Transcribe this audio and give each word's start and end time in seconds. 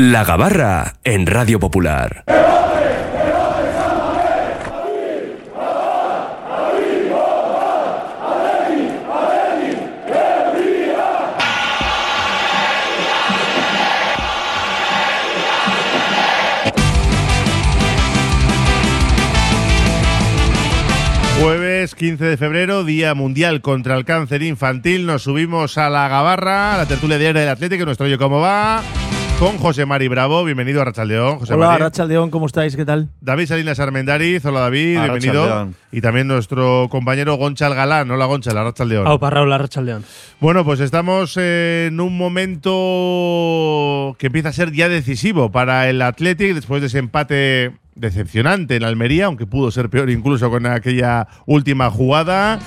La 0.00 0.22
Gabarra 0.22 0.94
en 1.02 1.26
Radio 1.26 1.58
Popular. 1.58 2.22
Jueves 21.40 21.96
15 21.96 22.24
de 22.24 22.36
febrero, 22.36 22.84
Día 22.84 23.14
Mundial 23.14 23.60
contra 23.60 23.96
el 23.96 24.04
Cáncer 24.04 24.44
Infantil. 24.44 25.06
Nos 25.06 25.24
subimos 25.24 25.76
a 25.76 25.90
la 25.90 26.06
Gabarra, 26.06 26.74
a 26.76 26.78
la 26.78 26.86
tertulia 26.86 27.18
diaria 27.18 27.40
del 27.40 27.50
Atlético, 27.50 27.84
nuestro 27.84 28.06
Yo 28.06 28.16
Cómo 28.16 28.38
Va, 28.38 28.80
con 29.38 29.56
José 29.58 29.86
Mari 29.86 30.08
Bravo. 30.08 30.44
Bienvenido 30.44 30.82
a 30.82 30.84
Rachaldeón. 30.84 31.38
José 31.38 31.54
Hola, 31.54 31.68
Mari. 31.68 31.82
Rachaldeón, 31.82 32.30
¿cómo 32.30 32.46
estáis? 32.46 32.74
¿Qué 32.74 32.84
tal? 32.84 33.08
David 33.20 33.46
Salinas 33.46 33.78
Armendariz. 33.78 34.44
Hola, 34.44 34.60
David. 34.60 34.96
A 34.96 35.02
bienvenido. 35.04 35.44
Rachaldeón. 35.44 35.74
Y 35.92 36.00
también 36.00 36.26
nuestro 36.26 36.88
compañero 36.90 37.36
Gonchal 37.36 37.74
Galán. 37.74 38.10
Hola, 38.10 38.26
Gonchal, 38.26 38.58
a 38.58 38.64
Rachaldeón. 38.64 39.06
Aupa 39.06 39.30
Raúl 39.30 39.52
Arrachaldeón. 39.52 40.04
Bueno, 40.40 40.64
pues 40.64 40.80
estamos 40.80 41.36
en 41.36 42.00
un 42.00 42.16
momento 42.16 44.16
que 44.18 44.26
empieza 44.26 44.48
a 44.48 44.52
ser 44.52 44.72
ya 44.72 44.88
decisivo 44.88 45.52
para 45.52 45.88
el 45.88 46.02
Athletic 46.02 46.54
después 46.54 46.80
de 46.80 46.88
ese 46.88 46.98
empate 46.98 47.72
decepcionante 47.94 48.76
en 48.76 48.84
Almería, 48.84 49.26
aunque 49.26 49.46
pudo 49.46 49.70
ser 49.70 49.88
peor 49.88 50.10
incluso 50.10 50.50
con 50.50 50.66
aquella 50.66 51.28
última 51.46 51.90
jugada. 51.90 52.58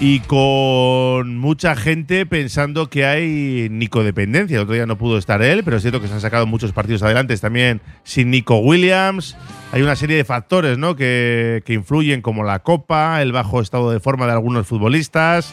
Y 0.00 0.20
con 0.20 1.38
mucha 1.38 1.74
gente 1.74 2.24
pensando 2.24 2.88
que 2.88 3.04
hay 3.04 3.66
Nico-dependencia. 3.68 4.56
El 4.56 4.62
otro 4.62 4.74
día 4.74 4.86
no 4.86 4.96
pudo 4.96 5.18
estar 5.18 5.42
él, 5.42 5.64
pero 5.64 5.76
es 5.76 5.82
cierto 5.82 6.00
que 6.00 6.06
se 6.06 6.14
han 6.14 6.20
sacado 6.20 6.46
muchos 6.46 6.72
partidos 6.72 7.02
adelante 7.02 7.36
también 7.36 7.80
sin 8.04 8.30
Nico 8.30 8.58
Williams. 8.58 9.36
Hay 9.72 9.82
una 9.82 9.96
serie 9.96 10.16
de 10.16 10.24
factores 10.24 10.78
¿no? 10.78 10.94
que, 10.94 11.64
que 11.66 11.72
influyen, 11.72 12.22
como 12.22 12.44
la 12.44 12.60
copa, 12.60 13.20
el 13.22 13.32
bajo 13.32 13.60
estado 13.60 13.90
de 13.90 13.98
forma 13.98 14.26
de 14.26 14.32
algunos 14.32 14.68
futbolistas. 14.68 15.52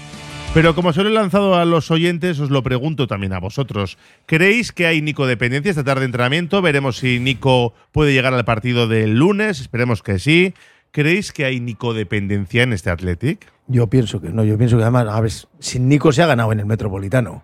Pero 0.53 0.75
como 0.75 0.93
se 0.93 1.03
lo 1.03 1.09
he 1.09 1.13
lanzado 1.13 1.55
a 1.55 1.65
los 1.65 1.89
oyentes, 1.89 2.39
os 2.39 2.51
lo 2.51 2.61
pregunto 2.61 3.07
también 3.07 3.33
a 3.33 3.39
vosotros. 3.39 3.97
¿Creéis 4.27 4.71
que 4.71 4.85
hay 4.85 5.01
Nico 5.01 5.25
dependencia 5.25 5.71
esta 5.71 5.83
tarde 5.83 6.01
de 6.01 6.05
entrenamiento? 6.05 6.61
Veremos 6.61 6.97
si 6.97 7.19
Nico 7.19 7.73
puede 7.91 8.13
llegar 8.13 8.33
al 8.33 8.45
partido 8.45 8.87
del 8.87 9.15
lunes. 9.15 9.59
Esperemos 9.59 10.03
que 10.03 10.17
sí. 10.17 10.53
¿Creéis 10.95 11.33
que 11.33 11.43
hay 11.43 11.59
Nico 11.59 11.93
dependencia 11.93 12.63
en 12.63 12.71
este 12.71 12.89
Athletic? 12.89 13.51
Yo 13.67 13.87
pienso 13.87 14.21
que 14.21 14.29
no, 14.29 14.45
yo 14.45 14.57
pienso 14.57 14.77
que 14.77 14.83
además, 14.83 15.05
a 15.09 15.19
ver, 15.19 15.31
sin 15.59 15.89
Nico 15.89 16.13
se 16.13 16.23
ha 16.23 16.25
ganado 16.25 16.53
en 16.53 16.61
el 16.61 16.65
Metropolitano. 16.65 17.43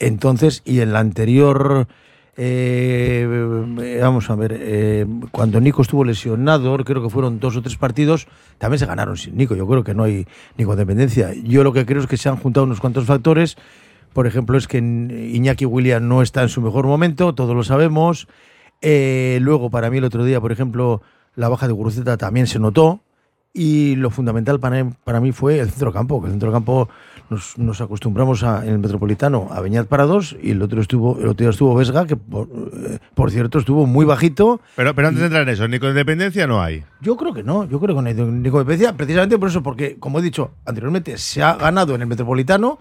Entonces, 0.00 0.60
y 0.64 0.80
en 0.80 0.92
la 0.92 0.98
anterior, 0.98 1.86
eh, 2.36 4.00
vamos 4.02 4.28
a 4.28 4.34
ver, 4.34 4.58
eh, 4.58 5.06
cuando 5.30 5.60
Nico 5.60 5.82
estuvo 5.82 6.04
lesionado, 6.04 6.76
creo 6.78 7.00
que 7.00 7.10
fueron 7.10 7.38
dos 7.38 7.54
o 7.54 7.62
tres 7.62 7.76
partidos, 7.76 8.26
también 8.58 8.80
se 8.80 8.86
ganaron 8.86 9.16
sin 9.16 9.36
Nico. 9.36 9.54
Yo 9.54 9.68
creo 9.68 9.84
que 9.84 9.94
no 9.94 10.02
hay 10.02 10.26
Nico 10.58 10.74
dependencia. 10.74 11.32
Yo 11.32 11.62
lo 11.62 11.72
que 11.72 11.86
creo 11.86 12.00
es 12.00 12.08
que 12.08 12.16
se 12.16 12.28
han 12.28 12.38
juntado 12.38 12.66
unos 12.66 12.80
cuantos 12.80 13.04
factores. 13.04 13.56
Por 14.12 14.26
ejemplo, 14.26 14.58
es 14.58 14.66
que 14.66 14.78
Iñaki 14.78 15.64
William 15.64 16.08
no 16.08 16.22
está 16.22 16.42
en 16.42 16.48
su 16.48 16.60
mejor 16.60 16.88
momento, 16.88 17.36
todos 17.36 17.54
lo 17.54 17.62
sabemos. 17.62 18.26
Eh, 18.80 19.38
luego, 19.40 19.70
para 19.70 19.90
mí, 19.90 19.98
el 19.98 20.04
otro 20.04 20.24
día, 20.24 20.40
por 20.40 20.50
ejemplo, 20.50 21.02
la 21.36 21.48
baja 21.48 21.66
de 21.66 21.72
Guruceta 21.72 22.16
también 22.16 22.46
se 22.46 22.58
notó. 22.58 23.00
Y 23.56 23.94
lo 23.94 24.10
fundamental 24.10 24.58
para, 24.58 24.84
para 25.04 25.20
mí 25.20 25.30
fue 25.30 25.60
el 25.60 25.70
centrocampo, 25.70 26.20
que 26.20 26.26
el 26.26 26.32
centrocampo 26.32 26.88
nos, 27.30 27.56
nos 27.56 27.80
acostumbramos 27.80 28.42
a, 28.42 28.64
en 28.66 28.72
el 28.72 28.78
Metropolitano 28.80 29.46
a 29.52 29.60
Beñat 29.60 29.86
para 29.86 30.06
dos 30.06 30.34
y 30.42 30.50
el 30.50 30.60
otro 30.60 30.80
estuvo 30.80 31.20
el 31.20 31.28
otro 31.28 31.44
día 31.44 31.50
estuvo 31.50 31.72
Vesga, 31.76 32.04
que 32.04 32.16
por, 32.16 32.48
eh, 32.48 32.98
por 33.14 33.30
cierto 33.30 33.60
estuvo 33.60 33.86
muy 33.86 34.04
bajito. 34.04 34.60
Pero, 34.74 34.92
pero 34.96 35.06
antes 35.06 35.20
de 35.20 35.26
entrar 35.26 35.42
en 35.44 35.50
eso, 35.50 35.68
Nico 35.68 35.86
dependencia 35.92 36.48
no 36.48 36.60
hay. 36.60 36.82
Yo 37.00 37.16
creo 37.16 37.32
que 37.32 37.44
no, 37.44 37.64
yo 37.64 37.78
creo 37.78 37.94
que 37.94 38.02
no 38.02 38.08
hay 38.08 38.14
Nico 38.14 38.58
dependencia, 38.58 38.96
precisamente 38.96 39.38
por 39.38 39.48
eso, 39.48 39.62
porque 39.62 39.98
como 40.00 40.18
he 40.18 40.22
dicho 40.22 40.50
anteriormente, 40.66 41.16
se 41.16 41.40
ha 41.40 41.54
ganado 41.54 41.94
en 41.94 42.00
el 42.00 42.08
Metropolitano 42.08 42.80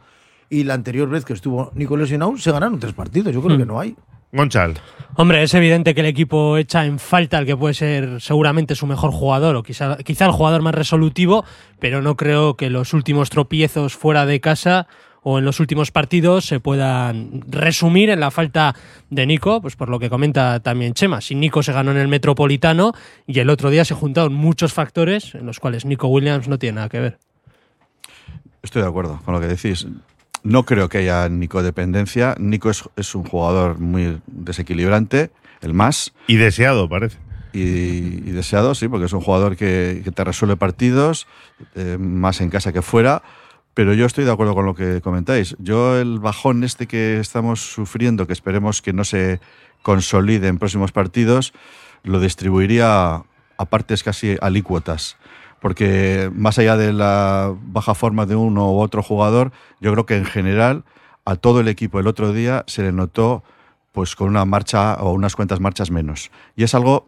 y 0.50 0.64
la 0.64 0.74
anterior 0.74 1.08
vez 1.08 1.24
que 1.24 1.34
estuvo 1.34 1.72
Nico 1.76 1.96
lesionado 1.96 2.36
se 2.40 2.52
ganaron 2.52 2.80
tres 2.80 2.94
partidos, 2.94 3.32
yo 3.32 3.44
creo 3.44 3.58
Hmm. 3.58 3.60
que 3.60 3.66
no 3.68 3.80
hay. 3.80 3.96
Gonchal. 4.34 4.76
Hombre, 5.16 5.44
es 5.44 5.54
evidente 5.54 5.94
que 5.94 6.02
el 6.02 6.08
equipo 6.08 6.58
echa 6.58 6.86
en 6.86 6.98
falta 6.98 7.38
al 7.38 7.46
que 7.46 7.56
puede 7.56 7.76
ser 7.76 8.20
seguramente 8.20 8.74
su 8.74 8.88
mejor 8.88 9.12
jugador 9.12 9.56
o 9.56 9.62
quizá, 9.62 9.98
quizá 9.98 10.26
el 10.26 10.32
jugador 10.32 10.64
más 10.64 10.74
resolutivo, 10.74 11.46
pero 11.80 12.02
no 12.02 12.18
creo 12.18 12.56
que 12.56 12.72
los 12.72 12.94
últimos 12.94 13.30
tropiezos 13.30 13.96
fuera 13.96 14.26
de 14.26 14.42
casa 14.42 14.88
o 15.22 15.38
en 15.38 15.46
los 15.46 15.60
últimos 15.60 15.92
partidos 15.92 16.46
se 16.46 16.60
puedan 16.60 17.44
resumir 17.48 18.10
en 18.10 18.20
la 18.20 18.32
falta 18.32 18.76
de 19.12 19.26
Nico, 19.28 19.62
pues 19.62 19.76
por 19.76 19.90
lo 19.90 20.00
que 20.00 20.10
comenta 20.10 20.60
también 20.62 20.96
Chema. 20.96 21.22
Si 21.22 21.36
Nico 21.36 21.62
se 21.62 21.72
ganó 21.72 21.92
en 21.92 21.98
el 21.98 22.08
Metropolitano 22.08 22.94
y 23.28 23.40
el 23.40 23.52
otro 23.52 23.70
día 23.70 23.86
se 23.86 23.94
juntaron 23.94 24.34
muchos 24.34 24.74
factores 24.74 25.36
en 25.36 25.46
los 25.46 25.60
cuales 25.60 25.86
Nico 25.86 26.08
Williams 26.08 26.48
no 26.48 26.58
tiene 26.58 26.78
nada 26.78 26.90
que 26.90 27.00
ver. 27.00 27.20
Estoy 28.64 28.82
de 28.82 28.88
acuerdo 28.88 29.22
con 29.24 29.34
lo 29.34 29.40
que 29.40 29.48
decís. 29.48 29.86
No 30.44 30.64
creo 30.64 30.90
que 30.90 31.00
haya 31.00 31.28
Nico 31.30 31.64
dependencia. 31.64 32.36
Nico 32.38 32.70
es, 32.70 32.84
es 32.96 33.16
un 33.16 33.24
jugador 33.24 33.80
muy 33.80 34.22
desequilibrante, 34.28 35.32
el 35.62 35.74
más, 35.74 36.14
Y 36.28 36.36
deseado, 36.36 36.90
parece. 36.90 37.18
y, 37.54 37.60
y 37.60 38.32
deseado, 38.32 38.76
sí, 38.76 38.88
porque 38.88 39.06
es 39.06 39.14
un 39.14 39.22
jugador 39.22 39.56
que, 39.56 40.02
que 40.04 40.12
te 40.12 40.24
resuelve 40.24 40.58
partidos, 40.58 41.28
eh, 41.76 41.98
más 42.00 42.42
en 42.42 42.50
casa 42.50 42.74
que 42.74 42.82
fuera. 42.82 43.24
Pero 43.74 43.94
yo 43.94 44.06
estoy 44.06 44.26
de 44.26 44.32
acuerdo 44.32 44.54
con 44.54 44.66
lo 44.66 44.76
que 44.76 45.02
comentáis. 45.02 45.56
Yo 45.60 45.98
el 46.00 46.20
bajón 46.20 46.64
este 46.64 46.86
que 46.86 47.20
estamos 47.20 47.62
sufriendo, 47.62 48.28
que 48.28 48.34
esperemos 48.34 48.82
que 48.82 48.94
no 48.94 49.04
se 49.04 49.40
consolide 49.82 50.48
en 50.48 50.60
próximos 50.60 50.92
partidos, 50.92 51.54
lo 52.04 52.20
distribuiría 52.20 53.24
a 53.58 53.66
partes 53.66 54.04
casi 54.04 54.38
alícuotas. 54.42 55.18
Porque 55.64 56.30
más 56.36 56.60
allá 56.60 56.76
de 56.76 56.92
la 56.92 57.56
baja 57.58 57.96
forma 57.96 58.26
de 58.26 58.36
uno 58.36 58.74
u 58.74 58.80
otro 58.82 59.02
jugador, 59.02 59.54
yo 59.80 59.94
creo 59.94 60.06
que 60.06 60.18
en 60.18 60.26
general 60.26 60.84
a 61.24 61.38
todo 61.38 61.62
el 61.62 61.70
equipo 61.70 62.02
el 62.02 62.08
otro 62.08 62.34
día 62.34 62.66
se 62.68 62.82
le 62.82 62.92
notó 62.92 63.46
pues 63.94 64.18
con 64.18 64.28
una 64.28 64.44
marcha 64.44 64.96
o 64.96 65.14
unas 65.14 65.38
cuantas 65.38 65.62
marchas 65.62 65.90
menos. 65.90 66.32
Y 66.58 66.66
es 66.66 66.76
algo 66.76 67.08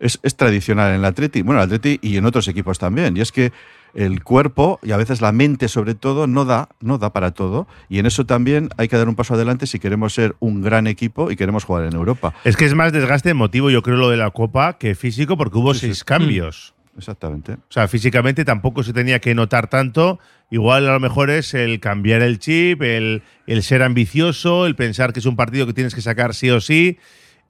es, 0.00 0.20
es 0.22 0.36
tradicional 0.36 0.90
en 0.90 0.96
el 0.96 1.04
Atleti, 1.06 1.40
bueno, 1.40 1.62
en 1.62 1.70
el 1.70 1.74
Atleti 1.74 1.98
y 2.06 2.18
en 2.18 2.26
otros 2.26 2.46
equipos 2.46 2.78
también. 2.78 3.16
Y 3.16 3.22
es 3.22 3.32
que 3.32 3.52
el 3.94 4.22
cuerpo 4.22 4.78
y 4.82 4.92
a 4.92 4.98
veces 4.98 5.22
la 5.22 5.32
mente 5.32 5.66
sobre 5.68 5.94
todo 5.94 6.26
no 6.26 6.44
da, 6.44 6.68
no 6.80 6.98
da 6.98 7.14
para 7.14 7.30
todo. 7.30 7.66
Y 7.88 8.00
en 8.00 8.04
eso 8.04 8.26
también 8.26 8.68
hay 8.76 8.88
que 8.88 8.98
dar 8.98 9.08
un 9.08 9.14
paso 9.14 9.32
adelante 9.32 9.66
si 9.66 9.78
queremos 9.78 10.12
ser 10.12 10.36
un 10.40 10.60
gran 10.60 10.86
equipo 10.88 11.30
y 11.30 11.36
queremos 11.36 11.64
jugar 11.64 11.86
en 11.86 11.94
Europa. 11.94 12.34
Es 12.44 12.58
que 12.58 12.66
es 12.66 12.74
más 12.74 12.92
desgaste 12.92 13.30
emotivo, 13.30 13.70
yo 13.70 13.82
creo, 13.82 13.96
lo 13.96 14.10
de 14.10 14.18
la 14.18 14.30
Copa 14.30 14.76
que 14.76 14.94
físico, 14.94 15.38
porque 15.38 15.56
hubo 15.56 15.72
Sí, 15.72 15.80
sí. 15.80 15.86
seis 15.86 16.04
cambios. 16.04 16.74
Exactamente. 16.98 17.52
O 17.52 17.70
sea, 17.70 17.86
físicamente 17.86 18.44
tampoco 18.44 18.82
se 18.82 18.92
tenía 18.92 19.20
que 19.20 19.34
notar 19.34 19.70
tanto. 19.70 20.18
Igual 20.50 20.88
a 20.88 20.92
lo 20.92 21.00
mejor 21.00 21.30
es 21.30 21.54
el 21.54 21.78
cambiar 21.78 22.22
el 22.22 22.40
chip, 22.40 22.82
el, 22.82 23.22
el 23.46 23.62
ser 23.62 23.82
ambicioso, 23.82 24.66
el 24.66 24.74
pensar 24.74 25.12
que 25.12 25.20
es 25.20 25.26
un 25.26 25.36
partido 25.36 25.66
que 25.66 25.72
tienes 25.72 25.94
que 25.94 26.02
sacar 26.02 26.34
sí 26.34 26.50
o 26.50 26.60
sí 26.60 26.98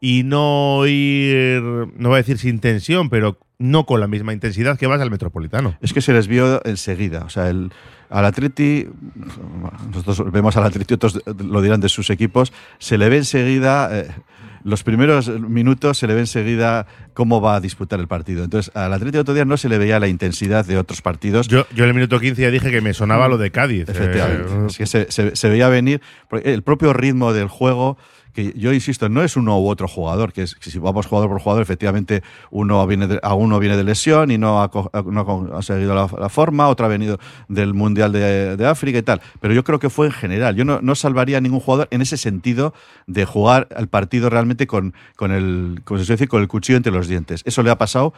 y 0.01 0.23
no 0.25 0.87
ir, 0.87 1.61
no 1.63 2.09
voy 2.11 2.15
a 2.15 2.19
decir 2.19 2.39
sin 2.39 2.61
tensión, 2.61 3.11
pero 3.11 3.39
no 3.59 3.87
con 3.87 3.99
la 4.01 4.07
misma 4.07 4.33
intensidad 4.33 4.79
que 4.79 4.87
vas 4.87 5.01
al 5.01 5.11
Metropolitano. 5.11 5.77
Es 5.81 5.93
que 5.93 6.01
se 6.01 6.13
les 6.13 6.29
vio 6.29 6.65
enseguida. 6.65 7.25
O 7.25 7.29
sea, 7.31 7.49
el, 7.51 7.73
al 8.09 8.25
Atleti, 8.25 8.87
nosotros 9.91 10.31
vemos 10.33 10.57
al 10.57 10.65
Atleti, 10.65 10.95
otros 10.95 11.21
lo 11.45 11.61
dirán 11.63 11.81
de 11.81 11.89
sus 11.89 12.11
equipos, 12.11 12.53
se 12.79 12.99
le 12.99 13.09
ve 13.09 13.17
enseguida, 13.19 13.89
eh, 13.99 14.09
los 14.65 14.83
primeros 14.83 15.29
minutos 15.41 15.99
se 15.99 16.07
le 16.07 16.15
ve 16.15 16.21
enseguida 16.21 16.87
cómo 17.15 17.41
va 17.41 17.57
a 17.57 17.61
disputar 17.61 17.99
el 18.01 18.07
partido. 18.09 18.45
Entonces, 18.45 18.75
al 18.77 18.93
Atleti 18.93 19.19
otro 19.19 19.35
día 19.35 19.45
no 19.45 19.57
se 19.57 19.69
le 19.69 19.79
veía 19.79 19.99
la 19.99 20.09
intensidad 20.09 20.65
de 20.65 20.79
otros 20.79 21.03
partidos. 21.03 21.49
Yo, 21.49 21.67
yo 21.75 21.85
en 21.85 21.91
el 21.91 21.95
minuto 21.95 22.21
15 22.21 22.41
ya 22.43 22.51
dije 22.51 22.71
que 22.71 22.81
me 22.81 22.95
sonaba 22.95 23.29
lo 23.29 23.39
de 23.39 23.51
Cádiz. 23.51 23.89
Efectivamente. 23.89 24.53
Eh, 24.53 24.67
Es 24.69 24.79
que 24.79 24.87
se, 24.87 25.11
se- 25.11 25.35
se 25.37 25.49
veía 25.49 25.69
venir 25.69 26.01
el 26.45 26.63
propio 26.63 26.93
ritmo 26.93 27.33
del 27.33 27.49
juego. 27.49 27.99
Que 28.39 28.53
yo 28.57 28.73
insisto, 28.73 29.09
no 29.09 29.25
es 29.25 29.37
uno 29.37 29.59
u 29.59 29.69
otro 29.69 29.89
jugador, 29.89 30.33
que, 30.33 30.43
es, 30.43 30.55
que 30.55 30.71
si 30.71 30.79
vamos 30.79 31.07
jugador 31.07 31.29
por 31.29 31.41
jugador, 31.41 31.61
efectivamente 31.61 32.23
uno 32.53 32.87
viene 32.87 33.19
a 33.21 33.35
uno 33.35 33.59
viene 33.59 33.77
de 33.77 33.83
lesión 33.83 34.31
y 34.31 34.39
no 34.39 34.63
ha, 34.63 34.71
co- 34.71 34.93
no 35.11 35.21
ha 35.23 35.25
conseguido 35.25 35.93
la, 35.93 36.29
forma, 36.29 36.69
otro 36.69 36.87
ha 36.87 36.89
venido 36.89 37.19
del 37.49 37.75
Mundial 37.75 38.13
de, 38.13 38.65
África 38.65 38.97
y 38.99 39.03
tal. 39.03 39.21
Pero 39.41 39.55
yo 39.55 39.65
creo 39.65 39.81
que 39.81 39.91
fue 39.91 40.07
en 40.07 40.13
general. 40.13 40.55
Yo 40.55 40.65
no, 40.65 40.79
no 40.81 40.95
salvaría 40.95 41.39
a 41.39 41.41
ningún 41.41 41.59
jugador 41.59 41.89
en 41.91 42.01
ese 42.01 42.17
sentido 42.17 42.75
de 43.09 43.25
jugar 43.25 43.67
al 43.75 43.89
partido 43.89 44.31
realmente 44.31 44.69
con, 44.69 44.95
con, 45.17 45.33
el, 45.33 45.83
se 46.05 46.29
con 46.29 46.41
el 46.41 46.47
cuchillo 46.47 46.77
entre 46.77 46.93
los 46.93 47.09
dientes. 47.09 47.43
Eso 47.45 47.65
le 47.65 47.71
ha 47.71 47.77
pasado 47.77 48.15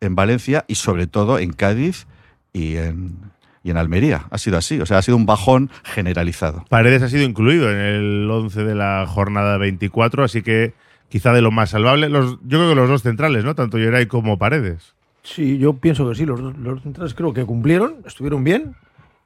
en 0.00 0.14
Valencia 0.14 0.64
y 0.66 0.76
sobre 0.76 1.06
todo 1.06 1.38
en 1.38 1.52
Cádiz 1.52 2.06
y 2.54 2.76
en, 2.76 3.18
y 3.68 3.70
en 3.70 3.76
Almería. 3.76 4.26
Ha 4.30 4.38
sido 4.38 4.56
así, 4.58 4.80
o 4.80 4.86
sea, 4.86 4.98
ha 4.98 5.02
sido 5.02 5.16
un 5.16 5.26
bajón 5.26 5.70
generalizado. 5.84 6.64
Paredes 6.68 7.02
ha 7.02 7.08
sido 7.08 7.22
incluido 7.22 7.70
en 7.70 7.78
el 7.78 8.30
11 8.30 8.64
de 8.64 8.74
la 8.74 9.04
jornada 9.06 9.58
24, 9.58 10.24
así 10.24 10.42
que 10.42 10.72
quizá 11.08 11.32
de 11.32 11.42
lo 11.42 11.50
más 11.50 11.70
salvable. 11.70 12.08
Los, 12.08 12.38
yo 12.42 12.58
creo 12.58 12.70
que 12.70 12.74
los 12.74 12.88
dos 12.88 13.02
centrales, 13.02 13.44
¿no? 13.44 13.54
Tanto 13.54 13.76
Geray 13.78 14.06
como 14.06 14.38
Paredes. 14.38 14.94
Sí, 15.22 15.58
yo 15.58 15.74
pienso 15.74 16.08
que 16.08 16.14
sí, 16.14 16.24
los, 16.24 16.40
dos- 16.40 16.56
los 16.58 16.82
centrales 16.82 17.12
creo 17.14 17.32
que 17.34 17.44
cumplieron, 17.44 17.96
estuvieron 18.06 18.42
bien. 18.44 18.74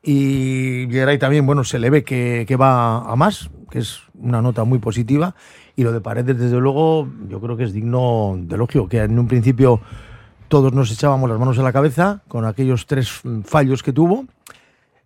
Y 0.03 0.89
Geray 0.91 1.19
también, 1.19 1.47
bueno, 1.47 1.63
se 1.63 1.79
le 1.79 1.89
ve 1.89 2.03
que, 2.03 2.45
que 2.49 2.57
va 2.57 2.99
a 3.11 3.15
más, 3.15 3.51
que 3.71 3.79
es 3.79 4.01
una 4.15 4.43
nota 4.43 4.65
muy 4.65 4.79
positiva. 4.81 5.37
Y 5.77 5.85
lo 5.85 5.93
de 5.93 6.01
Paredes, 6.01 6.39
desde 6.39 6.59
luego, 6.59 7.09
yo 7.29 7.41
creo 7.41 7.57
que 7.57 7.65
es 7.65 7.73
digno 7.73 8.37
de 8.39 8.57
elogio, 8.57 8.89
que 8.89 8.99
en 8.99 9.19
un 9.19 9.29
principio 9.29 9.81
todos 10.53 10.75
nos 10.75 10.93
echábamos 10.93 11.31
las 11.31 11.39
manos 11.39 11.59
a 11.59 11.63
la 11.63 11.73
cabeza 11.73 12.21
con 12.29 12.45
aquellos 12.45 12.85
tres 12.85 13.21
mm, 13.25 13.41
fallos 13.41 13.83
que 13.83 13.91
tuvo. 13.91 14.27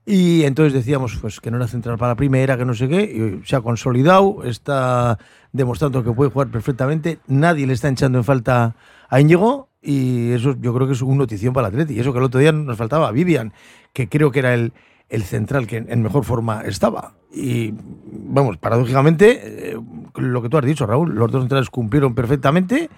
Y 0.05 0.43
entonces 0.43 0.73
decíamos 0.73 1.17
pues 1.21 1.39
que 1.39 1.53
no 1.53 1.57
era 1.57 1.69
central 1.69 1.99
para 1.99 2.15
la 2.15 2.17
primera, 2.17 2.59
que 2.59 2.65
no 2.65 2.75
sé 2.75 2.89
qué, 2.89 3.03
y 3.05 3.47
se 3.47 3.55
ha 3.55 3.61
consolidado, 3.61 4.43
está 4.43 5.21
demostrando 5.53 6.03
que 6.03 6.11
puede 6.11 6.33
jugar 6.33 6.49
perfectamente, 6.49 7.21
nadie 7.29 7.65
le 7.65 7.75
está 7.75 7.89
echando 7.89 8.19
en 8.19 8.25
falta 8.25 8.75
a 9.09 9.21
Íñigo 9.21 9.69
y 9.81 10.33
eso 10.33 10.57
yo 10.61 10.75
creo 10.75 10.89
que 10.89 10.95
es 10.95 11.03
una 11.03 11.19
notición 11.19 11.55
para 11.55 11.69
el 11.69 11.75
Atleti. 11.75 11.95
Y 11.95 12.01
eso 12.01 12.13
que 12.13 12.19
el 12.19 12.25
otro 12.25 12.41
día 12.41 12.51
nos 12.51 12.77
faltaba 12.77 13.07
a 13.07 13.13
Vivian, 13.13 13.53
que 13.93 14.09
creo 14.09 14.33
que 14.33 14.41
era 14.41 14.53
el, 14.53 14.73
el 15.09 15.23
central 15.23 15.69
que 15.69 15.77
en 15.77 16.03
mejor 16.03 16.25
forma 16.25 16.63
estaba. 16.63 17.15
Y 17.39 17.75
vamos, 18.11 18.57
paradójicamente, 18.57 19.73
eh, 19.73 19.77
lo 20.17 20.41
que 20.43 20.49
tú 20.49 20.57
has 20.57 20.65
dicho, 20.65 20.87
Raúl, 20.87 21.15
los 21.15 21.31
dos 21.31 21.43
centrales 21.43 21.69
cumplieron 21.69 22.15
perfectamente 22.15 22.89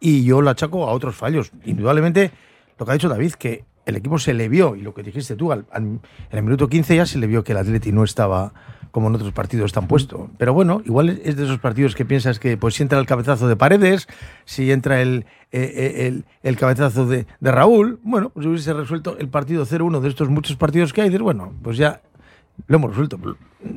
y 0.00 0.24
yo 0.24 0.40
lo 0.40 0.48
achaco 0.50 0.88
a 0.88 0.92
otros 0.92 1.14
fallos. 1.14 1.52
Indudablemente, 1.66 2.30
lo 2.78 2.86
que 2.86 2.90
ha 2.92 2.94
dicho 2.94 3.10
David, 3.10 3.32
que 3.34 3.64
el 3.84 3.96
equipo 3.96 4.18
se 4.18 4.32
le 4.32 4.48
vio, 4.48 4.76
y 4.76 4.80
lo 4.80 4.94
que 4.94 5.02
dijiste 5.02 5.36
tú, 5.36 5.52
al- 5.52 5.66
al- 5.72 5.82
en 5.82 6.00
el 6.30 6.42
minuto 6.42 6.68
15 6.68 6.96
ya 6.96 7.04
se 7.04 7.18
le 7.18 7.26
vio 7.26 7.44
que 7.44 7.52
el 7.52 7.58
Atleti 7.58 7.92
no 7.92 8.02
estaba 8.04 8.52
como 8.92 9.08
en 9.08 9.14
otros 9.14 9.32
partidos 9.32 9.66
están 9.66 9.86
puesto. 9.88 10.30
Pero 10.38 10.52
bueno, 10.54 10.82
igual 10.84 11.08
es 11.24 11.36
de 11.36 11.44
esos 11.44 11.58
partidos 11.58 11.94
que 11.94 12.04
piensas 12.04 12.38
que 12.38 12.56
pues 12.58 12.74
si 12.74 12.82
entra 12.82 12.98
el 12.98 13.06
cabezazo 13.06 13.48
de 13.48 13.56
Paredes, 13.56 14.06
si 14.44 14.70
entra 14.70 15.00
el, 15.02 15.24
eh, 15.50 15.62
eh, 15.74 16.06
el, 16.06 16.24
el 16.42 16.56
cabezazo 16.56 17.06
de, 17.06 17.26
de 17.40 17.52
Raúl, 17.52 17.98
bueno, 18.02 18.28
pues 18.30 18.46
hubiese 18.46 18.72
resuelto 18.74 19.16
el 19.18 19.28
partido 19.28 19.64
0-1 19.66 20.00
de 20.00 20.08
estos 20.10 20.28
muchos 20.28 20.56
partidos 20.56 20.92
que 20.92 21.00
hay, 21.02 21.08
dices, 21.08 21.22
bueno, 21.22 21.52
pues 21.62 21.76
ya 21.78 22.02
lo 22.66 22.76
hemos 22.76 22.90
resuelto. 22.90 23.18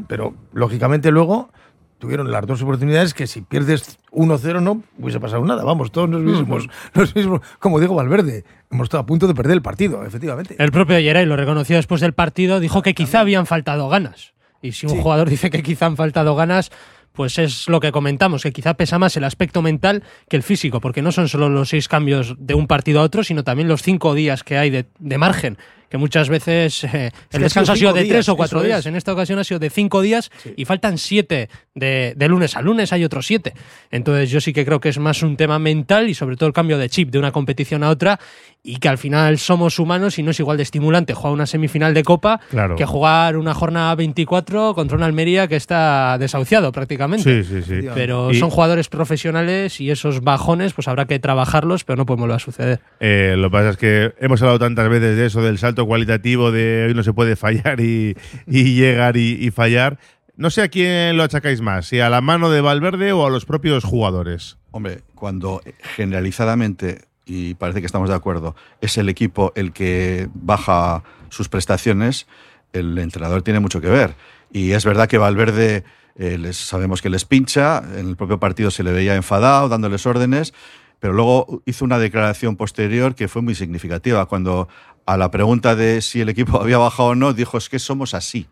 Pero 0.08 0.34
lógicamente 0.54 1.12
luego 1.12 1.50
tuvieron 1.98 2.30
las 2.32 2.46
dos 2.46 2.62
oportunidades 2.62 3.14
que 3.14 3.26
si 3.26 3.42
pierdes 3.42 3.98
1-0 4.12 4.62
no 4.62 4.84
hubiese 5.00 5.20
pasado 5.20 5.44
nada. 5.46 5.64
Vamos, 5.64 5.92
todos 5.92 6.10
nos 6.10 6.22
hubiésemos, 6.22 6.68
nos 6.94 7.14
hubiésemos- 7.16 7.42
como 7.60 7.80
digo 7.80 7.96
Valverde, 7.96 8.44
hemos 8.72 8.86
estado 8.86 9.04
a 9.04 9.06
punto 9.06 9.28
de 9.28 9.34
perder 9.34 9.54
el 9.54 9.62
partido, 9.62 10.04
efectivamente. 10.06 10.56
El 10.60 10.72
propio 10.72 11.00
Yeray 11.00 11.26
lo 11.26 11.36
reconoció 11.36 11.78
después 11.78 12.02
del 12.02 12.14
partido, 12.14 12.60
dijo 12.60 12.82
que 12.82 12.94
quizá 12.94 13.22
habían 13.22 13.46
faltado 13.46 13.88
ganas. 13.90 14.34
Y 14.62 14.74
si 14.74 14.86
un 14.88 14.94
Sí. 14.94 15.02
jugador 15.02 15.30
dice 15.30 15.50
que 15.50 15.64
quizá 15.64 15.86
han 15.86 15.96
faltado 15.96 16.36
ganas, 16.36 16.72
pues 17.14 17.40
es 17.40 17.70
lo 17.70 17.80
que 17.80 17.94
comentamos, 17.94 18.44
que 18.44 18.52
quizá 18.52 18.74
pesa 18.74 19.00
más 19.00 19.16
el 19.16 19.24
aspecto 19.24 19.62
mental 19.62 20.04
que 20.28 20.36
el 20.36 20.44
físico, 20.44 20.82
porque 20.82 21.02
no 21.02 21.14
son 21.14 21.30
solo 21.30 21.48
los 21.50 21.70
seis 21.70 21.88
cambios 21.88 22.36
de 22.38 22.56
un 22.56 22.68
partido 22.68 23.00
a 23.00 23.04
otro, 23.04 23.24
sino 23.24 23.44
también 23.46 23.70
los 23.70 23.82
cinco 23.84 24.14
días 24.16 24.44
que 24.44 24.58
hay 24.58 24.70
de, 24.70 24.86
de 25.00 25.18
margen, 25.18 25.58
que 25.90 25.98
muchas 25.98 26.30
veces 26.30 26.84
eh, 26.86 27.12
el 27.32 27.42
ha 27.42 27.44
descanso 27.44 27.76
sido 27.76 27.90
ha 27.90 27.92
sido 27.92 27.94
de 27.94 28.04
días, 28.04 28.14
tres 28.14 28.30
o 28.30 28.36
cuatro 28.36 28.62
días. 28.62 28.80
es. 28.80 28.86
En 28.88 28.96
esta 28.96 29.14
ocasión 29.14 29.40
ha 29.40 29.44
sido 29.44 29.60
de 29.60 29.70
cinco 29.70 30.02
días 30.02 30.32
y 30.56 30.66
faltan 30.66 30.98
siete 30.98 31.50
de, 31.74 32.14
de 32.16 32.28
lunes 32.28 32.56
a 32.56 32.62
lunes, 32.62 32.92
hay 32.94 33.04
otros 33.04 33.26
siete. 33.28 33.54
Entonces 33.92 34.30
yo 34.30 34.40
sí 34.42 34.54
que 34.54 34.66
creo 34.66 34.80
que 34.80 34.90
es 34.90 35.00
más 35.00 35.22
un 35.24 35.38
tema 35.38 35.60
mental 35.60 36.10
y 36.10 36.14
sobre 36.14 36.36
todo 36.36 36.48
el 36.48 36.54
cambio 36.54 36.78
de 36.78 36.90
chip 36.90 37.10
de 37.12 37.20
una 37.20 37.32
competición 37.32 37.84
a 37.84 37.90
otra 37.90 38.20
y 38.64 38.78
que 38.78 38.90
al 38.90 38.98
final 38.98 39.38
somos 39.38 39.78
humanos 39.78 40.18
y 40.18 40.24
no 40.24 40.32
es 40.32 40.40
igual 40.40 40.58
de 40.58 40.64
estimulante 40.64 41.14
jugar 41.14 41.34
una 41.34 41.46
semifinal 41.46 41.94
de 41.94 42.04
Copa 42.04 42.40
Claro. 42.50 42.76
que 42.76 42.86
jugar 42.86 43.38
una 43.38 43.54
jornada 43.54 43.94
24 43.96 44.74
contra 44.74 44.98
una 44.98 45.06
Almería 45.06 45.48
que 45.48 45.56
está 45.56 46.18
desahuciado 46.18 46.72
prácticamente. 46.72 47.44
Sí, 47.44 47.48
sí, 47.48 47.62
sí. 47.82 47.88
Pero 47.94 48.32
Y- 48.32 48.40
son 48.40 48.50
jugadores 48.50 48.90
profesionales 48.90 49.80
y 49.82 49.92
esos 49.92 50.22
bajones 50.22 50.74
pues 50.74 50.88
habrá 50.88 51.06
que 51.06 51.20
trabajarlos, 51.20 51.84
pero 51.84 51.98
no 51.98 52.06
podemos 52.06 52.24
volver 52.24 52.36
a 52.38 52.40
suceder. 52.40 52.80
Eh, 53.00 53.36
lo 53.38 53.50
que 53.50 53.52
pasa 53.52 53.70
es 53.70 53.78
que 53.78 54.14
hemos 54.20 54.42
hablado 54.42 54.60
tantas 54.60 54.90
veces 54.90 55.16
de 55.16 55.26
eso, 55.28 55.42
del 55.44 55.58
salto 55.60 55.75
cualitativo, 55.84 56.52
de 56.52 56.86
hoy 56.88 56.94
no 56.94 57.04
se 57.04 57.14
puede 57.14 57.36
fallar 57.36 57.82
y, 57.82 58.16
llegar 58.48 59.18
y, 59.18 59.38
y 59.40 59.52
fallar. 59.52 60.00
No 60.38 60.50
sé 60.50 60.62
a 60.62 60.68
quién 60.68 61.16
lo 61.16 61.24
achacáis 61.24 61.62
más, 61.62 61.88
si 61.88 62.00
a 62.00 62.10
la 62.10 62.22
mano 62.22 62.50
de 62.50 62.62
Valverde 62.62 63.14
o 63.14 63.26
a 63.26 63.30
los 63.30 63.46
propios 63.46 63.84
jugadores. 63.84 64.58
Hombre, 64.72 65.02
cuando 65.16 65.62
generalizadamente, 65.96 67.06
y 67.26 67.54
parece 67.54 67.80
que 67.80 67.86
estamos 67.86 68.10
de 68.10 68.16
acuerdo, 68.16 68.56
es 68.82 68.98
el 68.98 69.08
equipo 69.08 69.54
el 69.56 69.72
que 69.72 70.28
baja 70.34 71.04
sus 71.30 71.48
prestaciones, 71.48 72.28
el 72.74 72.98
entrenador 72.98 73.42
tiene 73.42 73.62
mucho 73.62 73.80
que 73.80 73.90
ver. 73.90 74.16
Y 74.52 74.72
es 74.72 74.86
verdad 74.86 75.08
que 75.08 75.18
Valverde, 75.18 75.86
eh, 76.18 76.38
les, 76.38 76.58
sabemos 76.58 77.02
que 77.02 77.10
les 77.10 77.26
pincha, 77.26 77.82
en 77.98 78.10
el 78.10 78.16
propio 78.16 78.40
partido 78.40 78.72
se 78.72 78.84
le 78.84 78.92
veía 78.92 79.16
enfadado, 79.16 79.70
dándoles 79.70 80.06
órdenes, 80.06 80.54
pero 81.00 81.14
luego 81.14 81.62
hizo 81.66 81.86
una 81.86 82.00
declaración 82.00 82.56
posterior 82.56 83.16
que 83.16 83.28
fue 83.28 83.42
muy 83.42 83.56
significativa, 83.56 84.26
cuando 84.26 84.68
a 85.06 85.18
la 85.18 85.32
pregunta 85.32 85.76
de 85.76 86.02
si 86.02 86.22
el 86.22 86.30
equipo 86.30 86.60
había 86.62 86.78
bajado 86.78 87.10
o 87.10 87.16
no, 87.16 87.34
dijo, 87.34 87.58
es 87.58 87.70
que 87.70 87.80
somos 87.80 88.14
así. 88.14 88.48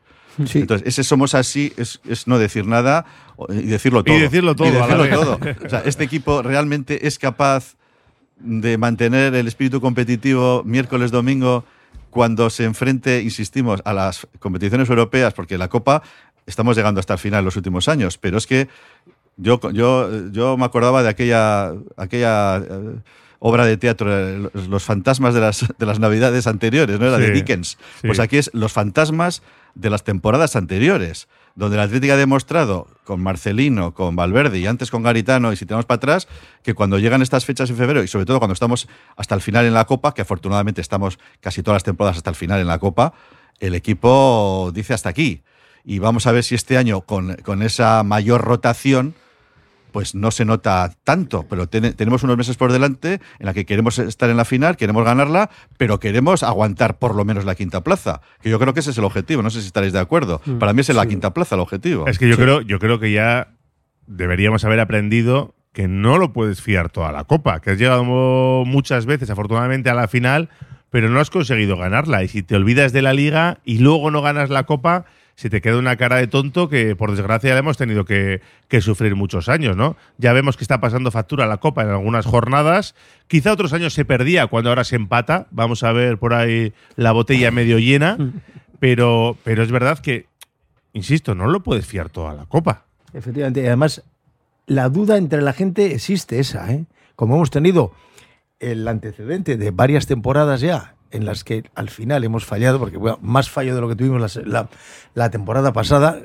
Sí. 0.46 0.60
Entonces, 0.60 0.88
ese 0.88 1.04
somos 1.04 1.36
así 1.36 1.74
es, 1.78 2.02
es 2.08 2.28
no 2.28 2.40
decir 2.40 2.66
nada 2.66 3.06
y 3.50 3.68
decirlo 3.68 4.04
todo. 4.04 4.18
decirlo 4.18 4.56
todo 4.56 4.68
Y 4.68 4.72
decirlo 4.72 5.08
todo. 5.08 5.40
O 5.64 5.70
sea, 5.70 5.84
este 5.86 6.04
equipo 6.04 6.42
realmente 6.42 7.06
es 7.06 7.20
capaz 7.20 7.76
de 8.38 8.78
mantener 8.78 9.36
el 9.36 9.48
espíritu 9.48 9.80
competitivo 9.80 10.64
miércoles, 10.66 11.12
domingo, 11.12 11.66
cuando 12.10 12.50
se 12.50 12.64
enfrente, 12.64 13.22
insistimos, 13.22 13.82
a 13.86 13.94
las 13.94 14.28
competiciones 14.40 14.90
europeas, 14.90 15.34
porque 15.34 15.58
la 15.58 15.68
Copa 15.68 16.02
estamos 16.46 16.76
llegando 16.76 17.00
hasta 17.00 17.14
el 17.14 17.20
final 17.20 17.40
en 17.40 17.46
los 17.46 17.56
últimos 17.56 17.88
años, 17.88 18.18
pero 18.18 18.38
es 18.38 18.48
que 18.48 18.68
yo, 19.38 19.60
yo, 19.72 20.30
yo 20.32 20.58
me 20.58 20.66
acordaba 20.66 21.04
de 21.04 21.10
aquella, 21.10 21.74
aquella 21.98 22.58
eh, 22.58 22.96
obra 23.46 23.66
de 23.66 23.76
teatro, 23.76 24.08
eh, 24.10 24.50
los, 24.70 24.84
fantasmas 24.86 25.34
de 25.34 25.42
las, 25.42 25.66
de 25.78 25.86
las 25.86 26.00
navidades 26.00 26.48
anteriores, 26.48 26.98
¿no? 26.98 27.08
Era 27.08 27.18
de 27.18 27.28
Sí, 27.28 27.34
Dickens. 27.34 27.78
sí. 28.00 28.08
Pues 28.08 28.20
aquí 28.20 28.38
es 28.38 28.50
los 28.54 28.72
fantasmas 28.72 29.42
de 29.76 29.90
las 29.90 30.06
temporadas 30.06 30.56
anteriores, 30.56 31.28
donde 31.56 31.76
la 31.76 31.84
Atlética 31.84 32.14
ha 32.14 32.18
demostrado 32.18 32.88
con 33.04 33.22
Marcelino, 33.22 33.94
con 33.94 34.16
Valverde 34.16 34.60
y 34.60 34.66
antes 34.66 34.90
con 34.90 35.04
Garitano, 35.04 35.52
y 35.52 35.58
si 35.58 35.66
tenemos 35.66 35.86
para 35.86 35.98
atrás, 35.98 36.30
que 36.64 36.74
cuando 36.74 37.00
llegan 37.00 37.22
estas 37.22 37.44
fechas 37.44 37.70
en 37.70 37.76
febrero, 37.76 38.02
y 38.02 38.08
sobre 38.08 38.26
todo 38.26 38.40
cuando 38.40 38.54
estamos 38.54 38.88
hasta 39.18 39.36
el 39.36 39.42
final 39.42 39.66
en 39.66 39.74
la 39.74 39.84
Copa, 39.86 40.14
que 40.14 40.22
afortunadamente 40.22 40.80
estamos 40.80 41.20
casi 41.42 41.64
todas 41.64 41.76
las 41.76 41.84
temporadas 41.84 42.16
hasta 42.18 42.30
el 42.30 42.38
final 42.38 42.62
en 42.62 42.68
la 42.68 42.80
Copa, 42.80 43.14
el 43.60 43.76
equipo 43.76 44.72
dice 44.74 44.94
hasta 44.94 45.10
aquí. 45.10 45.42
Y 45.84 46.00
vamos 46.00 46.28
a 46.28 46.32
ver 46.32 46.46
si 46.46 46.56
este 46.56 46.78
año, 46.78 47.02
con, 47.02 47.36
con 47.44 47.62
esa 47.62 48.04
mayor 48.04 48.42
rotación, 48.42 49.16
pues 49.94 50.14
no 50.16 50.32
se 50.32 50.44
nota 50.44 50.92
tanto, 51.06 51.46
pero 51.50 51.68
ten- 51.70 51.94
tenemos 51.94 52.24
unos 52.24 52.36
meses 52.36 52.58
por 52.58 52.74
delante 52.74 53.22
en 53.40 53.46
la 53.46 53.54
que 53.54 53.66
queremos 53.66 53.98
estar 54.00 54.30
en 54.30 54.36
la 54.36 54.44
final, 54.44 54.76
queremos 54.76 55.06
ganarla, 55.06 55.50
pero 55.78 56.02
queremos 56.02 56.44
aguantar 56.44 56.98
por 57.00 57.16
lo 57.16 57.24
menos 57.24 57.46
la 57.46 57.56
quinta 57.56 57.82
plaza, 57.82 58.20
que 58.42 58.50
yo 58.50 58.60
creo 58.60 58.74
que 58.74 58.82
ese 58.82 58.92
es 58.92 58.98
el 58.98 59.06
objetivo, 59.06 59.42
no 59.42 59.50
sé 59.50 59.62
si 59.62 59.68
estaréis 59.68 59.94
de 59.94 60.00
acuerdo. 60.00 60.42
Para 60.60 60.74
mí 60.74 60.82
es 60.82 60.90
la 60.90 61.06
quinta 61.06 61.34
plaza 61.34 61.56
el 61.56 61.62
objetivo. 61.62 62.08
Es 62.08 62.20
que 62.20 62.28
yo 62.28 62.36
creo, 62.36 62.62
yo 62.62 62.80
creo 62.80 63.00
que 63.00 63.14
ya 63.14 63.54
deberíamos 64.08 64.66
haber 64.66 64.80
aprendido 64.80 65.56
que 65.72 65.88
no 65.88 66.18
lo 66.18 66.34
puedes 66.34 66.62
fiar 66.62 66.90
toda 66.90 67.12
la 67.12 67.24
copa, 67.24 67.60
que 67.62 67.72
has 67.72 67.78
llegado 67.80 68.04
muchas 68.66 69.06
veces, 69.06 69.30
afortunadamente, 69.30 69.90
a 69.90 69.94
la 69.94 70.08
final, 70.08 70.50
pero 70.90 71.10
no 71.10 71.20
has 71.20 71.30
conseguido 71.30 71.78
ganarla. 71.78 72.24
Y 72.24 72.28
si 72.28 72.44
te 72.44 72.56
olvidas 72.56 72.94
de 72.94 73.02
la 73.02 73.14
liga 73.14 73.60
y 73.64 73.80
luego 73.80 74.12
no 74.12 74.22
ganas 74.22 74.50
la 74.50 74.64
copa, 74.64 75.06
se 75.36 75.50
te 75.50 75.62
queda 75.62 75.78
una 75.78 75.98
cara 75.98 76.18
de 76.18 76.28
tonto 76.28 76.70
que, 76.70 76.96
por 76.96 77.12
desgracia, 77.12 77.58
hemos 77.58 77.78
tenido 77.78 78.06
que, 78.06 78.42
que 78.68 78.82
sufrir 78.82 79.16
muchos 79.16 79.50
años, 79.50 79.76
¿no? 79.76 79.96
Ya 80.18 80.32
vemos 80.32 80.58
que 80.58 80.64
está 80.64 80.80
pasando 80.80 81.10
factura 81.12 81.48
la 81.48 81.58
copa 81.58 81.84
en 81.84 81.90
algunas 81.90 82.26
jornadas. 82.26 82.96
Quizá 83.28 83.52
otros 83.52 83.74
años 83.74 83.94
se 83.94 84.06
perdía 84.06 84.48
cuando 84.48 84.70
ahora 84.70 84.84
se 84.84 84.96
empata. 84.96 85.48
Vamos 85.50 85.84
a 85.84 85.92
ver 85.92 86.20
por 86.20 86.34
ahí 86.34 86.74
la 86.96 87.12
botella 87.12 87.52
medio 87.52 87.80
llena. 87.80 88.18
Pero, 88.80 89.38
pero 89.44 89.64
es 89.64 89.72
verdad 89.72 90.00
que, 90.00 90.28
insisto, 90.92 91.36
no 91.36 91.48
lo 91.48 91.64
puedes 91.64 91.86
fiar 91.86 92.10
toda 92.10 92.34
la 92.34 92.46
copa. 92.46 92.86
Efectivamente, 93.14 93.64
y 93.64 93.68
además 93.68 94.04
la 94.68 94.90
duda 94.90 95.18
entre 95.18 95.42
la 95.42 95.54
gente 95.54 95.94
existe 95.94 96.40
esa, 96.40 96.72
¿eh? 96.72 96.86
Como 97.16 97.36
hemos 97.36 97.50
tenido 97.50 97.94
el 98.60 98.88
antecedente 98.88 99.58
de 99.58 99.72
varias 99.72 100.08
temporadas 100.08 100.62
ya 100.62 100.93
en 101.14 101.26
las 101.26 101.44
que 101.44 101.64
al 101.76 101.90
final 101.90 102.24
hemos 102.24 102.46
fallado, 102.46 102.80
porque 102.80 102.98
bueno, 102.98 103.18
más 103.22 103.50
fallo 103.50 103.74
de 103.76 103.82
lo 103.82 103.88
que 103.88 103.96
tuvimos 103.96 104.36
la, 104.36 104.44
la- 104.46 104.70
la 105.14 105.30
temporada 105.30 105.72
pasada, 105.72 106.20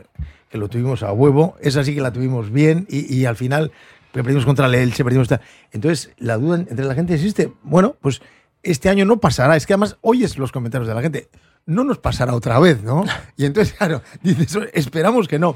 que 0.50 0.59
lo 0.59 0.68
tuvimos 0.68 1.02
a 1.02 1.12
huevo, 1.12 1.57
esa 1.61 1.85
sí 1.85 1.95
que 1.95 2.00
la 2.00 2.12
tuvimos 2.12 2.50
bien 2.50 2.87
y, 2.88 3.14
y 3.14 3.26
al 3.26 3.37
final 3.37 3.71
perdimos 4.12 4.45
contra 4.47 4.66
el 4.66 4.75
Elche, 4.75 5.04
perdimos... 5.04 5.28
Entonces, 5.73 6.11
la 6.16 6.38
duda 6.38 6.57
entre 6.57 6.85
la 6.87 6.95
gente 6.95 7.14
existe. 7.14 7.52
Bueno, 7.62 7.97
pues 8.00 8.21
este 8.62 8.88
año 8.88 9.04
no 9.04 9.18
pasará. 9.21 9.54
Es 9.57 9.66
que 9.66 9.75
además 9.75 9.99
oyes 10.00 10.38
los 10.38 10.50
comentarios 10.50 10.88
de 10.88 10.95
la 10.95 11.02
gente. 11.02 11.28
No 11.66 11.85
nos 11.85 11.99
pasará 11.99 12.35
otra 12.35 12.59
vez, 12.59 12.83
¿no? 12.83 13.04
Y 13.37 13.45
entonces, 13.45 13.75
claro, 13.75 14.00
dices, 14.23 14.59
esperamos 14.73 15.28
que 15.28 15.38
no. 15.38 15.54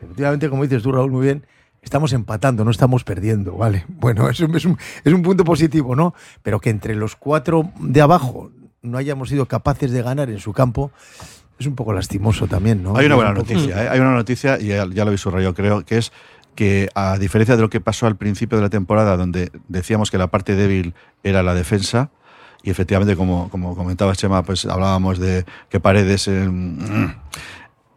Efectivamente, 0.00 0.50
como 0.50 0.64
dices 0.64 0.82
tú, 0.82 0.92
Raúl, 0.92 1.10
muy 1.12 1.24
bien, 1.24 1.46
estamos 1.80 2.12
empatando, 2.12 2.64
no 2.64 2.70
estamos 2.72 3.04
perdiendo, 3.04 3.52
¿vale? 3.56 3.84
Bueno, 3.88 4.28
es 4.28 4.40
un, 4.40 4.54
es 4.56 4.64
un- 4.64 4.76
es 5.04 5.12
un 5.12 5.22
punto 5.22 5.44
positivo, 5.44 5.94
¿no? 5.96 6.14
Pero 6.42 6.58
que 6.60 6.70
entre 6.70 6.94
los 6.96 7.14
cuatro 7.16 7.70
de 7.78 8.00
abajo 8.02 8.50
no 8.86 8.98
hayamos 8.98 9.28
sido 9.28 9.46
capaces 9.46 9.90
de 9.90 10.02
ganar 10.02 10.30
en 10.30 10.38
su 10.38 10.52
campo 10.52 10.90
es 11.58 11.66
un 11.66 11.74
poco 11.74 11.92
lastimoso 11.94 12.46
también, 12.46 12.82
¿no? 12.82 12.96
Hay 12.96 13.06
una 13.06 13.14
buena 13.14 13.30
un 13.30 13.36
poco- 13.36 13.52
noticia, 13.54 13.84
¿eh? 13.84 13.88
hay 13.88 13.98
una 13.98 14.12
noticia, 14.12 14.58
y 14.60 14.66
ya, 14.66 14.86
ya 14.86 15.04
lo 15.04 15.08
habéis 15.08 15.22
subrayado, 15.22 15.54
creo, 15.54 15.84
que 15.86 15.96
es 15.98 16.12
que 16.54 16.88
a 16.94 17.16
diferencia 17.18 17.56
de 17.56 17.62
lo 17.62 17.70
que 17.70 17.80
pasó 17.80 18.06
al 18.06 18.16
principio 18.16 18.58
de 18.58 18.62
la 18.64 18.68
temporada, 18.70 19.16
donde 19.16 19.50
decíamos 19.68 20.10
que 20.10 20.18
la 20.18 20.26
parte 20.26 20.54
débil 20.54 20.94
era 21.22 21.42
la 21.42 21.54
defensa, 21.54 22.10
y 22.62 22.68
efectivamente, 22.70 23.16
como, 23.16 23.48
como 23.48 23.74
comentaba 23.74 24.14
Chema, 24.14 24.42
pues 24.42 24.66
hablábamos 24.66 25.18
de 25.18 25.46
que 25.70 25.80
Paredes 25.80 26.28
eh, 26.28 26.46
mm, 26.46 27.14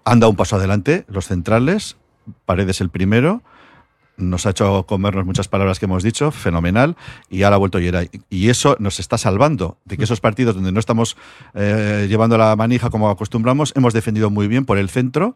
han 0.05 0.19
dado 0.19 0.29
un 0.29 0.35
paso 0.37 0.55
adelante, 0.55 1.05
los 1.09 1.25
centrales, 1.27 1.97
Paredes 2.45 2.79
el 2.79 2.89
primero, 2.89 3.41
nos 4.19 4.45
ha 4.45 4.51
hecho 4.51 4.83
comernos 4.83 5.25
muchas 5.25 5.47
palabras 5.47 5.79
que 5.79 5.85
hemos 5.85 6.03
dicho, 6.03 6.31
fenomenal, 6.31 6.95
y 7.29 7.43
ahora 7.43 7.55
ha 7.55 7.59
vuelto 7.59 7.79
Yeray. 7.79 8.09
Y 8.29 8.49
eso 8.49 8.75
nos 8.79 8.99
está 8.99 9.17
salvando 9.17 9.77
de 9.85 9.97
que 9.97 10.03
esos 10.03 10.21
partidos 10.21 10.55
donde 10.55 10.71
no 10.71 10.79
estamos 10.79 11.17
eh, 11.53 12.05
llevando 12.09 12.37
la 12.37 12.55
manija 12.55 12.89
como 12.89 13.09
acostumbramos, 13.09 13.73
hemos 13.75 13.93
defendido 13.93 14.29
muy 14.29 14.47
bien 14.47 14.65
por 14.65 14.77
el 14.77 14.89
centro. 14.89 15.35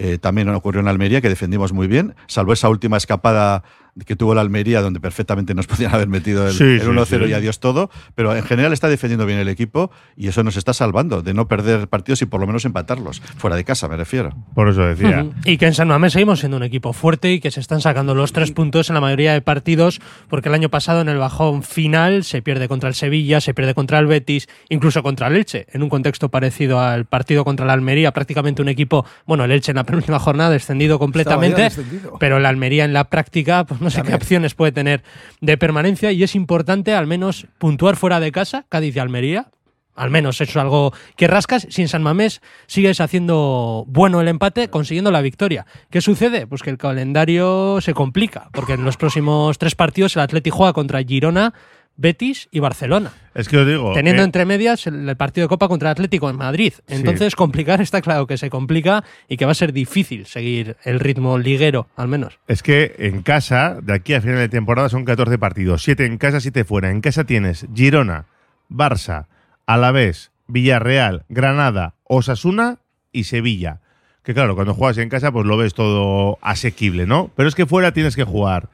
Eh, 0.00 0.18
también 0.18 0.48
ocurrió 0.50 0.80
en 0.80 0.86
Almería, 0.86 1.20
que 1.20 1.28
defendimos 1.28 1.72
muy 1.72 1.88
bien, 1.88 2.14
salvo 2.28 2.52
esa 2.52 2.68
última 2.68 2.96
escapada 2.96 3.64
que 4.06 4.16
tuvo 4.16 4.34
la 4.34 4.40
Almería, 4.40 4.80
donde 4.80 5.00
perfectamente 5.00 5.54
nos 5.54 5.66
podían 5.68 5.94
haber 5.94 6.08
metido 6.08 6.46
el, 6.46 6.52
Sí, 6.54 6.64
el 6.64 6.80
sí, 6.82 6.86
1-0 6.86 7.24
sí. 7.24 7.30
y 7.30 7.32
adiós 7.32 7.60
todo, 7.60 7.90
pero 8.14 8.34
en 8.34 8.42
general 8.44 8.72
está 8.72 8.88
defendiendo 8.88 9.26
bien 9.26 9.38
el 9.38 9.48
equipo 9.48 9.90
y 10.16 10.28
eso 10.28 10.42
nos 10.42 10.56
está 10.56 10.72
salvando 10.72 11.22
de 11.22 11.34
no 11.34 11.48
perder 11.48 11.88
partidos 11.88 12.22
y 12.22 12.26
por 12.26 12.40
lo 12.40 12.46
menos 12.46 12.64
empatarlos, 12.64 13.20
fuera 13.36 13.56
de 13.56 13.64
casa 13.64 13.88
me 13.88 13.96
refiero. 13.96 14.34
Por 14.54 14.68
eso 14.68 14.82
decía. 14.82 15.24
Ujú. 15.24 15.34
Y 15.44 15.58
que 15.58 15.66
en 15.66 15.74
San 15.74 15.88
Mamés 15.88 16.12
seguimos 16.12 16.40
siendo 16.40 16.56
un 16.56 16.62
equipo 16.62 16.92
fuerte 16.92 17.32
y 17.32 17.40
que 17.40 17.50
se 17.50 17.60
están 17.60 17.80
sacando 17.80 18.14
los 18.14 18.32
tres 18.32 18.50
puntos 18.52 18.88
en 18.90 18.94
la 18.94 19.00
mayoría 19.00 19.32
de 19.32 19.40
partidos, 19.40 20.00
porque 20.28 20.48
el 20.48 20.54
año 20.54 20.68
pasado 20.68 21.00
en 21.00 21.08
el 21.08 21.18
bajón 21.18 21.62
final 21.62 22.24
se 22.24 22.42
pierde 22.42 22.68
contra 22.68 22.88
el 22.88 22.94
Sevilla, 22.94 23.40
se 23.40 23.54
pierde 23.54 23.74
contra 23.74 23.98
el 23.98 24.06
Betis, 24.06 24.48
incluso 24.68 25.02
contra 25.02 25.26
el 25.28 25.36
Elche, 25.36 25.66
en 25.72 25.82
un 25.82 25.88
contexto 25.88 26.28
parecido 26.28 26.80
al 26.80 27.04
partido 27.04 27.44
contra 27.44 27.66
la 27.66 27.72
Almería, 27.72 28.12
prácticamente 28.12 28.62
un 28.62 28.68
equipo, 28.68 29.04
bueno, 29.26 29.44
el 29.44 29.50
Elche 29.52 29.72
en 29.72 29.76
la 29.76 29.84
penúltima 29.88 30.18
jornada 30.18 30.50
descendido 30.50 30.98
completamente, 30.98 31.62
descendido. 31.62 32.16
pero 32.18 32.36
el 32.38 32.46
Almería 32.46 32.84
en 32.84 32.92
la 32.92 33.04
práctica, 33.04 33.64
pues 33.64 33.80
no 33.80 33.87
sé 33.90 34.02
qué 34.02 34.14
opciones 34.14 34.54
puede 34.54 34.72
tener 34.72 35.02
de 35.40 35.56
permanencia 35.58 36.12
y 36.12 36.22
es 36.22 36.34
importante 36.34 36.94
al 36.94 37.06
menos 37.06 37.46
puntuar 37.58 37.96
fuera 37.96 38.20
de 38.20 38.32
casa, 38.32 38.66
Cádiz 38.68 38.96
y 38.96 38.98
Almería, 38.98 39.50
al 39.98 40.10
menos 40.10 40.40
eso 40.40 40.50
es 40.50 40.56
algo 40.56 40.92
que 41.16 41.26
rascas. 41.26 41.66
Si 41.70 41.82
en 41.82 41.88
San 41.88 42.02
Mamés 42.02 42.40
sigues 42.66 43.00
haciendo 43.00 43.84
bueno 43.88 44.20
el 44.20 44.28
empate, 44.28 44.68
consiguiendo 44.70 45.10
la 45.10 45.20
victoria. 45.20 45.66
¿Qué 45.90 46.00
sucede? 46.00 46.46
Pues 46.46 46.62
que 46.62 46.70
el 46.70 46.78
calendario 46.78 47.80
se 47.80 47.94
complica, 47.94 48.48
porque 48.52 48.74
en 48.74 48.84
los 48.84 48.96
próximos 48.96 49.58
tres 49.58 49.74
partidos 49.74 50.14
el 50.14 50.22
Atleti 50.22 50.50
juega 50.50 50.72
contra 50.72 51.02
Girona, 51.02 51.52
Betis 51.98 52.48
y 52.52 52.60
Barcelona. 52.60 53.12
Es 53.34 53.48
que 53.48 53.58
os 53.58 53.66
digo. 53.66 53.92
Teniendo 53.92 54.22
eh, 54.22 54.24
entre 54.24 54.46
medias 54.46 54.86
el, 54.86 55.08
el 55.08 55.16
partido 55.16 55.44
de 55.44 55.48
Copa 55.48 55.66
contra 55.66 55.90
el 55.90 55.92
Atlético 55.92 56.30
en 56.30 56.36
Madrid. 56.36 56.72
Entonces, 56.86 57.34
complicar 57.34 57.80
está 57.80 58.00
claro 58.00 58.26
que 58.28 58.38
se 58.38 58.48
complica 58.48 59.04
y 59.28 59.36
que 59.36 59.44
va 59.44 59.50
a 59.52 59.56
ser 59.56 59.72
difícil 59.72 60.24
seguir 60.24 60.76
el 60.84 61.00
ritmo 61.00 61.38
liguero, 61.38 61.88
al 61.96 62.06
menos. 62.06 62.38
Es 62.46 62.62
que 62.62 62.94
en 62.98 63.22
casa, 63.22 63.78
de 63.82 63.92
aquí 63.92 64.14
a 64.14 64.20
final 64.20 64.38
de 64.38 64.48
temporada, 64.48 64.88
son 64.88 65.04
14 65.04 65.38
partidos. 65.38 65.82
7 65.82 66.06
en 66.06 66.18
casa, 66.18 66.40
7 66.40 66.64
fuera. 66.64 66.90
En 66.90 67.00
casa 67.00 67.24
tienes 67.24 67.66
Girona, 67.74 68.26
Barça, 68.70 69.26
Alavés, 69.66 70.30
Villarreal, 70.46 71.24
Granada, 71.28 71.94
Osasuna 72.04 72.78
y 73.10 73.24
Sevilla. 73.24 73.80
Que 74.22 74.34
claro, 74.34 74.54
cuando 74.54 74.74
juegas 74.74 74.98
en 74.98 75.08
casa, 75.08 75.32
pues 75.32 75.46
lo 75.46 75.56
ves 75.56 75.74
todo 75.74 76.38
asequible, 76.42 77.06
¿no? 77.06 77.32
Pero 77.34 77.48
es 77.48 77.56
que 77.56 77.66
fuera 77.66 77.92
tienes 77.92 78.14
que 78.14 78.24
jugar. 78.24 78.68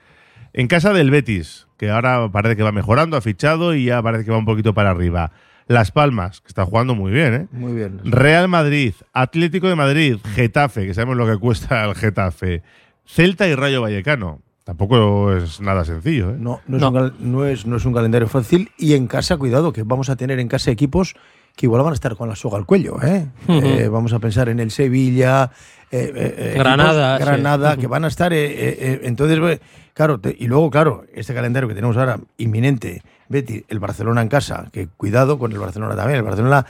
En 0.54 0.68
casa 0.68 0.92
del 0.92 1.10
Betis, 1.10 1.66
que 1.76 1.90
ahora 1.90 2.30
parece 2.30 2.56
que 2.56 2.62
va 2.62 2.72
mejorando, 2.72 3.16
ha 3.16 3.20
fichado 3.20 3.74
y 3.74 3.86
ya 3.86 4.00
parece 4.02 4.24
que 4.24 4.30
va 4.30 4.38
un 4.38 4.44
poquito 4.46 4.72
para 4.72 4.90
arriba. 4.90 5.32
Las 5.66 5.90
Palmas, 5.90 6.40
que 6.40 6.48
está 6.48 6.64
jugando 6.64 6.94
muy 6.94 7.10
bien, 7.10 7.34
¿eh? 7.34 7.46
Muy 7.52 7.72
bien. 7.72 8.00
Real 8.04 8.48
Madrid, 8.48 8.94
Atlético 9.12 9.68
de 9.68 9.74
Madrid, 9.74 10.16
Getafe, 10.34 10.86
que 10.86 10.94
sabemos 10.94 11.16
lo 11.16 11.26
que 11.26 11.36
cuesta 11.38 11.84
el 11.84 11.94
Getafe, 11.94 12.62
Celta 13.06 13.48
y 13.48 13.54
Rayo 13.54 13.82
Vallecano. 13.82 14.40
Tampoco 14.64 15.32
es 15.34 15.60
nada 15.60 15.84
sencillo, 15.84 16.30
¿eh? 16.30 16.36
No, 16.38 16.60
no, 16.66 16.76
Es 16.76 16.82
No. 16.82 16.88
un, 16.88 16.94
cal- 16.94 17.14
no 17.18 17.44
es, 17.46 17.66
no 17.66 17.76
es 17.76 17.84
un 17.84 17.92
calendario 17.92 18.28
fácil. 18.28 18.70
Y 18.78 18.94
en 18.94 19.06
casa, 19.08 19.36
cuidado, 19.36 19.72
que 19.72 19.82
vamos 19.82 20.08
a 20.08 20.16
tener 20.16 20.38
en 20.38 20.48
casa 20.48 20.70
equipos 20.70 21.14
que 21.56 21.66
igual 21.66 21.82
van 21.82 21.92
a 21.92 21.94
estar 21.94 22.16
con 22.16 22.28
la 22.28 22.36
soga 22.36 22.58
al 22.58 22.64
cuello. 22.66 23.02
¿eh? 23.02 23.26
Eh, 23.48 23.88
vamos 23.90 24.12
a 24.12 24.18
pensar 24.20 24.48
en 24.48 24.60
el 24.60 24.70
Sevilla, 24.70 25.50
eh, 25.96 26.12
eh, 26.14 26.34
eh, 26.54 26.54
Granada, 26.58 27.16
equipos-. 27.16 27.26
Granada, 27.26 27.76
que 27.76 27.86
van 27.86 28.04
a 28.04 28.08
estar. 28.08 28.32
entonces, 28.32 29.38
eh, 29.42 29.60
claro, 29.92 30.18
te- 30.18 30.36
y 30.38 30.46
luego, 30.46 30.70
claro, 30.70 31.04
este 31.14 31.34
calendario 31.34 31.68
que 31.68 31.74
tenemos 31.74 31.96
ahora 31.96 32.18
inminente, 32.38 33.02
Betty, 33.28 33.64
el 33.68 33.78
Barcelona 33.78 34.22
en 34.22 34.28
casa, 34.28 34.66
que 34.72 34.88
cuidado 34.96 35.38
con 35.38 35.52
el 35.52 35.58
Barcelona 35.58 35.94
también. 35.96 36.18
El 36.18 36.24
Barcelona 36.24 36.66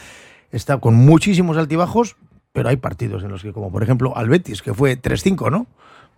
está 0.53 0.79
con 0.79 0.95
muchísimos 0.95 1.57
altibajos, 1.57 2.17
pero 2.53 2.69
hay 2.69 2.77
partidos 2.77 3.25
en 3.25 3.31
los 3.31 3.43
que, 3.43 3.53
como 3.53 3.73
por 3.73 3.83
ejemplo 3.83 4.17
al 4.17 4.29
Betis, 4.29 4.63
que 4.63 4.73
fue 4.75 4.97
3-5, 5.01 5.51
¿no? 5.51 5.67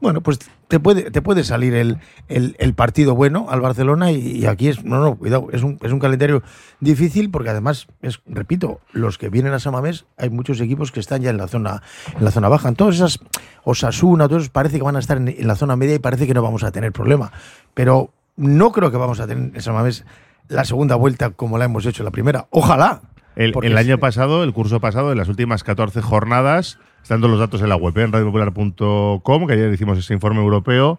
Bueno, 0.00 0.21
pues 0.21 0.38
te 0.69 0.79
puede, 0.79 1.11
te 1.11 1.23
puede 1.23 1.43
salir 1.43 1.75
el, 1.75 1.99
el- 2.29 2.55
el 2.59 2.75
partido 2.75 3.15
bueno 3.15 3.47
al 3.49 3.61
Barcelona 3.62 4.12
y, 4.12 4.19
y 4.41 4.47
aquí 4.47 4.69
es, 4.69 4.85
no, 4.85 5.00
no, 5.00 5.17
cuidado, 5.17 5.49
es 5.53 5.62
un, 5.62 5.79
es 5.83 5.91
un 5.91 5.99
calendario 5.99 6.43
difícil 6.81 7.31
porque 7.31 7.49
además, 7.50 7.87
es, 8.03 8.21
repito, 8.26 8.81
los 8.93 9.17
que 9.17 9.31
vienen 9.31 9.55
a 9.55 9.59
Samamés, 9.59 10.05
hay 10.19 10.29
muchos 10.29 10.61
equipos 10.61 10.93
que 10.93 11.00
están 11.00 11.23
ya 11.23 11.31
en 11.31 11.38
la 11.38 11.49
zona, 11.49 11.83
en 12.19 12.25
la 12.25 12.31
zona 12.31 12.49
baja. 12.49 12.69
En 12.69 12.76
todas 12.76 12.97
esas, 12.97 13.21
Osasuna, 13.65 14.29
todos 14.29 14.49
parece 14.50 14.76
que 14.79 14.83
van 14.85 14.97
a 14.97 15.00
estar 15.00 15.17
en, 15.17 15.29
en 15.29 15.47
la 15.47 15.57
zona 15.57 15.76
media 15.76 15.95
y 15.95 15.99
parece 15.99 16.26
que 16.26 16.35
no 16.35 16.43
vamos 16.43 16.62
a 16.62 16.71
tener 16.73 16.93
problema. 16.93 17.33
Pero 17.75 18.12
no 18.37 18.73
creo 18.73 18.91
que 18.91 18.97
vamos 18.99 19.21
a 19.21 19.26
tener 19.26 19.55
en 19.55 19.62
Samamés 19.62 20.05
la 20.49 20.65
segunda 20.65 20.95
vuelta 20.97 21.31
como 21.31 21.59
la 21.59 21.65
hemos 21.65 21.87
hecho 21.87 22.03
en 22.03 22.07
la 22.07 22.11
primera. 22.12 22.47
Ojalá. 22.50 23.00
El, 23.35 23.53
el 23.62 23.76
año 23.76 23.99
pasado, 23.99 24.45
el 24.45 24.53
curso 24.53 24.81
pasado, 24.81 25.12
en 25.12 25.19
las 25.19 25.29
últimas 25.29 25.62
14 25.65 26.00
jornadas, 26.00 26.79
están 27.06 27.20
todos 27.20 27.30
los 27.30 27.38
datos 27.38 27.62
en 27.62 27.68
la 27.68 27.76
web, 27.76 27.96
¿eh? 27.98 28.02
en 28.02 28.10
radiopopular.com, 28.10 29.46
que 29.46 29.52
ayer 29.52 29.72
hicimos 29.72 29.96
ese 29.96 30.12
informe 30.12 30.40
europeo, 30.40 30.98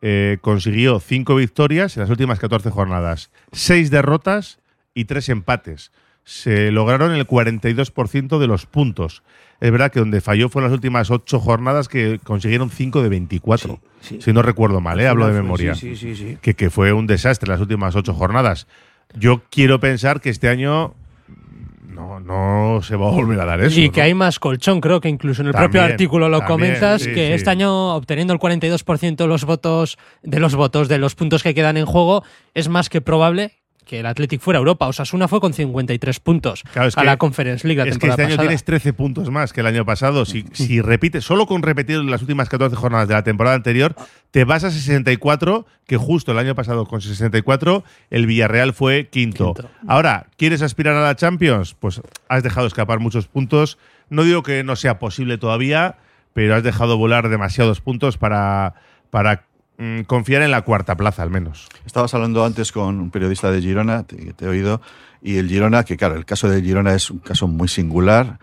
eh, 0.00 0.38
consiguió 0.40 1.00
5 1.00 1.34
victorias 1.34 1.96
en 1.96 2.02
las 2.02 2.10
últimas 2.10 2.38
14 2.38 2.70
jornadas, 2.70 3.32
6 3.50 3.90
derrotas 3.90 4.60
y 4.94 5.06
3 5.06 5.30
empates. 5.30 5.90
Se 6.22 6.70
lograron 6.70 7.12
el 7.12 7.26
42% 7.26 8.38
de 8.38 8.46
los 8.46 8.66
puntos. 8.66 9.24
Es 9.60 9.72
verdad 9.72 9.90
que 9.90 9.98
donde 9.98 10.20
falló 10.20 10.48
fue 10.48 10.62
en 10.62 10.66
las 10.66 10.74
últimas 10.74 11.10
8 11.10 11.40
jornadas 11.40 11.88
que 11.88 12.20
consiguieron 12.22 12.70
5 12.70 13.02
de 13.02 13.08
24. 13.08 13.80
Sí, 14.00 14.14
sí. 14.14 14.22
Si 14.22 14.32
no 14.32 14.42
recuerdo 14.42 14.80
mal, 14.80 15.00
¿eh? 15.00 15.08
hablo 15.08 15.26
de 15.26 15.32
memoria 15.32 15.74
Sí, 15.74 15.96
sí, 15.96 16.14
sí. 16.14 16.24
sí. 16.24 16.38
que, 16.40 16.54
que 16.54 16.70
fue 16.70 16.92
un 16.92 17.08
desastre 17.08 17.48
las 17.48 17.60
últimas 17.60 17.96
ocho 17.96 18.14
jornadas. 18.14 18.68
Yo 19.16 19.42
quiero 19.50 19.80
pensar 19.80 20.20
que 20.20 20.30
este 20.30 20.48
año 20.48 20.94
no, 21.98 22.20
no 22.20 22.82
se 22.82 22.94
va 22.96 23.08
a 23.08 23.10
volver 23.10 23.40
a 23.40 23.44
dar 23.44 23.60
eso. 23.60 23.78
y 23.80 23.86
¿no? 23.86 23.92
que 23.92 24.02
hay 24.02 24.14
más 24.14 24.38
colchón, 24.38 24.80
creo 24.80 25.00
que 25.00 25.08
incluso 25.08 25.42
en 25.42 25.48
el 25.48 25.52
También, 25.52 25.70
propio 25.70 25.82
artículo 25.82 26.28
lo 26.28 26.38
también, 26.38 26.74
comentas, 26.74 27.02
sí, 27.02 27.12
que 27.12 27.26
sí. 27.28 27.32
este 27.32 27.50
año 27.50 27.94
obteniendo 27.94 28.32
el 28.32 28.38
42% 28.38 29.16
de 29.16 29.26
los 29.26 29.44
votos, 29.44 29.98
de 30.22 30.38
los 30.38 30.54
votos, 30.54 30.88
de 30.88 30.98
los 30.98 31.14
puntos 31.14 31.42
que 31.42 31.54
quedan 31.54 31.76
en 31.76 31.86
juego, 31.86 32.22
es 32.54 32.68
más 32.68 32.88
que 32.88 33.00
probable 33.00 33.57
que 33.88 33.98
el 33.98 34.06
Athletic 34.06 34.40
fuera 34.40 34.58
Europa. 34.58 34.86
Osasuna 34.86 35.26
fue 35.26 35.40
con 35.40 35.52
53 35.52 36.20
puntos 36.20 36.62
Claro, 36.72 36.90
a 36.94 37.04
la 37.04 37.16
Conference 37.16 37.66
League 37.66 37.82
la 37.82 37.90
Es 37.90 37.98
que 37.98 38.06
este 38.06 38.22
año 38.22 38.30
pasada. 38.30 38.42
tienes 38.46 38.62
13 38.62 38.92
puntos 38.92 39.30
más 39.30 39.52
que 39.52 39.62
el 39.62 39.66
año 39.66 39.84
pasado. 39.84 40.24
Si, 40.24 40.44
si 40.52 40.80
repites, 40.80 41.24
solo 41.24 41.46
con 41.46 41.62
repetir 41.62 41.98
las 42.04 42.20
últimas 42.22 42.48
14 42.48 42.76
jornadas 42.76 43.08
de 43.08 43.14
la 43.14 43.24
temporada 43.24 43.56
anterior, 43.56 43.96
te 44.30 44.44
vas 44.44 44.62
a 44.62 44.70
64, 44.70 45.66
que 45.86 45.96
justo 45.96 46.32
el 46.32 46.38
año 46.38 46.54
pasado 46.54 46.86
con 46.86 47.00
64 47.00 47.82
el 48.10 48.26
Villarreal 48.26 48.74
fue 48.74 49.08
quinto. 49.08 49.54
Quinto. 49.54 49.70
Ahora, 49.88 50.26
¿quieres 50.36 50.62
aspirar 50.62 50.94
a 50.94 51.02
la 51.02 51.16
Champions? 51.16 51.74
Pues 51.74 52.00
has 52.28 52.42
dejado 52.42 52.66
escapar 52.66 53.00
muchos 53.00 53.26
puntos. 53.26 53.78
No 54.10 54.22
digo 54.22 54.42
que 54.42 54.62
no 54.64 54.76
sea 54.76 54.98
posible 54.98 55.38
todavía, 55.38 55.96
pero 56.34 56.54
has 56.54 56.62
dejado 56.62 56.98
volar 56.98 57.28
demasiados 57.30 57.80
puntos 57.80 58.18
para, 58.18 58.74
para 59.10 59.44
mm, 59.78 60.02
confiar 60.02 60.42
en 60.42 60.50
la 60.50 60.62
cuarta 60.62 60.96
plaza, 60.96 61.22
al 61.22 61.30
menos. 61.30 61.68
Estabas 61.86 62.12
hablando 62.14 62.44
antes 62.44 62.72
con 62.72 63.00
un 63.00 63.10
periodista 63.10 63.50
de 63.50 63.60
Girona, 63.60 64.02
te, 64.02 64.34
te 64.34 64.44
he 64.44 64.48
oído, 64.48 64.80
y 65.22 65.38
el 65.38 65.48
Girona, 65.48 65.84
que 65.84 65.96
claro, 65.96 66.16
el 66.16 66.24
caso 66.24 66.48
de 66.48 66.60
Girona 66.62 66.94
es 66.94 67.10
un 67.10 67.18
caso 67.18 67.48
muy 67.48 67.68
singular, 67.68 68.38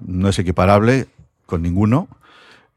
no 0.00 0.28
es 0.28 0.38
equiparable 0.38 1.08
con 1.46 1.62
ninguno. 1.62 2.08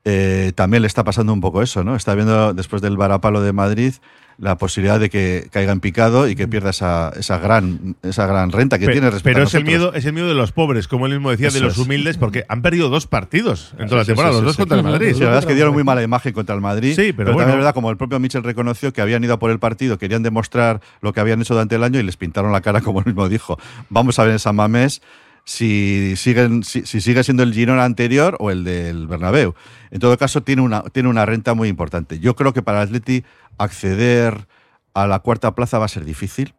Eh, 0.09 0.53
también 0.55 0.81
le 0.83 0.87
está 0.87 1.03
pasando 1.03 1.33
un 1.33 1.41
poco 1.41 1.61
eso, 1.61 1.83
¿no? 1.83 1.93
Está 1.95 2.15
viendo 2.15 2.53
después 2.53 2.81
del 2.81 2.95
varapalo 2.95 3.41
de 3.41 3.51
Madrid 3.51 3.93
la 4.37 4.55
posibilidad 4.55 4.99
de 4.99 5.09
que 5.09 5.47
caiga 5.51 5.71
en 5.73 5.79
picado 5.79 6.29
y 6.29 6.35
que 6.35 6.47
pierda 6.47 6.69
esa, 6.69 7.11
esa 7.17 7.39
gran 7.39 7.95
esa 8.03 8.27
gran 8.27 8.51
renta 8.51 8.77
que 8.77 8.85
tiene 8.87 9.09
respecto 9.09 9.35
pero 9.35 9.45
a 9.45 9.47
es 9.47 9.53
el 9.55 9.65
miedo 9.65 9.93
es 9.95 10.05
el 10.05 10.13
miedo 10.13 10.27
de 10.27 10.35
los 10.35 10.51
pobres 10.51 10.87
como 10.87 11.07
él 11.07 11.13
mismo 11.13 11.31
decía 11.31 11.49
de 11.49 11.59
los 11.59 11.73
es. 11.73 11.79
humildes 11.79 12.17
porque 12.19 12.45
han 12.47 12.61
perdido 12.61 12.89
dos 12.89 13.07
partidos 13.07 13.73
en 13.79 13.87
toda 13.87 13.97
la 14.01 14.03
Sí, 14.03 14.09
temporada 14.09 14.33
sí, 14.35 14.37
los 14.41 14.45
dos 14.45 14.57
contra 14.57 14.77
el 14.77 14.83
Madrid 14.83 15.13
Sí, 15.15 15.19
la 15.21 15.25
verdad 15.25 15.39
es 15.39 15.45
que 15.47 15.55
dieron 15.55 15.73
muy 15.73 15.83
mala 15.83 16.03
imagen 16.03 16.33
contra 16.33 16.53
el 16.53 16.61
Madrid. 16.61 16.93
Sí, 16.95 17.13
pero 17.13 17.33
bueno. 17.33 17.39
también 17.39 17.49
es 17.49 17.55
verdad, 17.57 17.73
como 17.73 17.89
el 17.89 17.97
propio 17.97 18.19
Mitchell 18.19 18.43
reconoció 18.43 18.93
que 18.93 19.01
habían 19.01 19.23
ido 19.23 19.33
a 19.33 19.39
por 19.39 19.49
el 19.49 19.57
partido, 19.57 19.97
querían 19.97 20.21
demostrar 20.21 20.81
lo 21.01 21.13
que 21.13 21.19
habían 21.19 21.41
hecho 21.41 21.55
durante 21.55 21.73
el 21.75 21.83
año 21.83 21.99
y 21.99 22.03
les 22.03 22.15
pintaron 22.15 22.51
la 22.51 22.61
cara, 22.61 22.81
como 22.81 22.99
él 22.99 23.07
mismo 23.07 23.27
dijo. 23.29 23.57
Vamos 23.89 24.19
a 24.19 24.23
ver 24.23 24.33
en 24.33 24.39
San 24.39 24.55
Mamés 24.55 25.01
si, 25.49 26.15
siguen, 26.17 26.61
si, 26.65 26.85
si 26.85 26.99
sigue 26.99 27.23
siendo 27.23 27.41
el 27.41 27.53
Girona 27.53 27.85
anterior 27.85 28.35
o 28.41 28.51
el 28.51 28.65
del 28.65 29.07
Bernabéu. 29.07 29.55
En 29.91 29.99
todo 30.01 30.17
caso, 30.17 30.43
tiene 30.43 30.61
una, 30.61 30.81
tiene 30.83 31.07
una 31.07 31.25
renta 31.25 31.53
muy 31.53 31.69
importante. 31.69 32.19
Yo 32.19 32.35
creo 32.35 32.51
que 32.51 32.61
para 32.61 32.81
el 32.81 32.87
Atleti 32.89 33.23
acceder 33.57 34.45
a 34.93 35.07
la 35.07 35.19
cuarta 35.19 35.55
plaza 35.55 35.79
va 35.79 35.85
a 35.85 35.87
ser 35.87 36.03
difícil. 36.03 36.53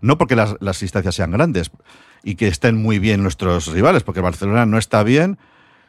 No 0.00 0.16
porque 0.16 0.36
las, 0.36 0.54
las 0.60 0.80
instancias 0.82 1.16
sean 1.16 1.32
grandes 1.32 1.72
y 2.22 2.36
que 2.36 2.46
estén 2.46 2.76
muy 2.80 3.00
bien 3.00 3.20
nuestros 3.24 3.66
rivales, 3.66 4.04
porque 4.04 4.20
Barcelona 4.20 4.64
no 4.64 4.78
está 4.78 5.02
bien. 5.02 5.36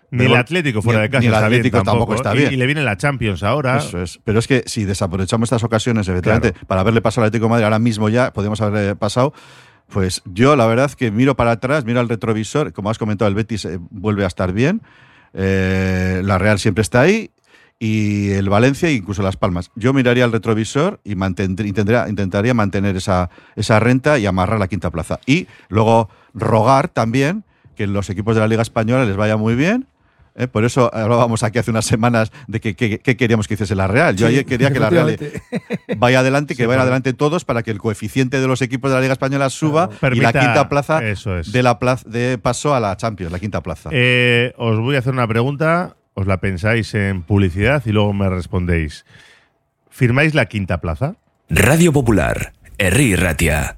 ni 0.10 0.26
el 0.26 0.36
Atlético 0.36 0.82
fuera 0.82 1.00
ni- 1.00 1.04
de 1.04 1.10
casa 1.12 1.20
ni 1.22 1.28
el 1.28 1.34
está 1.34 1.46
Atlético 1.46 1.84
tampoco 1.84 2.16
está 2.16 2.34
Y- 2.34 2.38
bien. 2.40 2.54
y, 2.54 2.56
le 2.56 2.66
viene 2.66 2.82
la 2.84 2.98
Champions 2.98 3.44
ahora 3.44 3.78
Eso 3.78 4.02
es. 4.02 4.20
Pero 4.24 4.40
es 4.40 4.48
que 4.48 4.64
si 4.66 4.84
desaprovechamos 4.86 5.46
estas 5.48 5.64
ocasiones, 5.64 6.08
efectivamente, 6.08 6.54
para 6.66 6.82
haberle 6.82 7.02
pasado 7.02 7.24
al 7.24 7.28
Atlético 7.28 7.46
de 7.46 7.50
Madrid, 7.52 7.66
ahora 7.66 7.78
mismo 7.80 8.10
ya 8.10 8.34
podemos 8.34 8.60
haberle 8.62 8.96
pasado. 8.96 9.32
Pues 9.92 10.22
yo, 10.26 10.56
la 10.56 10.66
verdad, 10.68 10.92
que 10.92 11.12
miro 11.12 11.36
para 11.36 11.52
atrás, 11.52 11.84
miro 11.86 12.00
al 12.00 12.10
retrovisor, 12.10 12.72
como 12.72 12.90
has 12.90 12.98
comentado, 12.98 13.28
el 13.28 13.36
Betis 13.36 13.66
eh, 13.66 13.78
vuelve 13.90 14.24
a 14.24 14.28
estar 14.28 14.54
bien, 14.54 14.82
eh, 15.34 16.22
la 16.24 16.38
Real 16.38 16.60
siempre 16.60 16.82
está 16.82 17.02
ahí, 17.02 17.32
y 17.78 18.30
el 18.30 18.48
Valencia 18.48 18.92
incluso 18.92 19.24
Las 19.24 19.38
Palmas. 19.38 19.72
Yo 19.76 19.92
miraría 19.92 20.24
el 20.24 20.32
retrovisor 20.32 21.02
y 21.04 21.16
mantendría, 21.16 21.68
intentaría, 21.68 22.08
intentaría 22.08 22.54
mantener 22.54 22.96
esa, 22.96 23.32
esa 23.56 23.80
renta 23.80 24.20
y 24.20 24.28
amarrar 24.28 24.60
la 24.60 24.68
quinta 24.68 24.92
plaza. 24.92 25.20
Y 25.26 25.48
luego 25.68 26.08
rogar 26.36 26.90
también 26.90 27.44
que 27.76 27.88
los 27.88 28.10
equipos 28.12 28.36
de 28.36 28.42
la 28.42 28.48
Liga 28.48 28.62
Española 28.62 29.04
les 29.06 29.18
vaya 29.18 29.36
muy 29.36 29.56
bien. 29.56 29.88
¿Eh? 30.36 30.48
Por 30.48 30.66
eso 30.66 30.90
hablábamos 30.94 31.44
aquí 31.44 31.60
hace 31.60 31.72
unas 31.72 31.86
semanas 31.86 32.32
de 32.48 32.60
que, 32.60 32.76
que- 32.76 33.00
que 33.00 33.18
queríamos 33.18 33.48
que 33.48 33.56
hiciese 33.56 33.76
la 33.76 33.88
Real. 33.88 34.16
Yo 34.16 34.28
Sí, 34.28 34.34
ayer 34.34 34.46
quería 34.46 34.72
que 34.72 34.80
la 34.80 34.90
Real 34.90 35.18
vaya 35.98 36.20
adelante, 36.20 36.56
que 36.56 36.64
Sí, 36.64 36.68
vayan 36.68 36.82
adelante 36.82 37.14
todos 37.14 37.46
para 37.46 37.64
que 37.64 37.72
el 37.72 37.78
coeficiente 37.80 38.40
de 38.40 38.48
los 38.48 38.62
equipos 38.62 38.92
de 38.92 38.96
la 38.96 39.02
Liga 39.02 39.14
Española 39.14 39.50
suba 39.50 39.90
y 39.92 39.96
Permita- 39.98 40.32
la 40.34 40.40
quinta 40.40 40.70
plaza 40.70 41.04
eso 41.08 41.38
es. 41.38 41.52
de 41.52 41.64
la 41.64 41.80
plaza 41.80 42.08
de 42.10 42.38
paso 42.38 42.74
a 42.76 42.80
la 42.80 42.96
Champions, 42.98 43.32
la 43.32 43.40
quinta 43.40 43.62
plaza. 43.62 43.90
Eh, 43.92 44.54
os 44.58 44.80
voy 44.80 44.96
a 44.96 45.00
hacer 45.00 45.14
una 45.14 45.28
pregunta, 45.28 45.96
os 46.14 46.28
la 46.28 46.38
pensáis 46.42 46.94
en 46.94 47.22
publicidad 47.24 47.84
y 47.86 47.92
luego 47.92 48.14
me 48.14 48.30
respondéis. 48.30 49.06
¿Firmáis 49.90 50.34
la 50.34 50.46
quinta 50.46 50.80
plaza? 50.80 51.16
Radio 51.50 51.92
Popular, 51.92 52.54
Herri 52.78 53.16
Ratia. 53.16 53.78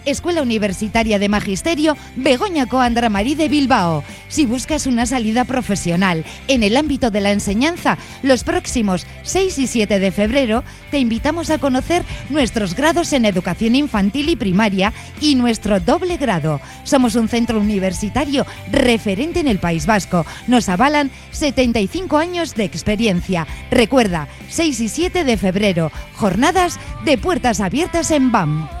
Escuela 0.05 0.41
Universitaria 0.41 1.19
de 1.19 1.29
Magisterio 1.29 1.97
Begoña 2.15 2.65
Coandra 2.65 3.09
Marí 3.09 3.35
de 3.35 3.49
Bilbao. 3.49 4.03
Si 4.27 4.45
buscas 4.45 4.87
una 4.87 5.05
salida 5.05 5.45
profesional 5.45 6.25
en 6.47 6.63
el 6.63 6.77
ámbito 6.77 7.11
de 7.11 7.21
la 7.21 7.31
enseñanza, 7.31 7.97
los 8.23 8.43
próximos 8.43 9.05
6 9.23 9.59
y 9.59 9.67
7 9.67 9.99
de 9.99 10.11
febrero 10.11 10.63
te 10.89 10.99
invitamos 10.99 11.49
a 11.49 11.57
conocer 11.57 12.03
nuestros 12.29 12.75
grados 12.75 13.13
en 13.13 13.25
educación 13.25 13.75
infantil 13.75 14.29
y 14.29 14.35
primaria 14.35 14.93
y 15.19 15.35
nuestro 15.35 15.79
doble 15.79 16.17
grado. 16.17 16.61
Somos 16.83 17.15
un 17.15 17.27
centro 17.27 17.59
universitario 17.59 18.45
referente 18.71 19.39
en 19.39 19.47
el 19.47 19.59
País 19.59 19.85
Vasco. 19.85 20.25
Nos 20.47 20.69
avalan 20.69 21.11
75 21.31 22.17
años 22.17 22.55
de 22.55 22.63
experiencia. 22.63 23.47
Recuerda, 23.69 24.27
6 24.49 24.79
y 24.79 24.89
7 24.89 25.23
de 25.23 25.37
febrero, 25.37 25.91
jornadas 26.15 26.79
de 27.05 27.17
puertas 27.17 27.59
abiertas 27.59 28.11
en 28.11 28.31
BAM. 28.31 28.80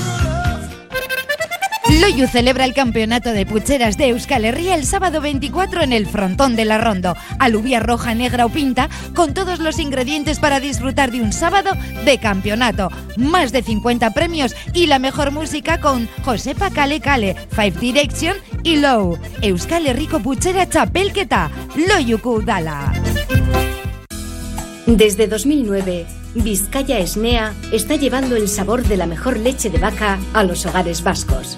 Loyu 1.99 2.25
celebra 2.27 2.63
el 2.63 2.73
campeonato 2.73 3.33
de 3.33 3.45
pucheras 3.45 3.97
de 3.97 4.09
Euskal 4.09 4.45
Herria 4.45 4.75
el 4.75 4.85
sábado 4.85 5.19
24 5.19 5.81
en 5.81 5.91
el 5.91 6.07
frontón 6.07 6.55
de 6.55 6.63
la 6.63 6.77
Rondo. 6.77 7.17
Alubia 7.37 7.81
roja, 7.81 8.15
negra 8.15 8.45
o 8.45 8.49
pinta, 8.49 8.89
con 9.13 9.33
todos 9.33 9.59
los 9.59 9.77
ingredientes 9.77 10.39
para 10.39 10.61
disfrutar 10.61 11.11
de 11.11 11.21
un 11.21 11.33
sábado 11.33 11.71
de 12.05 12.17
campeonato. 12.17 12.89
Más 13.17 13.51
de 13.51 13.61
50 13.61 14.11
premios 14.11 14.55
y 14.73 14.87
la 14.87 14.99
mejor 14.99 15.31
música 15.31 15.81
con 15.81 16.07
Josepa 16.23 16.69
Kale 16.69 17.01
Kale, 17.01 17.35
Five 17.49 17.73
Direction 17.81 18.37
y 18.63 18.77
Low. 18.77 19.19
Euskal 19.41 19.85
Herriko 19.85 20.21
puchera 20.21 20.65
txapelketa, 20.67 21.51
Loyuku 21.75 22.41
Dala. 22.41 22.93
Desde 24.85 25.27
2009, 25.27 26.05
Vizcaya 26.35 26.99
Esnea 26.99 27.53
está 27.73 27.97
llevando 27.97 28.37
el 28.37 28.47
sabor 28.47 28.83
de 28.83 28.95
la 28.95 29.07
mejor 29.07 29.37
leche 29.37 29.69
de 29.69 29.77
vaca 29.77 30.19
a 30.33 30.43
los 30.43 30.65
hogares 30.65 31.03
vascos. 31.03 31.57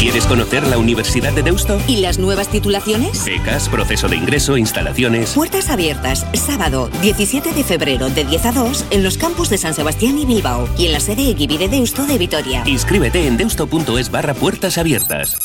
¿Quieres 0.00 0.24
conocer 0.24 0.66
la 0.66 0.78
Universidad 0.78 1.30
de 1.34 1.42
Deusto? 1.42 1.78
¿Y 1.86 1.98
las 1.98 2.18
nuevas 2.18 2.48
titulaciones? 2.48 3.22
Becas, 3.26 3.68
proceso 3.68 4.08
de 4.08 4.16
ingreso, 4.16 4.56
instalaciones. 4.56 5.34
Puertas 5.34 5.68
abiertas, 5.68 6.26
sábado 6.32 6.88
17 7.02 7.52
de 7.52 7.62
febrero 7.62 8.08
de 8.08 8.24
10 8.24 8.46
a 8.46 8.52
2 8.52 8.86
en 8.92 9.02
los 9.02 9.18
campus 9.18 9.50
de 9.50 9.58
San 9.58 9.74
Sebastián 9.74 10.18
y 10.18 10.24
Bilbao 10.24 10.66
y 10.78 10.86
en 10.86 10.92
la 10.92 11.00
sede 11.00 11.28
Equivi 11.28 11.58
de 11.58 11.68
Deusto 11.68 12.06
de 12.06 12.16
Vitoria. 12.16 12.62
Inscríbete 12.64 13.26
en 13.26 13.36
deusto.es 13.36 14.10
barra 14.10 14.32
puertas 14.32 14.78
abiertas. 14.78 15.36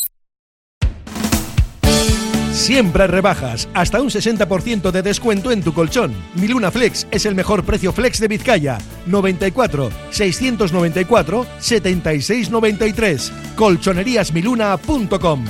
Siempre 2.66 3.06
rebajas, 3.06 3.70
hasta 3.76 4.02
un 4.02 4.10
60% 4.10 4.90
de 4.90 5.04
descuento 5.04 5.52
en 5.52 5.62
tu 5.62 5.72
colchón. 5.72 6.16
Miluna 6.34 6.72
Flex 6.72 7.06
es 7.12 7.28
el 7.28 7.36
mejor 7.36 7.64
precio 7.64 7.94
flex 7.94 8.20
de 8.20 8.28
Vizcaya. 8.28 8.80
94 9.06 9.92
694 10.10 11.46
7693. 11.60 13.32
Colchoneríasmiluna.com. 13.56 15.46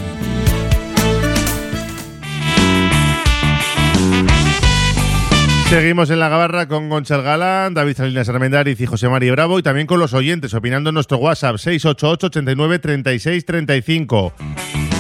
Seguimos 5.70 6.10
en 6.10 6.20
la 6.20 6.28
gabarra 6.28 6.68
con 6.68 6.90
Gonchal 6.90 7.22
Galán, 7.22 7.74
David 7.74 7.96
Salinas 7.96 8.28
Armendariz 8.28 8.82
y 8.82 8.88
José 8.88 9.08
María 9.08 9.32
Bravo 9.32 9.58
y 9.58 9.64
también 9.64 9.88
con 9.88 10.02
los 10.02 10.14
oyentes 10.14 10.54
opinando 10.54 10.90
en 10.90 10.96
nuestro 10.96 11.18
WhatsApp 11.20 11.56
688 11.60 12.28
89 12.28 12.80
36 12.80 13.46
35. 13.46 14.34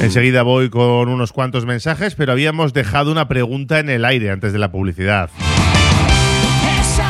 Enseguida 0.01 0.43
voy 0.43 0.69
con 0.69 1.09
unos 1.09 1.31
cuantos 1.31 1.65
mensajes, 1.65 2.15
pero 2.15 2.31
habíamos 2.33 2.73
dejado 2.73 3.11
una 3.11 3.27
pregunta 3.27 3.79
en 3.79 3.89
el 3.89 4.05
aire 4.05 4.29
antes 4.29 4.53
de 4.53 4.59
la 4.59 4.71
publicidad. 4.71 5.29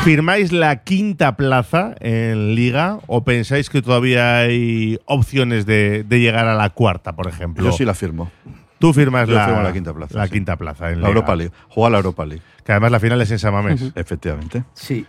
¿Firmáis 0.04 0.52
la 0.52 0.82
quinta 0.84 1.36
plaza 1.36 1.94
en 2.00 2.54
liga 2.54 2.98
o 3.08 3.24
pensáis 3.24 3.70
que 3.70 3.82
todavía 3.82 4.38
hay 4.38 4.98
opciones 5.04 5.66
de, 5.66 6.04
de 6.04 6.20
llegar 6.20 6.46
a 6.46 6.54
la 6.54 6.70
cuarta, 6.70 7.14
por 7.14 7.26
ejemplo? 7.26 7.64
Yo 7.64 7.72
sí 7.72 7.84
la 7.84 7.92
firmo. 7.94 8.30
Tú 8.78 8.92
firmas 8.92 9.28
Yo 9.28 9.34
la, 9.34 9.46
firmo 9.46 9.62
la 9.62 9.72
quinta 9.72 9.92
plaza, 9.92 10.16
La 10.18 10.26
sí. 10.26 10.32
quinta 10.32 10.56
plaza 10.56 10.86
en 10.90 10.96
La 10.96 10.96
liga. 10.96 11.08
Europa 11.08 11.34
League. 11.36 11.52
Juega 11.68 11.90
la 11.90 11.96
Europa 11.98 12.24
League. 12.26 12.42
Que 12.64 12.72
además 12.72 12.92
la 12.92 13.00
final 13.00 13.20
es 13.20 13.30
en 13.30 13.38
Samamés. 13.38 13.92
Efectivamente. 13.94 14.64
Sí. 14.74 15.06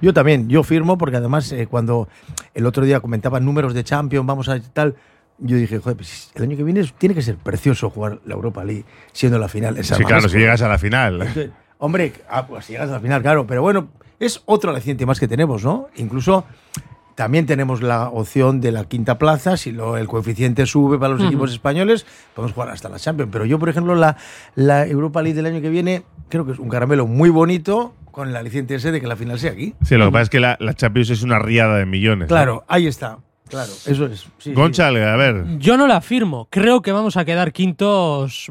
Yo 0.00 0.14
también, 0.14 0.48
yo 0.48 0.62
firmo 0.62 0.96
porque 0.96 1.16
además 1.16 1.50
eh, 1.52 1.66
cuando 1.66 2.08
el 2.54 2.66
otro 2.66 2.84
día 2.84 3.00
comentaban 3.00 3.44
números 3.44 3.74
de 3.74 3.84
Champions, 3.84 4.26
vamos 4.26 4.48
a 4.48 4.60
tal, 4.60 4.94
yo 5.40 5.56
dije, 5.56 5.78
joder, 5.78 5.96
pues 5.96 6.30
el 6.34 6.42
año 6.44 6.56
que 6.56 6.62
viene 6.64 6.84
tiene 6.98 7.14
que 7.14 7.22
ser 7.22 7.36
precioso 7.36 7.90
jugar 7.90 8.20
la 8.26 8.34
Europa 8.34 8.62
League 8.64 8.84
siendo 9.12 9.38
la 9.38 9.48
final 9.48 9.76
en 9.76 9.84
San 9.84 9.98
Sí, 9.98 10.04
claro, 10.04 10.28
si 10.28 10.38
llegas 10.38 10.62
a 10.62 10.68
la 10.68 10.78
final. 10.78 11.14
Entonces, 11.22 11.50
Hombre, 11.78 12.12
ah, 12.28 12.46
pues 12.46 12.66
si 12.66 12.72
llegas 12.74 12.90
al 12.90 13.00
final, 13.00 13.22
claro. 13.22 13.46
Pero 13.46 13.62
bueno, 13.62 13.88
es 14.18 14.42
otro 14.44 14.70
aliciente 14.70 15.06
más 15.06 15.18
que 15.18 15.26
tenemos, 15.26 15.64
¿no? 15.64 15.88
Incluso 15.96 16.44
también 17.14 17.46
tenemos 17.46 17.82
la 17.82 18.08
opción 18.10 18.60
de 18.60 18.70
la 18.72 18.84
quinta 18.84 19.16
plaza. 19.18 19.56
Si 19.56 19.72
lo- 19.72 19.96
el 19.96 20.06
coeficiente 20.06 20.66
sube 20.66 20.98
para 20.98 21.12
los 21.12 21.20
Ujú. 21.20 21.28
equipos 21.28 21.52
españoles, 21.52 22.04
podemos 22.34 22.52
jugar 22.54 22.68
hasta 22.70 22.88
la 22.90 22.98
Champions. 22.98 23.30
Pero 23.32 23.46
yo, 23.46 23.58
por 23.58 23.68
ejemplo, 23.70 23.94
la, 23.94 24.16
la 24.54 24.86
Europa 24.86 25.22
League 25.22 25.36
del 25.36 25.46
año 25.46 25.62
que 25.62 25.70
viene, 25.70 26.02
creo 26.28 26.44
que 26.44 26.52
es 26.52 26.58
un 26.58 26.68
caramelo 26.68 27.06
muy 27.06 27.30
bonito 27.30 27.94
con 28.10 28.28
el 28.28 28.36
aliciente 28.36 28.74
ese 28.74 28.90
de 28.92 29.00
que 29.00 29.06
la 29.06 29.16
final 29.16 29.38
sea 29.38 29.52
aquí. 29.52 29.74
Sí, 29.82 29.96
lo 29.96 30.04
que 30.06 30.12
pasa 30.12 30.22
es 30.24 30.30
que 30.30 30.40
la, 30.40 30.56
la 30.60 30.74
Champions 30.74 31.08
es 31.10 31.22
una 31.22 31.38
riada 31.38 31.76
de 31.78 31.86
millones. 31.86 32.28
¿no? 32.28 32.34
Claro, 32.34 32.64
ahí 32.68 32.86
está. 32.86 33.18
Claro, 33.50 33.72
eso 33.84 34.06
es. 34.06 34.26
sí, 34.38 34.54
a 34.54 35.16
ver. 35.16 35.44
Yo 35.58 35.76
no 35.76 35.86
la 35.88 35.96
afirmo. 35.96 36.46
Creo 36.50 36.82
que 36.82 36.92
vamos 36.92 37.16
a 37.16 37.24
quedar 37.24 37.52
quintos. 37.52 38.46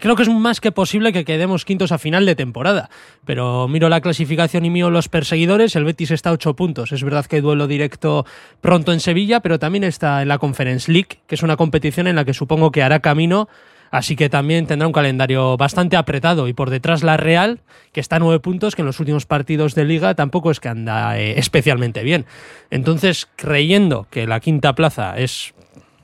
Creo 0.00 0.16
que 0.16 0.22
es 0.22 0.28
más 0.28 0.60
que 0.60 0.72
posible 0.72 1.12
que 1.12 1.24
quedemos 1.24 1.64
quintos 1.64 1.92
a 1.92 1.98
final 1.98 2.26
de 2.26 2.34
temporada. 2.34 2.90
Pero 3.24 3.68
miro 3.68 3.88
la 3.88 4.00
clasificación 4.00 4.64
y 4.64 4.70
miro 4.70 4.90
los 4.90 5.08
perseguidores. 5.08 5.76
El 5.76 5.84
Betis 5.84 6.10
está 6.10 6.30
a 6.30 6.32
8 6.32 6.56
puntos. 6.56 6.90
Es 6.90 7.04
verdad 7.04 7.24
que 7.26 7.36
hay 7.36 7.42
duelo 7.42 7.68
directo 7.68 8.26
pronto 8.60 8.92
en 8.92 8.98
Sevilla, 8.98 9.40
pero 9.40 9.60
también 9.60 9.84
está 9.84 10.22
en 10.22 10.28
la 10.28 10.38
Conference 10.38 10.90
League, 10.90 11.20
que 11.26 11.36
es 11.36 11.42
una 11.42 11.56
competición 11.56 12.08
en 12.08 12.16
la 12.16 12.24
que 12.24 12.34
supongo 12.34 12.72
que 12.72 12.82
hará 12.82 13.00
camino. 13.00 13.48
Así 13.92 14.16
que 14.16 14.30
también 14.30 14.66
tendrá 14.66 14.86
un 14.86 14.92
calendario 14.94 15.58
bastante 15.58 15.96
apretado. 15.96 16.48
Y 16.48 16.54
por 16.54 16.70
detrás 16.70 17.02
la 17.02 17.18
Real, 17.18 17.60
que 17.92 18.00
está 18.00 18.16
a 18.16 18.18
nueve 18.18 18.40
puntos, 18.40 18.74
que 18.74 18.80
en 18.80 18.86
los 18.86 18.98
últimos 18.98 19.26
partidos 19.26 19.74
de 19.74 19.84
liga 19.84 20.14
tampoco 20.14 20.50
es 20.50 20.60
que 20.60 20.68
anda 20.68 21.18
eh, 21.18 21.38
especialmente 21.38 22.02
bien. 22.02 22.24
Entonces, 22.70 23.28
creyendo 23.36 24.06
que 24.10 24.26
la 24.26 24.40
quinta 24.40 24.74
plaza 24.74 25.18
es 25.18 25.52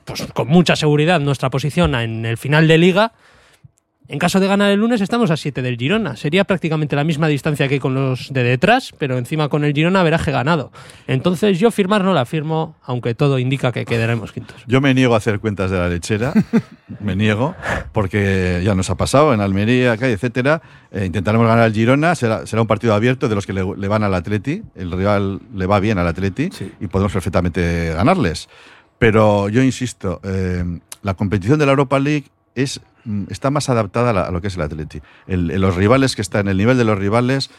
pues, 0.05 0.27
con 0.33 0.47
mucha 0.47 0.75
seguridad 0.75 1.19
nuestra 1.19 1.49
posición 1.49 1.95
en 1.95 2.27
el 2.27 2.37
final 2.37 2.67
de 2.67 2.77
liga. 2.77 3.13
En 4.11 4.17
caso 4.17 4.39
de 4.39 4.47
ganar 4.47 4.71
el 4.71 4.79
lunes 4.79 5.01
estamos 5.01 5.29
a 5.29 5.37
7 5.37 5.61
del 5.61 5.77
Girona. 5.77 6.15
Sería 6.15 6.43
prácticamente 6.43 6.95
la 6.95 7.03
misma 7.03 7.27
distancia 7.27 7.67
que 7.67 7.79
con 7.79 7.93
los 7.93 8.33
de 8.33 8.41
detrás, 8.41 8.91
pero 8.97 9.19
encima 9.19 9.49
con 9.49 9.63
el 9.63 9.71
Girona 9.71 10.01
veraje 10.01 10.31
ganado. 10.31 10.71
Entonces 11.05 11.59
yo 11.59 11.69
firmar 11.69 12.03
no 12.03 12.15
la 12.15 12.25
firmo, 12.25 12.75
aunque 12.81 13.13
todo 13.13 13.37
indica 13.37 13.71
que 13.71 13.85
quedaremos 13.85 14.31
quintos. 14.31 14.63
Yo 14.65 14.81
me 14.81 14.95
niego 14.95 15.13
a 15.13 15.17
hacer 15.17 15.39
cuentas 15.39 15.69
de 15.69 15.77
la 15.77 15.89
lechera, 15.89 16.33
me 16.99 17.15
niego, 17.15 17.53
porque 17.91 18.63
ya 18.65 18.73
nos 18.73 18.89
ha 18.89 18.95
pasado 18.95 19.31
en 19.31 19.41
Almería, 19.41 19.91
acá, 19.91 20.07
etcétera. 20.07 20.63
Eh, 20.91 21.05
intentaremos 21.05 21.45
ganar 21.45 21.65
al 21.65 21.73
Girona, 21.73 22.15
será, 22.15 22.47
será 22.47 22.63
un 22.63 22.67
partido 22.67 22.95
abierto 22.95 23.29
de 23.29 23.35
los 23.35 23.45
que 23.45 23.53
le, 23.53 23.63
le 23.77 23.87
van 23.87 24.01
al 24.01 24.15
Atleti, 24.15 24.63
el 24.73 24.91
rival 24.91 25.39
le 25.53 25.67
va 25.67 25.79
bien 25.79 25.99
al 25.99 26.07
Atleti 26.07 26.49
y 26.79 26.87
podemos 26.87 27.13
perfectamente 27.13 27.93
ganarles. 27.93 28.49
Pero 28.97 29.49
yo 29.49 29.61
insisto, 29.61 30.19
eh, 30.23 30.63
la 31.03 31.13
competición 31.13 31.59
de 31.59 31.67
la 31.67 31.73
Europa 31.73 31.99
League 31.99 32.25
es, 32.55 32.81
está 33.29 33.49
más 33.51 33.69
adaptada 33.69 34.09
a, 34.27 34.31
lo 34.31 34.41
que 34.41 34.47
es 34.47 34.55
el 34.55 34.61
Atleti. 34.61 35.01
El- 35.27 35.51
el- 35.51 35.61
los 35.61 35.75
rivales 35.75 36.15
que 36.15 36.21
están, 36.21 36.47
el 36.47 36.57
nivel 36.57 36.77
de 36.77 36.83
los 36.85 36.97
rivales 36.97 37.49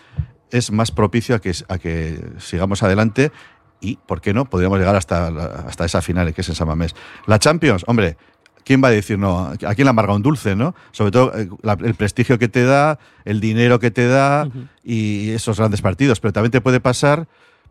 es 0.51 0.71
más 0.73 0.91
propicio 0.91 1.35
a 1.37 1.39
que, 1.41 1.53
a 1.69 1.79
que 1.79 2.21
sigamos 2.39 2.83
adelante 2.83 3.31
y, 3.81 3.97
¿por 4.07 4.21
qué 4.21 4.35
no? 4.35 4.45
Podríamos 4.45 4.79
llegar 4.79 4.97
hasta, 4.97 5.31
la- 5.31 5.65
hasta 5.69 5.85
esa 5.85 6.03
final 6.03 6.35
que 6.35 6.41
es 6.43 6.49
en 6.49 6.55
San 6.55 6.69
Mamés. 6.69 6.95
La 7.27 7.39
Champions, 7.39 7.85
hombre, 7.87 8.17
¿quién 8.65 8.83
va 8.85 8.89
a 8.89 8.91
decir 8.91 9.19
no? 9.19 9.47
¿A 9.49 9.57
quién 9.75 9.85
le 9.87 9.91
amarga 9.91 10.15
un 10.15 10.23
dulce, 10.23 10.55
no? 10.57 10.75
Sobre 10.93 11.11
todo 11.13 11.33
eh, 11.39 11.49
la- 11.63 11.79
el 11.83 11.95
prestigio 11.95 12.39
que 12.39 12.49
te 12.49 12.65
da, 12.65 12.99
el 13.25 13.41
dinero 13.41 13.79
que 13.79 13.91
te 13.91 14.07
da 14.07 14.49
y 14.85 15.31
esos 15.31 15.59
grandes 15.59 15.81
partidos. 15.83 16.21
Pero 16.21 16.33
también 16.33 16.51
te 16.51 16.61
puede 16.61 16.81
pasar 16.81 17.27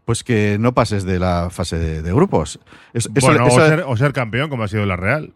pues 0.05 0.23
que 0.23 0.57
no 0.59 0.73
pases 0.73 1.03
de 1.03 1.19
la 1.19 1.49
fase 1.51 1.77
de, 1.77 2.01
de 2.01 2.13
grupos. 2.13 2.59
Es- 2.93 3.07
bueno, 3.09 3.45
eso- 3.45 3.57
o, 3.57 3.67
ser, 3.67 3.83
o 3.85 3.95
ser 3.97 4.11
campeón, 4.13 4.49
como 4.49 4.63
ha 4.63 4.67
sido 4.67 4.85
la 4.87 4.95
Real. 4.95 5.33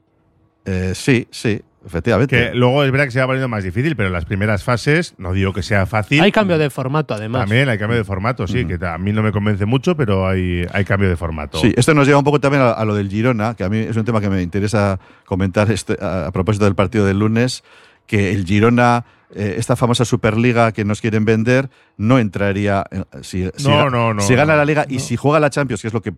eh, 0.66 0.94
sí, 0.96 1.28
sí, 1.30 1.62
efectivamente. 1.86 2.36
Que 2.52 2.56
luego 2.56 2.84
es 2.84 2.92
verdad 2.92 3.06
que 3.06 3.12
se 3.12 3.20
va 3.20 3.26
poniendo 3.26 3.48
más 3.48 3.64
difícil, 3.64 3.96
pero 3.96 4.08
en 4.08 4.14
las 4.14 4.26
primeras 4.26 4.64
fases, 4.64 5.14
no 5.18 5.34
digo 5.34 5.54
que 5.54 5.64
sea 5.64 5.86
fácil. 5.86 6.22
Hay 6.22 6.32
cambio 6.32 6.58
de 6.58 6.70
formato 6.70 7.14
además. 7.14 7.42
También 7.42 7.70
hay 7.70 7.78
cambio 7.78 7.98
de 7.98 8.04
formato, 8.04 8.48
sí, 8.48 8.66
que 8.66 8.78
a 8.86 8.98
mí 8.98 9.12
no 9.12 9.22
me 9.24 9.32
convence 9.32 9.66
mucho, 9.66 9.96
pero 9.96 10.28
hay, 10.28 10.66
hay 10.72 10.86
cambio 10.86 11.10
de 11.10 11.16
formato. 11.18 11.58
Sí, 11.60 11.74
esto 11.76 11.94
nos 11.94 12.06
lleva 12.08 12.20
un 12.20 12.24
poco 12.26 12.40
también 12.40 12.64
a, 12.64 12.72
a 12.72 12.86
lo 12.86 12.96
del 12.96 13.10
Girona, 13.10 13.56
que 13.56 13.64
a 13.64 13.70
mí 13.70 13.78
es 13.78 13.96
un 13.98 14.06
tema 14.06 14.22
que 14.22 14.30
me 14.30 14.42
interesa 14.42 15.00
comentar 15.26 15.72
este- 15.72 15.98
a, 16.02 16.28
a 16.28 16.32
propósito 16.32 16.66
del 16.66 16.76
partido 16.76 17.06
del 17.06 17.20
lunes, 17.20 17.64
que 18.08 18.32
el 18.32 18.46
Girona, 18.46 19.06
eh, 19.36 19.56
esta 19.58 19.76
famosa 19.76 20.06
Superliga 20.06 20.72
que 20.74 20.86
nos 20.86 21.02
quieren 21.02 21.26
vender, 21.26 21.70
no 21.98 22.20
entraría. 22.20 22.86
en- 22.92 23.06
si, 23.24 23.50
si 23.56 23.68
No, 23.68 23.90
no, 23.90 24.14
no, 24.14 24.22
Si 24.22 24.36
gana 24.36 24.54
no, 24.54 24.58
la 24.60 24.66
Liga 24.66 24.86
y 24.90 25.00
si 25.00 25.16
juega 25.16 25.40
la 25.40 25.50
Champions, 25.50 25.82
que 25.82 25.88
es 25.88 25.94
lo 25.94 26.02
que 26.02 26.14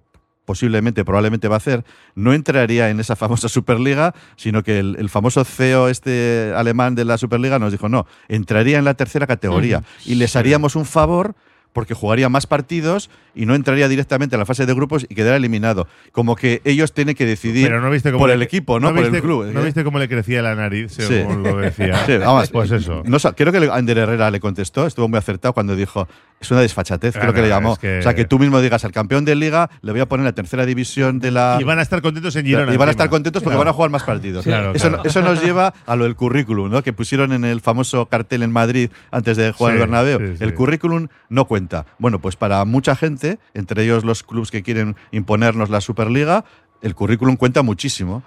posiblemente, 0.46 1.04
probablemente 1.04 1.48
va 1.48 1.56
a 1.56 1.58
hacer, 1.58 1.84
no 2.16 2.34
entraría 2.34 2.90
en 2.90 3.00
esa 3.00 3.16
famosa 3.16 3.50
Superliga, 3.50 4.14
sino 4.36 4.64
que 4.64 4.80
el, 4.80 4.96
el 5.00 5.10
famoso 5.10 5.44
CEO 5.44 5.90
este 5.90 6.54
alemán 6.56 6.96
de 6.96 7.06
la 7.06 7.18
Superliga 7.18 7.60
nos 7.60 7.72
dijo, 7.72 7.90
no, 7.90 8.06
entraría 8.28 8.78
en 8.78 8.86
la 8.86 8.94
tercera 8.94 9.28
categoría 9.28 9.80
Ujú. 9.80 10.12
y 10.12 10.16
les 10.16 10.36
haríamos 10.36 10.76
un 10.76 10.86
favor 10.86 11.36
porque 11.76 11.94
jugaría 11.94 12.30
más 12.30 12.48
partidos 12.48 13.10
y 13.36 13.46
no 13.46 13.54
entraría 13.54 13.90
directamente 13.90 14.38
a 14.38 14.40
la 14.40 14.46
fase 14.46 14.66
de 14.66 14.74
grupos 14.74 15.06
y 15.10 15.14
quedaría 15.14 15.36
eliminado. 15.36 15.90
Como 16.14 16.38
que 16.38 16.62
ellos 16.64 16.94
tienen 16.94 17.16
que 17.16 17.26
decidir 17.26 17.68
Pero 17.68 17.82
no 17.82 17.92
viste 17.92 18.10
cómo 18.12 18.22
por 18.22 18.32
el 18.32 18.42
equipo, 18.42 18.80
no, 18.80 18.94
por 18.94 19.02
viste, 19.02 19.18
el 19.18 19.22
club. 19.22 19.48
¿No 19.54 19.60
¿eh? 19.60 19.66
viste 19.66 19.84
cómo 19.84 20.00
le 20.00 20.08
crecía 20.08 20.42
la 20.42 20.56
nariz, 20.56 20.94
según 20.94 21.44
lo 21.44 21.58
decía? 21.58 22.02
Sí, 22.06 22.18
vamos, 22.18 22.50
pues 22.50 22.72
eso. 22.72 23.04
No 23.06 23.18
creo 23.36 23.52
que 23.52 23.70
Ander 23.70 23.98
Herrera 23.98 24.32
le 24.32 24.40
contestó, 24.40 24.88
estuvo 24.88 25.10
muy 25.10 25.18
acertado 25.18 25.54
cuando 25.54 25.76
dijo, 25.76 26.08
es 26.40 26.50
una 26.50 26.62
desfachatez, 26.62 27.12
creo 27.12 27.24
Claro, 27.24 27.34
que 27.34 27.42
le 27.42 27.50
llamó. 27.50 27.74
es 27.74 27.80
que- 27.80 28.00
O 28.00 28.02
sea, 28.04 28.14
que 28.14 28.24
tú 28.24 28.40
mismo 28.40 28.62
digas, 28.62 28.86
al 28.86 28.94
campeón 28.94 29.26
de 29.26 29.36
liga 29.36 29.70
le 29.82 29.92
voy 29.92 30.00
a 30.00 30.06
poner 30.08 30.24
la 30.24 30.32
tercera 30.34 30.66
división 30.66 31.20
de 31.20 31.32
la... 31.32 31.58
Y 31.60 31.66
van 31.66 31.80
a 31.80 31.82
estar 31.82 32.02
contentos 32.02 32.34
en 32.38 32.46
Girona. 32.46 32.74
Y 32.74 32.78
van 32.78 32.88
a 32.88 32.92
estar 32.92 33.10
contentos 33.10 33.44
porque 33.44 33.56
Claro. 33.56 33.66
van 33.66 33.68
a 33.68 33.74
jugar 33.74 33.92
más 33.92 34.04
partidos. 34.04 34.46
Claro, 34.46 34.72
eso, 34.74 34.98
eso 35.04 35.22
nos 35.22 35.42
lleva 35.44 35.74
a 35.86 35.96
lo 35.98 36.06
del 36.06 36.16
currículum, 36.16 36.70
¿no? 36.72 36.84
que 36.84 36.94
pusieron 36.94 37.34
en 37.34 37.44
el 37.44 37.60
famoso 37.60 38.06
cartel 38.06 38.44
en 38.44 38.52
Madrid 38.54 38.90
antes 39.12 39.36
de 39.36 39.52
jugar 39.52 39.74
Sí, 39.74 39.76
el 39.76 39.80
Bernabéu. 39.82 40.20
sí, 40.20 40.38
sí. 40.38 40.44
El 40.46 40.54
currículum 40.54 41.08
no 41.28 41.46
cuenta. 41.46 41.65
Bueno, 42.00 42.20
pues 42.20 42.36
para 42.36 42.64
mucha 42.66 42.96
gente, 42.96 43.40
entre 43.54 43.84
ellos 43.84 44.04
los 44.04 44.24
clubes 44.24 44.52
que 44.52 44.64
quieren 44.64 44.96
imponernos 45.12 45.70
la 45.70 45.82
Superliga, 45.82 46.46
el 46.82 46.96
currículum 46.96 47.36
cuenta 47.38 47.62
muchísimo. 47.62 48.24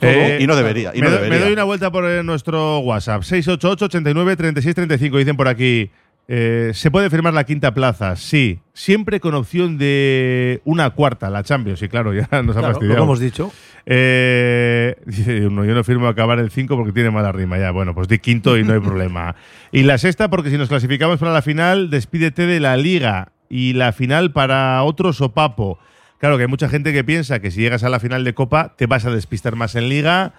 Eh, 0.00 0.38
y 0.40 0.46
no 0.46 0.54
debería. 0.54 0.92
Y 0.94 1.00
me, 1.00 1.06
no 1.06 1.10
doy- 1.10 1.18
me 1.18 1.24
debería. 1.24 1.44
doy 1.46 1.52
una 1.54 1.64
vuelta 1.64 1.90
por 1.90 2.04
nuestro 2.24 2.78
WhatsApp. 2.78 3.22
688 3.22 3.86
89 3.86 4.36
36 4.36 4.74
35. 4.76 5.18
Dicen 5.18 5.36
por 5.36 5.48
aquí. 5.48 5.90
Eh, 6.32 6.70
¿Se 6.74 6.92
puede 6.92 7.10
firmar 7.10 7.34
la 7.34 7.42
quinta 7.42 7.74
plaza? 7.74 8.14
Sí. 8.14 8.60
Siempre 8.72 9.18
con 9.18 9.34
opción 9.34 9.78
de 9.78 10.60
una 10.64 10.90
cuarta, 10.90 11.28
la 11.28 11.42
Champions. 11.42 11.82
Y 11.82 11.88
claro, 11.88 12.14
ya 12.14 12.28
nos 12.44 12.56
ha 12.56 12.62
fastidiado. 12.62 12.98
lo 12.98 13.02
hemos 13.02 13.18
dicho. 13.18 13.50
Eh, 13.84 14.94
dice 15.06 15.48
uno, 15.48 15.64
yo 15.64 15.74
no 15.74 15.82
firmo 15.82 16.06
acabar 16.06 16.38
el 16.38 16.52
5 16.52 16.76
porque 16.76 16.92
tiene 16.92 17.10
mala 17.10 17.32
rima. 17.32 17.58
Ya, 17.58 17.72
bueno, 17.72 17.96
pues 17.96 18.06
di 18.06 18.20
quinto 18.20 18.56
y 18.56 18.62
no 18.62 18.74
hay 18.74 18.80
problema. 18.90 19.34
Y 19.72 19.82
la 19.82 19.98
sexta, 19.98 20.30
porque 20.30 20.50
si 20.50 20.56
nos 20.56 20.68
clasificamos 20.68 21.18
para 21.18 21.32
la 21.32 21.42
final, 21.42 21.90
despídete 21.90 22.46
de 22.46 22.60
la 22.60 22.76
liga. 22.76 23.32
Y 23.48 23.72
la 23.72 23.90
final 23.90 24.30
para 24.30 24.84
otro 24.84 25.12
sopapo. 25.12 25.80
Claro 26.18 26.36
que 26.36 26.44
hay 26.44 26.48
mucha 26.48 26.68
gente 26.68 26.92
que 26.92 27.02
piensa 27.02 27.40
que 27.40 27.50
si 27.50 27.60
llegas 27.60 27.82
a 27.82 27.88
la 27.88 27.98
final 27.98 28.22
de 28.22 28.34
Copa 28.34 28.76
te 28.76 28.86
vas 28.86 29.04
a 29.04 29.10
despistar 29.10 29.56
más 29.56 29.74
en 29.74 29.88
liga 29.88 30.34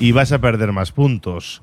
y 0.00 0.10
vas 0.10 0.32
a 0.32 0.40
perder 0.40 0.72
más 0.72 0.90
puntos. 0.90 1.62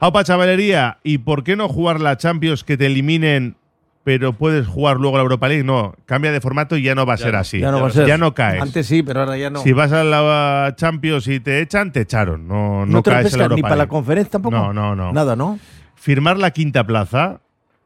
Aupa 0.00 0.24
Chavalería, 0.24 0.98
¿y 1.02 1.18
por 1.18 1.44
qué 1.44 1.56
no 1.56 1.68
jugar 1.68 2.00
la 2.00 2.16
Champions 2.16 2.64
que 2.64 2.76
te 2.76 2.86
eliminen 2.86 3.56
pero 4.04 4.34
puedes 4.34 4.66
jugar 4.66 4.98
luego 4.98 5.16
la 5.16 5.22
Europa 5.22 5.48
League? 5.48 5.64
No, 5.64 5.94
cambia 6.04 6.30
de 6.30 6.40
formato 6.40 6.76
y 6.76 6.82
ya 6.82 6.94
no 6.94 7.06
va 7.06 7.14
a 7.14 7.16
ser 7.16 7.34
así. 7.36 7.60
Ya 7.60 7.70
no 7.70 7.80
va 7.80 7.88
a 7.88 7.90
ser. 7.90 8.06
Ya 8.06 8.18
no 8.18 8.34
caes. 8.34 8.60
Antes 8.62 8.86
sí, 8.86 9.02
pero 9.02 9.20
ahora 9.20 9.38
ya 9.38 9.48
no. 9.48 9.62
Si 9.62 9.72
vas 9.72 9.92
a 9.92 10.04
la 10.04 10.74
Champions 10.76 11.26
y 11.28 11.40
te 11.40 11.60
echan, 11.60 11.90
te 11.90 12.02
echaron. 12.02 12.46
No, 12.46 12.84
no, 12.84 12.86
no 12.86 13.02
te 13.02 13.10
lo 13.10 13.16
caes 13.16 13.32
en 13.32 13.38
la 13.38 13.44
pescan 13.44 13.48
ni 13.48 13.60
Europa 13.60 13.68
para 13.68 13.76
la 13.76 13.88
conferencia 13.88 14.30
tampoco. 14.32 14.56
No, 14.56 14.72
no, 14.74 14.94
no. 14.94 15.12
Nada, 15.12 15.36
¿no? 15.36 15.58
Firmar 15.94 16.38
la 16.38 16.50
quinta 16.50 16.84
plaza, 16.84 17.40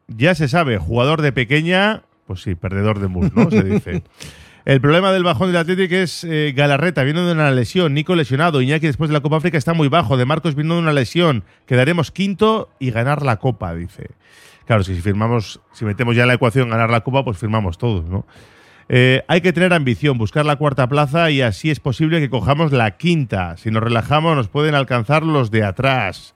ya 0.09 0.35
se 0.35 0.49
sabe, 0.49 0.79
jugador 0.79 1.23
de 1.23 1.31
pequeña, 1.31 2.03
pues 2.27 2.43
sí, 2.43 2.57
perdedor 2.57 2.99
de 2.99 3.07
mus, 3.07 3.33
¿no? 3.33 3.49
Se 3.51 3.63
dice. 3.63 4.03
El 4.69 4.83
problema 4.83 5.13
del 5.13 5.25
bajón 5.25 5.47
del 5.47 5.57
Atlético 5.57 5.95
es 5.95 6.25
eh, 6.25 6.53
Galarreta, 6.55 7.03
viene 7.03 7.23
de 7.23 7.33
una 7.33 7.51
lesión, 7.51 7.95
Nico 7.95 8.15
lesionado, 8.15 8.61
Iñaki 8.61 8.87
después 8.87 9.09
de 9.09 9.15
la 9.15 9.23
Copa 9.23 9.39
África 9.39 9.57
está 9.57 9.73
muy 9.73 9.89
bajo, 9.89 10.19
De 10.19 10.27
Marcos 10.27 10.55
vino 10.55 10.75
de 10.75 10.81
una 10.81 10.93
lesión, 10.93 11.43
quedaremos 11.65 12.11
quinto 12.11 12.69
y 12.79 12.91
ganar 12.91 13.23
la 13.23 13.39
Copa, 13.39 13.75
dice. 13.75 14.11
Claro, 14.67 14.85
si 14.85 14.95
firmamos, 14.97 15.63
si 15.73 15.87
metemos 15.87 16.15
ya 16.15 16.25
en 16.25 16.29
la 16.29 16.35
ecuación 16.35 16.69
ganar 16.69 16.91
la 16.91 17.01
Copa, 17.01 17.25
pues 17.25 17.39
firmamos 17.39 17.79
todos, 17.79 18.05
¿no? 18.11 18.27
Eh, 18.91 19.23
hay 19.27 19.41
que 19.41 19.55
tener 19.55 19.73
ambición, 19.73 20.19
buscar 20.19 20.45
la 20.45 20.57
cuarta 20.57 20.87
plaza 20.87 21.31
y 21.31 21.41
así 21.41 21.71
es 21.71 21.81
posible 21.81 22.21
que 22.21 22.29
cojamos 22.29 22.71
la 22.71 22.99
quinta. 22.99 23.57
Si 23.57 23.71
nos 23.71 23.83
relajamos 23.83 24.37
nos 24.37 24.49
pueden 24.49 24.75
alcanzar 24.75 25.23
los 25.23 25.51
de 25.51 25.65
atrás. 25.65 26.35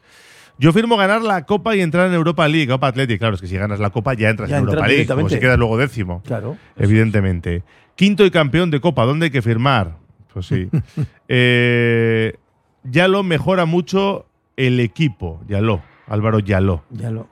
Yo 0.59 0.73
firmo 0.73 0.97
ganar 0.97 1.23
la 1.23 1.45
Copa 1.45 1.77
y 1.77 1.81
entrar 1.81 2.07
en 2.07 2.14
Europa 2.14 2.47
League, 2.49 2.68
Copa 2.68 2.88
Athletic. 2.88 3.18
Claro, 3.18 3.35
es 3.35 3.40
que 3.40 3.47
si 3.47 3.57
ganas 3.57 3.81
la 3.81 3.90
Copa 3.90 4.14
ya 4.14 4.31
entras 4.31 4.49
Ya 4.49 4.59
en 4.59 4.64
Europa 4.64 4.87
League, 4.87 5.07
como 5.07 5.29
si 5.29 5.38
quedas 5.38 5.59
luego 5.59 5.77
décimo. 5.77 6.23
Claro. 6.25 6.57
Evidentemente. 6.77 7.62
Quinto 7.97 8.25
y 8.25 8.31
campeón 8.31 8.71
de 8.71 8.81
Copa, 8.81 9.05
¿dónde 9.05 9.27
hay 9.27 9.31
que 9.31 9.43
firmar? 9.43 9.97
Pues 10.33 10.47
sí. 10.47 10.69
eh, 11.29 12.35
Yalo 12.85 13.23
mejora 13.23 13.65
mucho 13.65 14.27
el 14.57 14.81
equipo. 14.81 15.41
Yalo, 15.49 15.83
Álvaro 16.07 16.39
Yalo. 16.39 16.85
Ya 16.91 17.11
lo. 17.11 17.29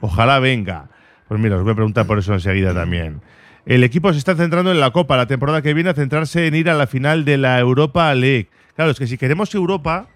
Ojalá 0.00 0.38
venga. 0.38 0.88
Pues 1.28 1.40
mira, 1.40 1.56
os 1.56 1.62
voy 1.62 1.72
a 1.72 1.76
preguntar 1.76 2.06
por 2.06 2.18
eso 2.18 2.32
enseguida 2.34 2.74
también. 2.74 3.20
El 3.64 3.84
equipo 3.84 4.12
se 4.12 4.18
está 4.18 4.34
centrando 4.34 4.70
en 4.70 4.80
la 4.80 4.90
Copa. 4.90 5.16
La 5.16 5.26
temporada 5.26 5.62
que 5.62 5.74
viene 5.74 5.90
a 5.90 5.94
centrarse 5.94 6.46
en 6.46 6.54
ir 6.54 6.68
a 6.68 6.74
la 6.74 6.86
final 6.86 7.24
de 7.24 7.38
la 7.38 7.58
Europa 7.58 8.14
League. 8.14 8.48
Claro, 8.74 8.90
es 8.90 8.98
que 8.98 9.06
si 9.06 9.18
queremos 9.18 9.54
Europa, 9.54 10.08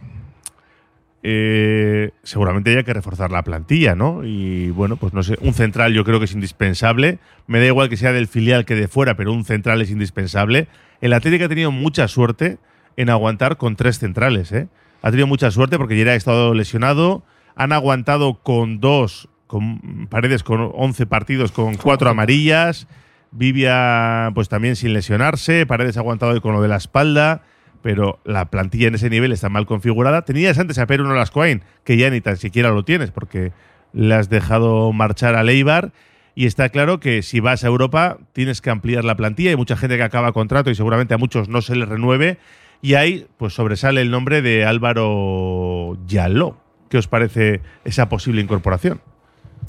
eh, 1.29 2.11
seguramente 2.23 2.71
haya 2.71 2.85
que 2.85 2.95
reforzar 2.95 3.33
la 3.33 3.43
plantilla, 3.43 3.97
¿no? 3.97 4.25
Y 4.25 4.71
bueno, 4.71 4.95
pues 4.95 5.13
no 5.13 5.25
sé, 5.25 5.37
un 5.41 5.55
central 5.55 5.93
yo 5.93 6.05
creo 6.05 6.21
que 6.21 6.27
es 6.27 6.33
indispensable. 6.33 7.19
Me 7.49 7.59
da 7.59 7.67
igual 7.67 7.89
que 7.89 7.97
sea 7.97 8.13
del 8.13 8.29
filial 8.29 8.65
que 8.65 8.77
de 8.77 8.87
fuera, 8.87 9.17
pero 9.17 9.33
un 9.33 9.45
central 9.45 9.83
es 9.83 9.91
indispensable. 9.91 10.69
El 11.01 11.13
Atlético 11.13 11.47
ha 11.47 11.49
tenido 11.49 11.73
mucha 11.73 12.07
suerte 12.07 12.59
en 12.97 13.11
aguantar 13.11 13.57
con 13.57 13.75
tres 13.75 13.99
centrales, 13.99 14.53
¿eh? 14.53 14.69
Ha 15.03 15.11
tenido 15.11 15.27
mucha 15.27 15.51
suerte 15.51 15.79
porque 15.79 15.99
ya 15.99 16.13
ha 16.13 16.15
estado 16.15 16.55
lesionado. 16.55 17.25
Han 17.57 17.73
aguantado 17.73 18.35
con 18.35 18.79
dos, 18.79 19.29
con 19.49 20.07
paredes 20.09 20.45
con 20.45 20.71
11 20.75 21.07
partidos, 21.07 21.51
con 21.51 21.75
cuatro 21.75 22.09
amarillas. 22.09 22.87
Vivia, 23.33 24.31
pues 24.33 24.49
también 24.49 24.77
sin 24.77 24.93
lesionarse. 24.93 25.67
Paredes 25.67 25.97
ha 25.97 26.01
aguantado 26.01 26.41
con 26.41 26.53
lo 26.53 26.63
de 26.63 26.69
la 26.69 26.77
espalda 26.77 27.43
pero 27.83 28.19
la 28.25 28.47
plantilla 28.47 28.89
en 28.89 28.95
ese 28.95 29.11
nivel 29.11 29.33
está 29.33 29.49
mal 29.49 29.67
configurada. 29.67 30.23
Tenías 30.23 30.59
antes 30.59 30.79
a 30.79 30.87
Pedro 30.87 31.15
Lascoain, 31.15 31.63
que 31.85 31.97
ya 31.97 32.11
ni 32.11 32.21
tan 32.21 32.37
siquiera 32.37 32.71
lo 32.71 32.85
tienes, 32.85 33.11
porque 33.11 33.53
le 33.93 34.15
has 34.15 34.29
dejado 34.29 34.93
marchar 34.93 35.35
a 35.35 35.43
Leibar. 35.43 35.93
Y 36.35 36.45
está 36.45 36.69
claro 36.69 37.01
que 37.01 37.23
si 37.23 37.41
vas 37.41 37.65
a 37.65 37.69
Europa 37.69 38.19
tienes 38.33 38.61
que 38.61 38.71
ampliar 38.71 39.05
la 39.05 39.17
plantilla. 39.17 39.51
Hay 39.51 39.57
mucha 39.57 39.77
gente 39.77 39.97
que 39.97 40.03
acaba 40.03 40.33
contrato 40.33 40.71
y 40.71 40.75
seguramente 40.75 41.15
a 41.15 41.19
muchos 41.19 41.49
no 41.49 41.63
se 41.63 41.75
les 41.77 41.89
renueve. 41.89 42.39
Y 42.83 42.95
ahí 42.95 43.27
pues 43.39 43.55
sobresale 43.55 44.03
el 44.03 44.11
nombre 44.11 44.43
de 44.43 44.67
Álvaro 44.67 45.97
Yaló. 46.07 46.59
¿Qué 46.91 46.99
os 46.99 47.09
parece 47.09 47.63
esa 47.85 48.09
posible 48.09 48.43
incorporación? 48.43 49.01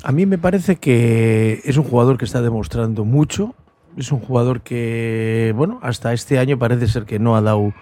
A 0.03 0.11
mí 0.11 0.25
me 0.25 0.37
parece 0.37 0.75
que 0.75 1.61
es 1.63 1.77
un 1.77 1.83
jugador 1.83 2.17
que 2.17 2.25
está 2.25 2.41
demostrando 2.41 3.05
mucho. 3.05 3.55
Es 3.97 4.11
un 4.11 4.19
jugador 4.19 4.61
que, 4.61 5.53
bueno, 5.55 5.79
hasta 5.81 6.13
este 6.13 6.37
año 6.37 6.59
parece 6.59 6.87
ser 6.87 7.05
que 7.05 7.17
no 7.17 7.35
ha 7.35 7.41
dado 7.41 7.73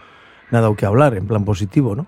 nada 0.52 0.74
que 0.76 0.86
hablar 0.86 1.16
en 1.16 1.28
plan 1.28 1.46
positivo, 1.46 1.96
¿no? 1.96 2.08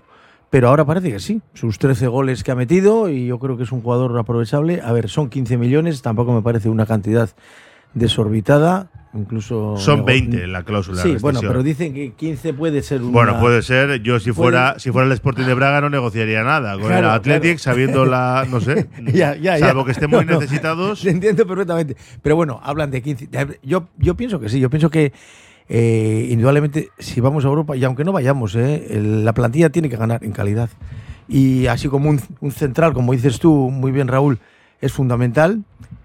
Pero 0.49 0.69
ahora 0.69 0.85
parece 0.85 1.11
que 1.11 1.19
sí. 1.19 1.41
Sus 1.53 1.77
13 1.77 2.07
goles 2.07 2.43
que 2.43 2.51
ha 2.51 2.55
metido 2.55 3.09
y 3.09 3.27
yo 3.27 3.37
creo 3.39 3.57
que 3.57 3.63
es 3.63 3.71
un 3.71 3.81
jugador 3.81 4.17
aprovechable. 4.17 4.81
A 4.81 4.91
ver, 4.93 5.09
son 5.09 5.29
15 5.29 5.57
millones, 5.57 6.01
tampoco 6.01 6.33
me 6.33 6.41
parece 6.41 6.69
una 6.69 6.85
cantidad 6.85 7.29
desorbitada. 7.93 8.89
Incluso. 9.13 9.77
Son 9.77 10.05
20 10.05 10.47
la 10.47 10.63
cláusula. 10.63 11.01
Sí, 11.01 11.15
bueno, 11.19 11.39
pero 11.41 11.63
dicen 11.63 11.93
que 11.93 12.11
15 12.11 12.53
puede 12.53 12.81
ser 12.83 13.01
un. 13.01 13.11
Bueno, 13.11 13.39
puede 13.39 13.61
ser. 13.61 14.01
Yo, 14.03 14.19
si 14.19 14.31
fuera 14.31 14.75
si 14.77 14.91
fuera 14.91 15.07
el 15.07 15.13
Sporting 15.13 15.45
de 15.45 15.53
Braga, 15.53 15.81
no 15.81 15.89
negociaría 15.89 16.43
nada 16.43 16.77
con 16.77 16.91
el 16.91 17.05
Athletic, 17.05 17.57
sabiendo 17.57 18.05
la. 18.05 18.45
No 18.49 18.61
sé. 18.61 18.87
ya, 19.13 19.35
ya, 19.35 19.57
salvo 19.57 19.85
que 19.85 19.91
estén 19.91 20.09
muy 20.09 20.25
necesitados. 20.25 21.01
Te 21.01 21.09
entiendo 21.11 21.47
perfectamente. 21.47 21.97
Pero 22.21 22.35
bueno, 22.35 22.59
hablan 22.61 22.91
de 22.91 23.01
15. 23.01 23.29
Yo, 23.63 23.87
yo 23.97 24.15
pienso 24.15 24.39
que 24.39 24.49
sí. 24.49 24.59
Yo 24.59 24.69
pienso 24.69 24.89
que 24.89 25.13
eh, 25.69 26.27
indudablemente, 26.29 26.91
si 26.97 27.19
vamos 27.19 27.43
a 27.43 27.49
Europa, 27.49 27.75
y 27.75 27.83
aunque 27.83 28.05
no 28.05 28.13
vayamos, 28.13 28.55
eh, 28.55 29.01
la 29.01 29.33
plantilla 29.33 29.69
tiene 29.69 29.89
que 29.89 29.97
ganar 29.97 30.23
en 30.23 30.31
calidad. 30.31 30.69
Y 31.27 31.67
así 31.67 31.89
como 31.89 32.09
un, 32.09 32.51
central, 32.51 32.93
como 32.93 33.11
dices 33.11 33.39
tú 33.39 33.69
muy 33.69 33.91
bien, 33.91 34.07
Raúl, 34.07 34.39
es 34.79 34.93
fundamental. 34.93 35.63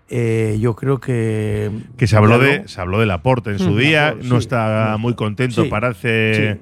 Eh, 0.08 0.58
yo 0.60 0.74
creo 0.74 0.98
que. 0.98 1.70
Que 1.96 2.06
se 2.06 2.16
habló, 2.16 2.38
de, 2.38 2.66
se 2.66 2.80
habló 2.80 2.98
del 2.98 3.10
aporte 3.12 3.50
en 3.50 3.58
su 3.58 3.70
mm, 3.70 3.78
día, 3.78 4.16
no 4.20 4.36
está 4.36 4.96
muy 4.98 5.14
contento, 5.14 5.68
parece. 5.68 6.60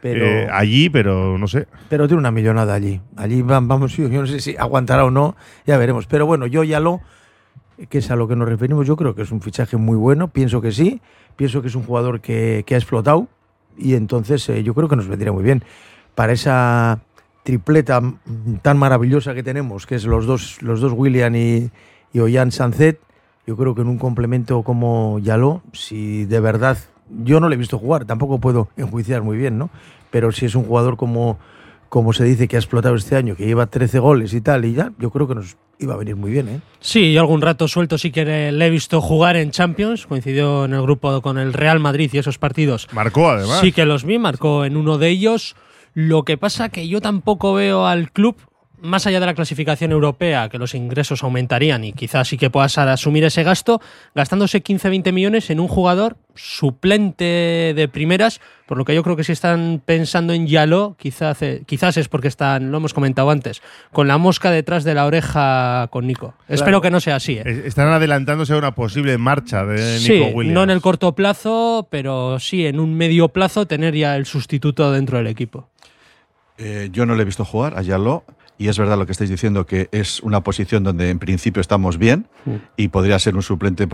Pero, 0.00 0.54
allí, 0.54 0.88
pero 0.88 1.36
no 1.38 1.48
sé. 1.48 1.66
Pero 1.90 2.06
tiene 2.06 2.20
una 2.20 2.30
millonada 2.30 2.72
allí. 2.72 3.00
Allí 3.16 3.42
vamos, 3.42 3.96
yo 3.96 4.08
no 4.08 4.26
sé 4.26 4.40
si 4.40 4.56
aguantará 4.56 5.04
o 5.04 5.10
no, 5.10 5.36
ya 5.66 5.76
veremos. 5.76 6.06
Pero 6.06 6.24
bueno, 6.24 6.46
yo 6.46 6.64
ya 6.64 6.80
lo, 6.80 7.02
que 7.90 7.98
es 7.98 8.10
a 8.10 8.16
lo 8.16 8.26
que 8.26 8.36
nos 8.36 8.48
referimos, 8.48 8.86
yo 8.86 8.96
creo 8.96 9.14
que 9.14 9.22
es 9.22 9.32
un 9.32 9.42
fichaje 9.42 9.76
muy 9.76 9.96
bueno, 9.96 10.28
pienso 10.28 10.62
que 10.62 10.72
sí 10.72 11.00
pienso 11.38 11.62
que 11.62 11.68
es 11.68 11.76
un 11.76 11.84
jugador 11.84 12.20
que, 12.20 12.64
ha 12.68 12.74
explotado 12.74 13.28
y 13.78 13.94
entonces 13.94 14.46
eh, 14.48 14.64
yo 14.64 14.74
creo 14.74 14.88
que 14.88 14.96
nos 14.96 15.06
vendría 15.06 15.32
muy 15.32 15.44
bien. 15.44 15.62
Para 16.16 16.32
esa 16.32 17.00
tripleta 17.44 18.02
tan 18.60 18.76
maravillosa 18.76 19.34
que 19.34 19.44
tenemos, 19.44 19.86
que 19.86 19.94
es 19.94 20.04
los 20.04 20.26
dos, 20.26 20.60
los 20.62 20.80
dos 20.80 20.92
William 20.92 21.34
y, 21.36 21.70
y 22.12 22.18
Ollán 22.18 22.50
Sanzet, 22.50 22.98
yo 23.46 23.56
creo 23.56 23.76
que 23.76 23.82
en 23.82 23.88
un 23.88 23.98
complemento 23.98 24.64
como 24.64 25.20
Yaló, 25.20 25.62
si 25.72 26.24
de 26.24 26.40
verdad, 26.40 26.76
yo 27.08 27.38
no 27.38 27.48
le 27.48 27.54
he 27.54 27.58
visto 27.58 27.78
jugar, 27.78 28.04
tampoco 28.04 28.40
puedo 28.40 28.68
enjuiciar 28.76 29.22
muy 29.22 29.36
bien, 29.36 29.58
¿no? 29.58 29.70
Pero 30.10 30.32
si 30.32 30.44
es 30.44 30.56
un 30.56 30.64
jugador 30.64 30.96
como, 30.96 31.38
como 31.88 32.12
se 32.12 32.24
dice 32.24 32.48
que 32.48 32.56
ha 32.56 32.58
explotado 32.58 32.94
este 32.94 33.16
año, 33.16 33.36
que 33.36 33.46
lleva 33.46 33.66
13 33.66 33.98
goles 33.98 34.34
y 34.34 34.40
tal, 34.40 34.64
y 34.64 34.74
ya, 34.74 34.92
yo 34.98 35.10
creo 35.10 35.26
que 35.26 35.34
nos 35.34 35.56
iba 35.78 35.94
a 35.94 35.96
venir 35.96 36.16
muy 36.16 36.30
bien, 36.30 36.48
¿eh? 36.48 36.60
Sí, 36.80 37.12
yo 37.12 37.20
algún 37.20 37.40
rato 37.40 37.68
suelto 37.68 37.98
sí 37.98 38.10
que 38.10 38.24
le 38.24 38.66
he 38.66 38.70
visto 38.70 39.00
jugar 39.00 39.36
en 39.36 39.50
Champions, 39.50 40.06
coincidió 40.06 40.64
en 40.64 40.74
el 40.74 40.82
grupo 40.82 41.20
con 41.22 41.38
el 41.38 41.52
Real 41.52 41.80
Madrid 41.80 42.10
y 42.12 42.18
esos 42.18 42.38
partidos. 42.38 42.88
Marcó 42.92 43.30
además. 43.30 43.60
Sí 43.60 43.72
que 43.72 43.84
los 43.84 44.04
vi, 44.04 44.18
marcó 44.18 44.64
en 44.64 44.76
uno 44.76 44.98
de 44.98 45.08
ellos. 45.08 45.56
Lo 45.94 46.24
que 46.24 46.36
pasa 46.36 46.68
que 46.68 46.88
yo 46.88 47.00
tampoco 47.00 47.54
veo 47.54 47.86
al 47.86 48.10
club 48.12 48.36
más 48.80 49.06
allá 49.06 49.20
de 49.20 49.26
la 49.26 49.34
clasificación 49.34 49.92
europea, 49.92 50.48
que 50.48 50.58
los 50.58 50.74
ingresos 50.74 51.22
aumentarían 51.22 51.84
y 51.84 51.92
quizás 51.92 52.28
sí 52.28 52.38
que 52.38 52.50
puedas 52.50 52.78
asumir 52.78 53.24
ese 53.24 53.42
gasto, 53.42 53.80
gastándose 54.14 54.62
15-20 54.62 55.12
millones 55.12 55.50
en 55.50 55.60
un 55.60 55.68
jugador 55.68 56.16
suplente 56.38 57.72
de 57.74 57.88
primeras, 57.92 58.40
por 58.66 58.78
lo 58.78 58.84
que 58.84 58.94
yo 58.94 59.02
creo 59.02 59.16
que 59.16 59.24
si 59.24 59.32
están 59.32 59.82
pensando 59.84 60.32
en 60.32 60.46
Yalo, 60.46 60.96
quizás, 60.98 61.38
quizás 61.66 61.96
es 61.96 62.08
porque 62.08 62.28
están, 62.28 62.70
lo 62.70 62.78
hemos 62.78 62.94
comentado 62.94 63.30
antes, 63.30 63.62
con 63.92 64.08
la 64.08 64.18
mosca 64.18 64.50
detrás 64.50 64.84
de 64.84 64.94
la 64.94 65.06
oreja 65.06 65.88
con 65.90 66.06
Nico. 66.06 66.34
Espero 66.48 66.80
que 66.80 66.90
no 66.90 67.00
sea 67.00 67.16
así. 67.16 67.38
¿eh? 67.38 67.62
Están 67.66 67.88
adelantándose 67.88 68.54
a 68.54 68.58
una 68.58 68.74
posible 68.74 69.18
marcha 69.18 69.64
de 69.64 69.98
Nico 69.98 70.28
sí, 70.28 70.32
Williams. 70.34 70.54
No 70.54 70.62
en 70.62 70.70
el 70.70 70.80
corto 70.80 71.14
plazo, 71.14 71.88
pero 71.90 72.38
sí 72.38 72.66
en 72.66 72.80
un 72.80 72.94
medio 72.94 73.28
plazo 73.28 73.66
tener 73.66 73.94
ya 73.94 74.16
el 74.16 74.26
sustituto 74.26 74.92
dentro 74.92 75.18
del 75.18 75.26
equipo. 75.26 75.68
Eh, 76.58 76.88
yo 76.92 77.06
no 77.06 77.14
le 77.14 77.22
he 77.22 77.24
visto 77.24 77.44
jugar 77.44 77.78
a 77.78 77.82
Yalo 77.82 78.24
y 78.58 78.68
es 78.68 78.78
verdad 78.78 78.98
lo 78.98 79.06
que 79.06 79.12
estáis 79.12 79.30
diciendo, 79.30 79.64
que 79.66 79.88
es 79.92 80.20
una 80.20 80.42
posición 80.42 80.82
donde 80.82 81.10
en 81.10 81.18
principio 81.20 81.60
estamos 81.60 81.96
bien 81.96 82.26
y 82.76 82.88
podría 82.88 83.18
ser 83.18 83.36
un 83.36 83.42
suplente, 83.42 83.88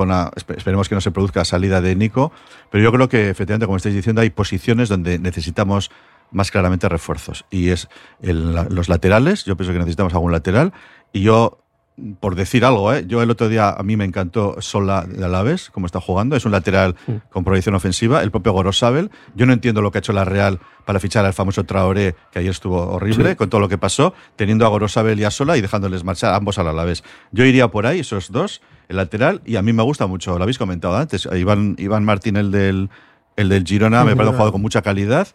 esperemos 0.56 0.88
que 0.88 0.94
no 0.94 1.00
se 1.02 1.10
produzca 1.10 1.44
salida 1.44 1.80
de 1.82 1.94
Nico, 1.94 2.32
pero 2.70 2.82
yo 2.82 2.90
creo 2.90 3.08
que 3.08 3.28
efectivamente, 3.28 3.66
como 3.66 3.76
estáis 3.76 3.94
diciendo, 3.94 4.22
hay 4.22 4.30
posiciones 4.30 4.88
donde 4.88 5.18
necesitamos 5.18 5.90
más 6.30 6.50
claramente 6.50 6.88
refuerzos. 6.88 7.44
Y 7.50 7.68
es 7.68 7.88
los 8.20 8.88
laterales, 8.88 9.44
yo 9.44 9.56
pienso 9.56 9.72
que 9.72 9.78
necesitamos 9.78 10.14
algún 10.14 10.32
lateral, 10.32 10.72
y 11.12 11.20
yo 11.20 11.63
por 12.18 12.34
decir 12.34 12.64
algo, 12.64 12.92
¿eh? 12.92 13.04
yo 13.06 13.22
el 13.22 13.30
otro 13.30 13.48
día 13.48 13.70
a 13.70 13.82
mí 13.84 13.96
me 13.96 14.04
encantó 14.04 14.56
Sola 14.60 15.06
de 15.06 15.24
Alaves, 15.24 15.70
como 15.70 15.86
está 15.86 16.00
jugando, 16.00 16.34
es 16.34 16.44
un 16.44 16.50
lateral 16.50 16.96
con 17.30 17.44
proyección 17.44 17.76
ofensiva, 17.76 18.22
el 18.22 18.32
propio 18.32 18.52
Gorosabel, 18.52 19.10
yo 19.36 19.46
no 19.46 19.52
entiendo 19.52 19.80
lo 19.80 19.92
que 19.92 19.98
ha 19.98 20.00
hecho 20.00 20.12
la 20.12 20.24
Real 20.24 20.58
para 20.84 20.98
fichar 20.98 21.24
al 21.24 21.34
famoso 21.34 21.64
Traoré, 21.64 22.16
que 22.32 22.40
ayer 22.40 22.50
estuvo 22.50 22.80
horrible, 22.80 23.36
con 23.36 23.48
todo 23.48 23.60
lo 23.60 23.68
que 23.68 23.78
pasó, 23.78 24.12
teniendo 24.34 24.66
a 24.66 24.70
Gorosabel 24.70 25.20
y 25.20 25.24
a 25.24 25.30
Sola 25.30 25.56
y 25.56 25.60
dejándoles 25.60 26.02
marchar 26.02 26.34
ambos 26.34 26.58
al 26.58 26.66
Alaves. 26.66 27.04
Yo 27.30 27.44
iría 27.44 27.68
por 27.68 27.86
ahí, 27.86 28.00
esos 28.00 28.32
dos, 28.32 28.60
el 28.88 28.96
lateral, 28.96 29.40
y 29.44 29.54
a 29.54 29.62
mí 29.62 29.72
me 29.72 29.84
gusta 29.84 30.08
mucho, 30.08 30.36
lo 30.36 30.42
habéis 30.42 30.58
comentado 30.58 30.96
antes, 30.96 31.28
Iván, 31.32 31.76
Iván 31.78 32.04
Martín, 32.04 32.36
el 32.36 32.50
del, 32.50 32.90
el 33.36 33.48
del 33.48 33.64
Girona, 33.64 34.04
me 34.04 34.16
parece 34.16 34.30
un 34.30 34.34
jugador 34.34 34.52
con 34.52 34.62
mucha 34.62 34.82
calidad, 34.82 35.28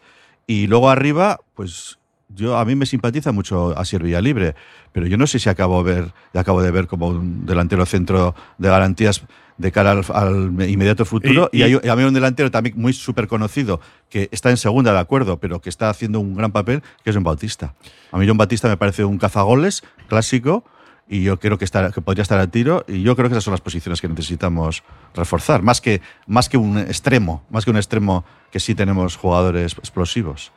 y 0.45 0.67
luego 0.67 0.89
arriba, 0.89 1.39
pues 1.53 1.98
yo 2.29 2.57
a 2.57 2.65
mí 2.65 2.75
me 2.75 2.85
simpatiza 2.85 3.31
mucho 3.31 3.75
a 3.77 3.83
Libre, 4.21 4.55
pero 4.91 5.07
yo 5.07 5.17
no 5.17 5.27
sé 5.27 5.39
si 5.39 5.49
acabo, 5.49 5.83
ver, 5.83 6.13
acabo 6.33 6.61
de 6.61 6.71
ver 6.71 6.87
como 6.87 7.07
un 7.07 7.45
delantero 7.45 7.85
centro 7.85 8.35
de 8.57 8.69
garantías 8.69 9.23
de 9.57 9.71
cara 9.71 9.91
al, 9.91 10.69
inmediato 10.69 11.05
futuro. 11.05 11.49
Y, 11.51 11.63
hay, 11.63 11.73
a 11.73 11.95
mí 11.95 12.03
un 12.03 12.13
delantero 12.13 12.49
también 12.49 12.75
muy 12.77 12.93
súper 12.93 13.27
conocido, 13.27 13.81
que 14.09 14.29
está 14.31 14.49
en 14.49 14.57
segunda, 14.57 14.93
de 14.93 14.99
acuerdo, 14.99 15.39
pero 15.39 15.59
que 15.59 15.69
está 15.69 15.89
haciendo 15.89 16.19
un 16.19 16.35
gran 16.35 16.51
papel, 16.51 16.81
que 17.03 17.09
es 17.09 17.15
John 17.15 17.23
Bautista. 17.23 17.73
A 18.11 18.17
mí 18.17 18.27
John 18.27 18.37
Bautista 18.37 18.67
me 18.67 18.77
parece 18.77 19.03
un 19.03 19.17
cazagoles 19.17 19.83
clásico 20.07 20.63
y 21.09 21.23
yo 21.23 21.39
creo 21.39 21.57
que, 21.57 21.65
que 21.65 22.01
podría 22.01 22.21
estar 22.21 22.39
a 22.39 22.47
tiro 22.47 22.85
y 22.87 23.01
yo 23.01 23.15
creo 23.15 23.27
que 23.27 23.33
esas 23.33 23.43
son 23.43 23.51
las 23.51 23.61
posiciones 23.61 23.99
que 23.99 24.07
necesitamos 24.07 24.83
reforzar, 25.13 25.63
más 25.63 25.81
que, 25.81 26.01
más 26.27 26.47
que 26.47 26.57
un 26.57 26.77
extremo, 26.77 27.43
más 27.49 27.65
que 27.65 27.71
un 27.71 27.77
extremo 27.77 28.23
que 28.51 28.59
sí 28.59 28.75
tenemos 28.75 29.17
jugadores 29.17 29.73
explosivos. 29.73 30.51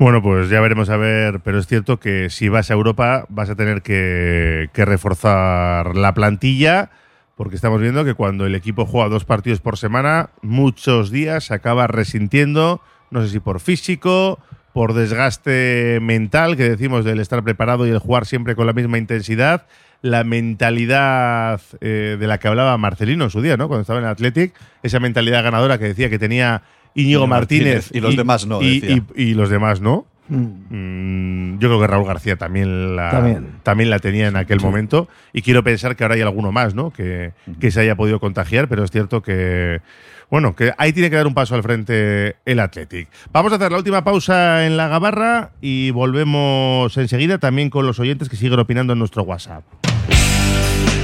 Bueno, 0.00 0.22
pues 0.22 0.48
ya 0.48 0.62
veremos 0.62 0.88
a 0.88 0.96
ver, 0.96 1.40
pero 1.40 1.58
es 1.58 1.66
cierto 1.66 2.00
que 2.00 2.30
si 2.30 2.48
vas 2.48 2.70
a 2.70 2.72
Europa 2.72 3.26
vas 3.28 3.50
a 3.50 3.54
tener 3.54 3.82
que, 3.82 4.70
reforzar 4.72 5.94
la 5.94 6.14
plantilla, 6.14 6.88
porque 7.36 7.54
estamos 7.54 7.82
viendo 7.82 8.02
que 8.02 8.14
cuando 8.14 8.46
el 8.46 8.54
equipo 8.54 8.86
juega 8.86 9.10
dos 9.10 9.26
partidos 9.26 9.60
por 9.60 9.76
semana, 9.76 10.30
muchos 10.40 11.10
días 11.10 11.44
se 11.44 11.52
acaba 11.52 11.86
resintiendo, 11.86 12.80
no 13.10 13.20
sé 13.20 13.28
si 13.28 13.40
por 13.40 13.60
físico, 13.60 14.38
por 14.72 14.94
desgaste 14.94 15.98
mental, 16.00 16.56
que 16.56 16.70
decimos 16.70 17.04
del 17.04 17.20
estar 17.20 17.44
preparado 17.44 17.86
y 17.86 17.90
el 17.90 17.98
jugar 17.98 18.24
siempre 18.24 18.56
con 18.56 18.66
la 18.66 18.72
misma 18.72 18.96
intensidad, 18.96 19.66
la 20.00 20.24
mentalidad 20.24 21.60
eh, 21.82 22.16
de 22.18 22.26
la 22.26 22.38
que 22.38 22.48
hablaba 22.48 22.78
Marcelino 22.78 23.24
en 23.24 23.30
su 23.30 23.42
día, 23.42 23.58
¿no? 23.58 23.68
Cuando 23.68 23.82
estaba 23.82 23.98
en 23.98 24.06
Athletic, 24.06 24.54
esa 24.82 24.98
mentalidad 24.98 25.44
ganadora 25.44 25.76
que 25.76 25.84
decía 25.84 26.08
que 26.08 26.18
tenía 26.18 26.62
Íñigo 26.94 27.26
Martínez, 27.26 27.90
y 27.92 28.00
los 28.00 28.16
demás 28.16 28.46
no. 28.46 28.60
Y, 28.62 29.34
los 29.34 29.50
demás 29.50 29.80
no. 29.80 30.06
Mm, 30.28 31.58
yo 31.58 31.68
creo 31.68 31.80
que 31.80 31.86
Raúl 31.88 32.06
García 32.06 32.36
también 32.36 32.94
la, 32.94 33.10
También. 33.10 33.48
también 33.64 33.90
la 33.90 33.98
tenía 33.98 34.28
en 34.28 34.36
aquel 34.36 34.60
momento. 34.60 35.08
Y 35.32 35.42
quiero 35.42 35.64
pensar 35.64 35.96
que 35.96 36.04
ahora 36.04 36.14
hay 36.14 36.20
alguno 36.20 36.52
más, 36.52 36.74
¿no? 36.74 36.92
Que, 36.92 37.32
que 37.58 37.70
se 37.72 37.80
haya 37.80 37.96
podido 37.96 38.20
contagiar, 38.20 38.68
pero 38.68 38.84
es 38.84 38.90
cierto 38.90 39.22
que. 39.22 39.80
Bueno, 40.30 40.54
que 40.54 40.72
ahí 40.78 40.92
tiene 40.92 41.10
que 41.10 41.16
dar 41.16 41.26
un 41.26 41.34
paso 41.34 41.56
al 41.56 41.64
frente 41.64 42.36
el 42.44 42.60
Athletic. 42.60 43.08
Vamos 43.32 43.52
a 43.52 43.56
hacer 43.56 43.72
la 43.72 43.78
última 43.78 44.04
pausa 44.04 44.64
en 44.64 44.76
la 44.76 44.86
gabarra 44.86 45.50
y 45.60 45.90
volvemos 45.90 46.96
enseguida 46.96 47.38
también 47.38 47.68
con 47.68 47.84
los 47.84 47.98
oyentes 47.98 48.28
que 48.28 48.36
siguen 48.36 48.60
opinando 48.60 48.92
en 48.92 49.00
nuestro 49.00 49.24
WhatsApp. 49.24 49.64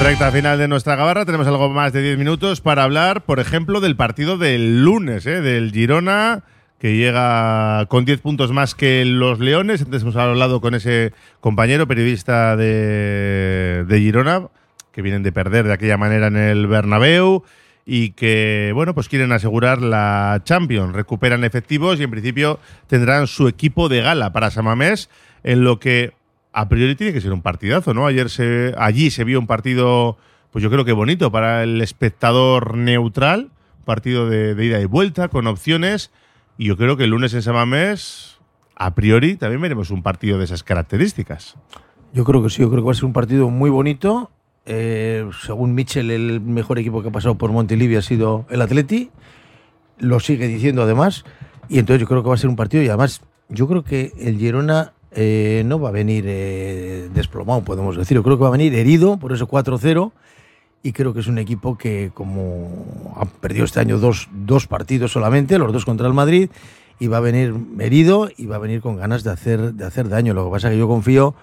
Recta 0.00 0.30
final 0.30 0.58
de 0.58 0.68
nuestra 0.68 0.94
gabarra, 0.94 1.26
tenemos 1.26 1.46
algo 1.48 1.68
más 1.70 1.92
de 1.92 2.02
10 2.02 2.18
minutos 2.18 2.60
para 2.60 2.84
hablar, 2.84 3.24
por 3.24 3.40
ejemplo, 3.40 3.80
del 3.80 3.96
partido 3.96 4.38
del 4.38 4.84
lunes, 4.84 5.26
¿eh? 5.26 5.40
del 5.40 5.72
Girona, 5.72 6.44
que 6.78 6.96
llega 6.96 7.84
con 7.86 8.04
10 8.04 8.20
puntos 8.20 8.52
más 8.52 8.74
que 8.74 9.04
los 9.04 9.40
Leones. 9.40 9.82
Antes 9.82 10.02
hemos 10.02 10.14
hablado 10.16 10.60
con 10.60 10.74
ese 10.74 11.12
compañero 11.40 11.88
periodista 11.88 12.56
de, 12.56 13.84
Girona, 13.90 14.48
que 14.92 15.02
vienen 15.02 15.24
de 15.24 15.32
perder 15.32 15.66
de 15.66 15.72
aquella 15.72 15.96
manera 15.96 16.28
en 16.28 16.36
el 16.36 16.68
Bernabéu 16.68 17.42
y 17.84 18.10
que, 18.10 18.70
bueno, 18.74 18.94
pues 18.94 19.08
quieren 19.08 19.32
asegurar 19.32 19.82
la 19.82 20.40
Champions. 20.44 20.94
Recuperan 20.94 21.42
efectivos 21.42 21.98
y 21.98 22.04
en 22.04 22.10
principio 22.10 22.60
tendrán 22.86 23.26
su 23.26 23.48
equipo 23.48 23.88
de 23.88 24.00
gala 24.00 24.32
para 24.32 24.50
Samamés, 24.50 25.10
en 25.42 25.64
lo 25.64 25.80
que 25.80 26.12
a 26.58 26.68
priori 26.68 26.96
tiene 26.96 27.12
que 27.12 27.20
ser 27.20 27.32
un 27.32 27.40
partidazo, 27.40 27.94
¿no? 27.94 28.04
Ayer 28.08 28.28
se, 28.30 28.74
allí 28.76 29.12
se 29.12 29.22
vio 29.22 29.38
un 29.38 29.46
partido, 29.46 30.18
pues 30.50 30.60
yo 30.60 30.70
creo 30.70 30.84
que 30.84 30.90
bonito 30.90 31.30
para 31.30 31.62
el 31.62 31.80
espectador 31.80 32.76
neutral, 32.76 33.50
partido 33.84 34.28
de, 34.28 34.56
de 34.56 34.64
ida 34.64 34.80
y 34.80 34.84
vuelta, 34.84 35.28
con 35.28 35.46
opciones, 35.46 36.10
y 36.56 36.66
yo 36.66 36.76
creo 36.76 36.96
que 36.96 37.04
el 37.04 37.10
lunes 37.10 37.32
en 37.34 37.42
Samamés, 37.42 38.40
a 38.74 38.96
priori, 38.96 39.36
también 39.36 39.60
veremos 39.60 39.92
un 39.92 40.02
partido 40.02 40.36
de 40.36 40.46
esas 40.46 40.64
características. 40.64 41.54
Yo 42.12 42.24
creo 42.24 42.42
que 42.42 42.50
sí, 42.50 42.60
yo 42.60 42.70
creo 42.70 42.82
que 42.82 42.86
va 42.86 42.92
a 42.92 42.96
ser 42.96 43.04
un 43.04 43.12
partido 43.12 43.48
muy 43.50 43.70
bonito. 43.70 44.32
Eh, 44.66 45.30
según 45.44 45.76
Mitchell, 45.76 46.10
el 46.10 46.40
mejor 46.40 46.80
equipo 46.80 47.02
que 47.02 47.08
ha 47.10 47.12
pasado 47.12 47.36
por 47.36 47.52
Montilivi 47.52 47.94
ha 47.94 48.02
sido 48.02 48.46
el 48.50 48.62
Atleti. 48.62 49.10
Lo 49.98 50.18
sigue 50.18 50.48
diciendo 50.48 50.82
además. 50.82 51.24
Y 51.68 51.78
entonces 51.78 52.00
yo 52.00 52.08
creo 52.08 52.24
que 52.24 52.30
va 52.30 52.34
a 52.34 52.38
ser 52.38 52.50
un 52.50 52.56
partido 52.56 52.82
y 52.82 52.88
además 52.88 53.20
yo 53.48 53.68
creo 53.68 53.84
que 53.84 54.12
el 54.18 54.38
Girona 54.38 54.94
eh, 55.12 55.62
no 55.64 55.80
va 55.80 55.88
a 55.88 55.92
venir 55.92 56.24
eh, 56.26 57.08
desplomado, 57.12 57.62
podemos 57.62 57.96
decir. 57.96 58.16
Yo 58.16 58.22
creo 58.22 58.36
que 58.36 58.42
va 58.42 58.48
a 58.48 58.52
venir 58.52 58.74
herido 58.74 59.16
por 59.16 59.32
ese 59.32 59.44
4-0 59.44 60.12
y 60.82 60.92
creo 60.92 61.12
que 61.12 61.20
es 61.20 61.26
un 61.26 61.38
equipo 61.38 61.76
que 61.76 62.10
como 62.14 63.14
ha 63.16 63.24
perdido 63.24 63.64
este 63.64 63.80
año 63.80 63.98
dos, 63.98 64.28
dos 64.32 64.66
partidos 64.66 65.12
solamente, 65.12 65.58
los 65.58 65.72
dos 65.72 65.84
contra 65.84 66.06
el 66.06 66.14
Madrid, 66.14 66.50
y 67.00 67.06
va 67.06 67.18
a 67.18 67.20
venir 67.20 67.54
herido 67.78 68.28
y 68.36 68.46
va 68.46 68.56
a 68.56 68.58
venir 68.58 68.80
con 68.80 68.96
ganas 68.96 69.24
de 69.24 69.30
hacer, 69.30 69.74
de 69.74 69.84
hacer 69.84 70.08
daño. 70.08 70.34
Lo 70.34 70.44
que 70.46 70.50
pasa 70.50 70.68
es 70.68 70.72
que 70.72 70.78
yo 70.78 70.88
confío 70.88 71.34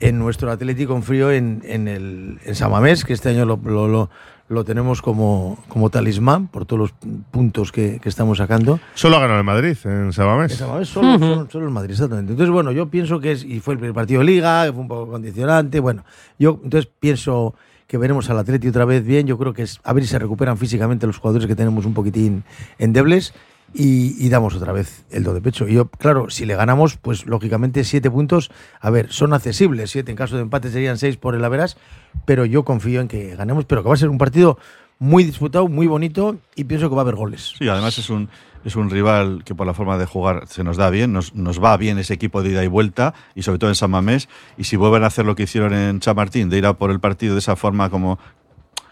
en 0.00 0.18
nuestro 0.18 0.50
Atlético, 0.50 0.92
confío 0.92 1.30
en, 1.30 1.62
en, 1.64 1.88
el, 1.88 2.38
en 2.44 2.54
Samamés, 2.54 3.04
que 3.04 3.12
este 3.12 3.30
año 3.30 3.44
lo, 3.44 3.58
lo, 3.64 3.88
lo, 3.88 4.10
lo 4.48 4.64
tenemos 4.64 5.00
como, 5.00 5.58
como 5.68 5.90
talismán 5.90 6.48
por 6.48 6.66
todos 6.66 6.80
los 6.80 6.94
puntos 7.30 7.72
que, 7.72 7.98
que 8.00 8.08
estamos 8.08 8.38
sacando. 8.38 8.78
Solo 8.94 9.16
ha 9.16 9.20
ganado 9.20 9.38
el 9.38 9.44
Madrid 9.44 9.76
en 9.84 10.12
Sabamés. 10.12 10.52
En 10.52 10.58
Sabamés 10.58 10.88
solo, 10.88 11.18
solo, 11.18 11.48
solo 11.50 11.66
el 11.66 11.72
Madrid, 11.72 11.92
exactamente. 11.92 12.32
Entonces, 12.32 12.52
bueno, 12.52 12.70
yo 12.72 12.88
pienso 12.88 13.20
que 13.20 13.32
es, 13.32 13.44
y 13.44 13.60
fue 13.60 13.74
el 13.74 13.78
primer 13.78 13.94
partido 13.94 14.20
de 14.20 14.26
Liga, 14.26 14.66
que 14.66 14.72
fue 14.72 14.82
un 14.82 14.88
poco 14.88 15.10
condicionante, 15.10 15.80
bueno, 15.80 16.04
yo 16.38 16.60
entonces 16.62 16.90
pienso 17.00 17.54
que 17.86 17.98
veremos 17.98 18.28
al 18.30 18.38
Atleti 18.38 18.68
otra 18.68 18.84
vez 18.84 19.04
bien, 19.04 19.26
yo 19.26 19.38
creo 19.38 19.52
que 19.52 19.62
es 19.62 19.80
a 19.84 19.92
ver 19.92 20.04
si 20.04 20.10
se 20.10 20.18
recuperan 20.18 20.56
físicamente 20.56 21.06
los 21.06 21.18
jugadores 21.18 21.46
que 21.46 21.54
tenemos 21.54 21.84
un 21.86 21.94
poquitín 21.94 22.44
endebles 22.78 23.34
y, 23.74 24.24
y, 24.24 24.28
damos 24.28 24.54
otra 24.54 24.72
vez 24.72 25.04
el 25.10 25.24
do 25.24 25.34
de 25.34 25.40
pecho. 25.40 25.66
Y 25.66 25.74
yo, 25.74 25.88
claro, 25.88 26.30
si 26.30 26.46
le 26.46 26.54
ganamos, 26.54 26.96
pues 26.96 27.26
lógicamente 27.26 27.82
siete 27.84 28.10
puntos, 28.10 28.50
a 28.80 28.90
ver, 28.90 29.12
son 29.12 29.32
accesibles, 29.32 29.90
siete 29.90 30.12
en 30.12 30.16
caso 30.16 30.36
de 30.36 30.42
empate 30.42 30.70
serían 30.70 30.96
seis 30.96 31.16
por 31.16 31.34
el 31.34 31.44
Averas, 31.44 31.76
pero 32.24 32.44
yo 32.44 32.64
confío 32.64 33.00
en 33.00 33.08
que 33.08 33.34
ganemos, 33.34 33.64
pero 33.64 33.82
que 33.82 33.88
va 33.88 33.94
a 33.94 33.98
ser 33.98 34.10
un 34.10 34.18
partido 34.18 34.58
muy 34.98 35.24
disputado, 35.24 35.68
muy 35.68 35.86
bonito 35.86 36.38
y 36.54 36.64
pienso 36.64 36.88
que 36.88 36.94
va 36.94 37.02
a 37.02 37.04
haber 37.04 37.16
goles. 37.16 37.54
Sí, 37.58 37.68
además 37.68 37.98
es 37.98 38.10
un, 38.10 38.28
es 38.64 38.76
un 38.76 38.90
rival 38.90 39.42
que 39.44 39.54
por 39.54 39.66
la 39.66 39.74
forma 39.74 39.98
de 39.98 40.06
jugar 40.06 40.46
se 40.46 40.64
nos 40.64 40.76
da 40.76 40.90
bien, 40.90 41.12
nos, 41.12 41.34
nos 41.34 41.62
va 41.62 41.76
bien 41.76 41.98
ese 41.98 42.14
equipo 42.14 42.42
de 42.42 42.50
ida 42.50 42.64
y 42.64 42.68
vuelta 42.68 43.14
y 43.34 43.42
sobre 43.42 43.58
todo 43.58 43.70
en 43.70 43.76
San 43.76 43.90
Mamés 43.90 44.28
y 44.56 44.64
si 44.64 44.76
vuelven 44.76 45.04
a 45.04 45.08
hacer 45.08 45.26
lo 45.26 45.34
que 45.34 45.44
hicieron 45.44 45.74
en 45.74 46.00
Chamartín, 46.00 46.48
de 46.48 46.58
ir 46.58 46.66
a 46.66 46.74
por 46.74 46.90
el 46.90 47.00
partido 47.00 47.34
de 47.34 47.40
esa 47.40 47.56
forma 47.56 47.90
como, 47.90 48.18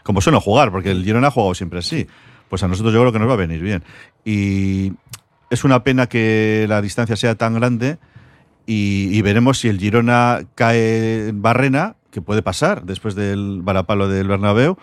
como 0.02 0.20
suelen 0.20 0.40
jugar, 0.40 0.70
porque 0.70 0.90
el 0.90 1.04
Girona 1.04 1.28
ha 1.28 1.30
jugado 1.30 1.54
siempre 1.54 1.78
así, 1.78 2.06
pues 2.52 2.62
a 2.62 2.68
nosotros 2.68 2.92
yo 2.92 3.00
creo 3.00 3.12
que 3.14 3.18
nos 3.18 3.30
va 3.30 3.32
a 3.32 3.36
venir 3.36 3.62
bien. 3.62 3.82
Y 4.26 4.92
es 5.48 5.64
una 5.64 5.84
pena 5.84 6.06
que 6.06 6.66
la 6.68 6.82
distancia 6.82 7.16
sea 7.16 7.34
tan 7.34 7.54
grande 7.54 7.96
y, 8.66 9.22
veremos 9.22 9.58
si 9.58 9.68
el 9.68 9.78
Girona 9.78 10.40
cae 10.54 11.28
en 11.28 11.40
Barrena, 11.40 11.96
que 12.10 12.20
puede 12.20 12.42
pasar 12.42 12.84
después 12.84 13.14
del 13.14 13.62
varapalo 13.62 14.06
del 14.06 14.28
Bernabéu, 14.28 14.76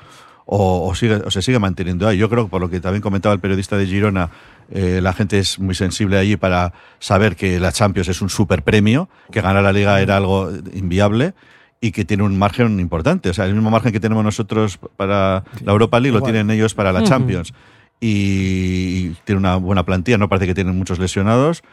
o, 0.47 0.95
se 0.95 1.41
sigue 1.43 1.59
manteniendo 1.59 2.07
ahí. 2.07 2.17
Yo 2.17 2.27
creo 2.27 2.45
que 2.45 2.49
por 2.49 2.59
lo 2.59 2.71
que 2.71 2.79
también 2.79 3.03
comentaba 3.03 3.35
el 3.35 3.39
periodista 3.39 3.77
de 3.77 3.85
Girona, 3.85 4.31
eh, 4.71 4.99
la 4.99 5.13
gente 5.13 5.37
es 5.37 5.59
muy 5.59 5.75
sensible 5.75 6.17
allí 6.17 6.37
para 6.37 6.73
saber 6.97 7.35
que 7.35 7.59
la 7.59 7.71
Champions 7.71 8.07
es 8.07 8.23
un 8.23 8.31
super 8.31 8.63
premio, 8.63 9.09
que 9.31 9.41
ganar 9.41 9.61
la 9.61 9.73
liga 9.73 10.01
era 10.01 10.17
algo 10.17 10.49
inviable 10.73 11.35
y 11.81 11.91
que 11.91 12.05
tiene 12.05 12.23
un 12.23 12.37
margen 12.37 12.79
importante. 12.79 13.29
O 13.29 13.33
sea, 13.33 13.45
el 13.45 13.53
mismo 13.53 13.69
margen 13.69 13.91
que 13.91 13.99
tenemos 13.99 14.23
nosotros 14.23 14.79
para 14.97 15.43
sí, 15.57 15.65
la 15.65 15.71
Europa 15.71 15.99
League 15.99 16.15
igual. 16.15 16.21
lo 16.21 16.33
tienen 16.33 16.55
ellos 16.55 16.73
para 16.73 16.91
la 16.91 17.03
Champions. 17.03 17.53
Y 18.01 19.09
tiene 19.25 19.39
una 19.39 19.57
buena 19.57 19.83
plantilla, 19.85 20.17
no 20.17 20.29
parece 20.29 20.47
que 20.47 20.55
tienen 20.55 20.77
muchos 20.77 20.99
lesionados. 20.99 21.63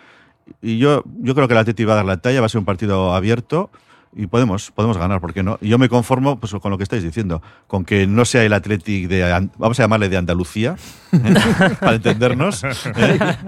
Y 0.62 0.78
yo, 0.78 1.02
yo 1.20 1.34
creo 1.34 1.48
que 1.48 1.54
el 1.54 1.58
Atleti 1.58 1.84
va 1.84 1.94
a 1.94 1.96
dar 1.96 2.04
la 2.04 2.16
talla, 2.18 2.40
va 2.40 2.46
a 2.46 2.48
ser 2.48 2.58
un 2.58 2.64
partido 2.64 3.14
abierto 3.14 3.70
y 4.18 4.26
podemos, 4.28 4.70
podemos 4.70 4.96
ganar, 4.96 5.20
¿por 5.20 5.34
qué 5.34 5.42
no? 5.42 5.58
Y 5.60 5.68
yo 5.68 5.78
me 5.78 5.90
conformo 5.90 6.40
pues, 6.40 6.52
con 6.54 6.70
lo 6.70 6.78
que 6.78 6.84
estáis 6.84 7.02
diciendo, 7.02 7.42
con 7.66 7.84
que 7.84 8.06
no 8.06 8.24
sea 8.24 8.44
el 8.44 8.52
Athletic 8.54 9.08
de, 9.08 9.48
vamos 9.58 9.78
a 9.78 9.82
llamarle 9.82 10.08
de 10.08 10.16
Andalucía, 10.16 10.76
¿eh? 11.12 11.34
para 11.78 11.96
entendernos, 11.96 12.64
¿eh? 12.64 12.72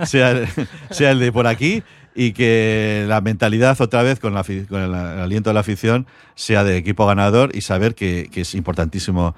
sea, 0.05 0.47
sea, 0.91 1.11
el 1.11 1.21
de 1.21 1.33
por 1.33 1.47
aquí 1.47 1.83
y 2.21 2.33
que 2.33 3.05
la 3.07 3.21
mentalidad 3.21 3.81
otra 3.81 4.03
vez 4.03 4.19
con, 4.19 4.35
la, 4.35 4.43
con 4.43 4.83
el, 4.83 4.93
aliento 4.93 5.51
de 5.51 5.55
la 5.55 5.61
afición 5.61 6.09
sea 6.35 6.65
de 6.65 6.77
equipo 6.77 7.07
ganador 7.07 7.55
y 7.55 7.61
saber 7.61 7.95
que, 7.95 8.29
que 8.33 8.41
es 8.41 8.57
importantísimo 8.57 9.37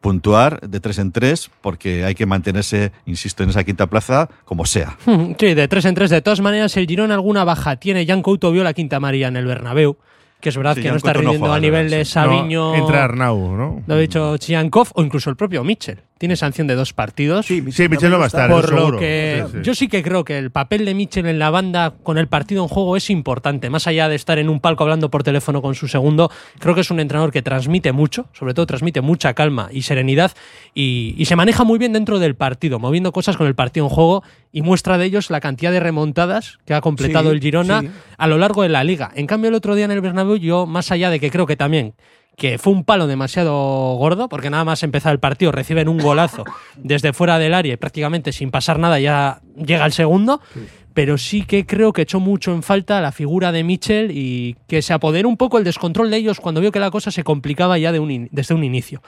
puntuar 0.00 0.58
de 0.62 0.80
tres 0.80 0.98
en 0.98 1.12
tres 1.12 1.50
porque 1.60 2.06
hay 2.06 2.14
que 2.14 2.24
mantenerse, 2.24 2.90
insisto, 3.04 3.42
en 3.42 3.50
esa 3.50 3.64
quinta 3.64 3.86
plaza 3.86 4.30
como 4.46 4.64
sea. 4.64 4.96
Sí, 5.38 5.52
de 5.52 5.68
tres 5.68 5.84
en 5.84 5.94
tres. 5.94 6.08
De 6.08 6.22
todas 6.22 6.40
maneras, 6.40 6.74
el 6.78 6.86
Girón 6.86 7.12
alguna 7.12 7.44
baja 7.44 7.76
tiene. 7.76 8.06
Jan 8.06 8.22
Couto 8.22 8.50
vio 8.50 8.64
la 8.64 8.72
quinta 8.72 8.98
María 8.98 9.28
en 9.28 9.36
el 9.36 9.44
Bernabéu 9.44 9.98
que 10.40 10.48
es 10.48 10.56
verdad 10.56 10.74
sí, 10.74 10.82
que 10.82 10.90
no 10.90 10.96
está 10.96 11.12
rindiendo 11.12 11.46
no 11.46 11.54
a 11.54 11.60
nivel 11.60 11.88
de 11.88 12.04
Sabiño. 12.04 12.72
No, 12.72 12.74
entra 12.74 13.04
Arnau, 13.04 13.56
¿no? 13.56 13.82
Lo 13.86 13.94
ha 13.94 13.98
dicho 13.98 14.36
Chiankov 14.38 14.88
o 14.94 15.02
incluso 15.02 15.30
el 15.30 15.36
propio 15.36 15.62
Mitchell. 15.62 16.00
Tiene 16.22 16.36
sanción 16.36 16.68
de 16.68 16.76
dos 16.76 16.92
partidos. 16.92 17.46
Sí, 17.46 17.64
sí 17.72 17.88
Mitchell 17.88 18.08
no 18.08 18.16
va 18.16 18.26
a 18.26 18.26
estar. 18.28 18.48
Por 18.48 18.64
seguro. 18.64 18.90
lo 18.92 18.98
que 19.00 19.42
sí, 19.44 19.52
sí. 19.54 19.58
yo 19.64 19.74
sí 19.74 19.88
que 19.88 20.04
creo 20.04 20.24
que 20.24 20.38
el 20.38 20.52
papel 20.52 20.84
de 20.84 20.94
Mitchell 20.94 21.26
en 21.26 21.40
la 21.40 21.50
banda 21.50 21.94
con 22.04 22.16
el 22.16 22.28
partido 22.28 22.62
en 22.62 22.68
juego 22.68 22.96
es 22.96 23.10
importante. 23.10 23.70
Más 23.70 23.88
allá 23.88 24.08
de 24.08 24.14
estar 24.14 24.38
en 24.38 24.48
un 24.48 24.60
palco 24.60 24.84
hablando 24.84 25.10
por 25.10 25.24
teléfono 25.24 25.60
con 25.60 25.74
su 25.74 25.88
segundo, 25.88 26.30
creo 26.60 26.76
que 26.76 26.82
es 26.82 26.92
un 26.92 27.00
entrenador 27.00 27.32
que 27.32 27.42
transmite 27.42 27.90
mucho, 27.90 28.28
sobre 28.34 28.54
todo 28.54 28.66
transmite 28.66 29.00
mucha 29.00 29.34
calma 29.34 29.68
y 29.72 29.82
serenidad 29.82 30.30
y, 30.76 31.16
y 31.18 31.24
se 31.24 31.34
maneja 31.34 31.64
muy 31.64 31.80
bien 31.80 31.92
dentro 31.92 32.20
del 32.20 32.36
partido, 32.36 32.78
moviendo 32.78 33.10
cosas 33.10 33.36
con 33.36 33.48
el 33.48 33.56
partido 33.56 33.86
en 33.86 33.90
juego 33.90 34.22
y 34.52 34.62
muestra 34.62 34.98
de 34.98 35.06
ellos 35.06 35.28
la 35.28 35.40
cantidad 35.40 35.72
de 35.72 35.80
remontadas 35.80 36.60
que 36.66 36.74
ha 36.74 36.80
completado 36.80 37.30
sí, 37.30 37.34
el 37.34 37.42
Girona 37.42 37.80
sí. 37.80 37.90
a 38.16 38.28
lo 38.28 38.38
largo 38.38 38.62
de 38.62 38.68
la 38.68 38.84
liga. 38.84 39.10
En 39.16 39.26
cambio, 39.26 39.48
el 39.48 39.56
otro 39.56 39.74
día 39.74 39.86
en 39.86 39.90
el 39.90 40.00
Bernabéu, 40.00 40.36
yo, 40.36 40.66
más 40.66 40.92
allá 40.92 41.10
de 41.10 41.18
que 41.18 41.32
creo 41.32 41.46
que 41.46 41.56
también 41.56 41.94
que 42.36 42.58
fue 42.58 42.72
un 42.72 42.84
palo 42.84 43.06
demasiado 43.06 43.52
gordo, 43.94 44.28
porque 44.28 44.50
nada 44.50 44.64
más 44.64 44.82
empezar 44.82 45.12
el 45.12 45.20
partido 45.20 45.52
reciben 45.52 45.88
un 45.88 45.98
golazo 45.98 46.44
desde 46.76 47.12
fuera 47.12 47.38
del 47.38 47.54
área 47.54 47.74
y 47.74 47.76
prácticamente 47.76 48.32
sin 48.32 48.50
pasar 48.50 48.78
nada 48.78 48.98
ya 48.98 49.40
llega 49.56 49.86
el 49.86 49.92
segundo. 49.92 50.40
Sí. 50.54 50.60
Pero 50.94 51.16
sí 51.16 51.42
que 51.42 51.64
creo 51.64 51.92
que 51.92 52.02
echó 52.02 52.20
mucho 52.20 52.52
en 52.52 52.62
falta 52.62 53.00
la 53.00 53.12
figura 53.12 53.50
de 53.50 53.64
Mitchell 53.64 54.10
y 54.10 54.56
que 54.66 54.82
se 54.82 54.92
apoderó 54.92 55.28
un 55.28 55.38
poco 55.38 55.56
el 55.56 55.64
descontrol 55.64 56.10
de 56.10 56.18
ellos 56.18 56.38
cuando 56.38 56.60
vio 56.60 56.70
que 56.70 56.80
la 56.80 56.90
cosa 56.90 57.10
se 57.10 57.24
complicaba 57.24 57.78
ya 57.78 57.92
de 57.92 57.98
un 57.98 58.28
desde 58.30 58.54
un 58.54 58.62
inicio. 58.62 59.02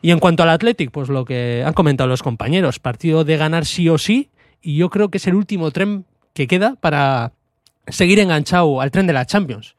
Y 0.00 0.12
en 0.12 0.18
cuanto 0.18 0.42
al 0.42 0.50
Athletic, 0.50 0.90
pues 0.90 1.08
lo 1.08 1.24
que 1.24 1.62
han 1.66 1.74
comentado 1.74 2.08
los 2.08 2.22
compañeros, 2.22 2.78
partido 2.78 3.24
de 3.24 3.36
ganar 3.36 3.66
sí 3.66 3.88
o 3.88 3.98
sí, 3.98 4.30
y 4.62 4.76
yo 4.76 4.88
creo 4.90 5.10
que 5.10 5.18
es 5.18 5.26
el 5.26 5.34
último 5.34 5.70
tren 5.70 6.04
que 6.32 6.46
queda 6.46 6.76
para 6.80 7.32
seguir 7.88 8.18
enganchado 8.18 8.80
al 8.80 8.90
tren 8.90 9.06
de 9.06 9.12
la 9.12 9.26
Champions. 9.26 9.74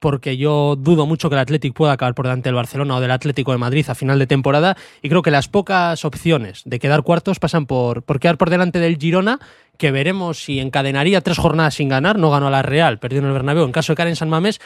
Porque 0.00 0.36
yo 0.36 0.76
dudo 0.76 1.06
mucho 1.06 1.28
que 1.28 1.36
el 1.36 1.40
Athletic 1.40 1.74
pueda 1.74 1.92
acabar 1.92 2.14
por 2.14 2.26
delante 2.26 2.48
del 2.48 2.56
Barcelona 2.56 2.96
o 2.96 3.00
del 3.00 3.10
Atlético 3.10 3.52
de 3.52 3.58
Madrid 3.58 3.86
a 3.88 3.94
final 3.94 4.18
de 4.18 4.26
temporada. 4.26 4.76
Y 5.02 5.08
creo 5.08 5.22
que 5.22 5.30
las 5.30 5.48
pocas 5.48 6.04
opciones 6.04 6.62
de 6.64 6.78
quedar 6.78 7.02
cuartos 7.02 7.38
pasan 7.38 7.66
por, 7.66 8.02
por 8.02 8.18
quedar 8.18 8.38
por 8.38 8.50
delante 8.50 8.80
del 8.80 8.96
Girona, 8.96 9.38
que 9.76 9.90
veremos 9.90 10.42
si 10.42 10.58
encadenaría 10.58 11.20
tres 11.20 11.38
jornadas 11.38 11.74
sin 11.74 11.88
ganar. 11.88 12.18
No 12.18 12.30
ganó 12.30 12.48
a 12.48 12.50
la 12.50 12.62
Real, 12.62 12.98
perdió 12.98 13.20
en 13.20 13.26
el 13.26 13.32
Bernabéu. 13.32 13.64
En 13.64 13.72
caso 13.72 13.92
de 13.92 13.96
Karen 13.96 14.16
San 14.16 14.28
Mamés, 14.28 14.60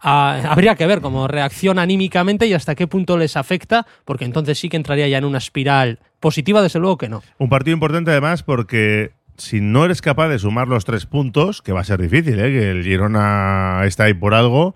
ah, 0.00 0.42
habría 0.48 0.74
que 0.74 0.86
ver 0.86 1.00
cómo 1.00 1.28
reacciona 1.28 1.82
anímicamente 1.82 2.46
y 2.46 2.52
hasta 2.52 2.74
qué 2.74 2.86
punto 2.86 3.16
les 3.16 3.36
afecta, 3.36 3.86
porque 4.04 4.24
entonces 4.24 4.58
sí 4.58 4.68
que 4.68 4.76
entraría 4.76 5.08
ya 5.08 5.18
en 5.18 5.24
una 5.24 5.38
espiral 5.38 6.00
positiva, 6.20 6.62
desde 6.62 6.78
luego 6.78 6.98
que 6.98 7.08
no. 7.08 7.22
Un 7.38 7.48
partido 7.48 7.74
importante 7.74 8.10
además 8.10 8.42
porque 8.42 9.12
si 9.40 9.60
no 9.60 9.84
eres 9.84 10.02
capaz 10.02 10.28
de 10.28 10.38
sumar 10.38 10.68
los 10.68 10.84
tres 10.84 11.06
puntos, 11.06 11.62
que 11.62 11.72
va 11.72 11.80
a 11.80 11.84
ser 11.84 12.00
difícil, 12.00 12.38
¿eh? 12.38 12.50
que 12.50 12.70
el 12.70 12.84
Girona 12.84 13.82
está 13.84 14.04
ahí 14.04 14.14
por 14.14 14.34
algo, 14.34 14.74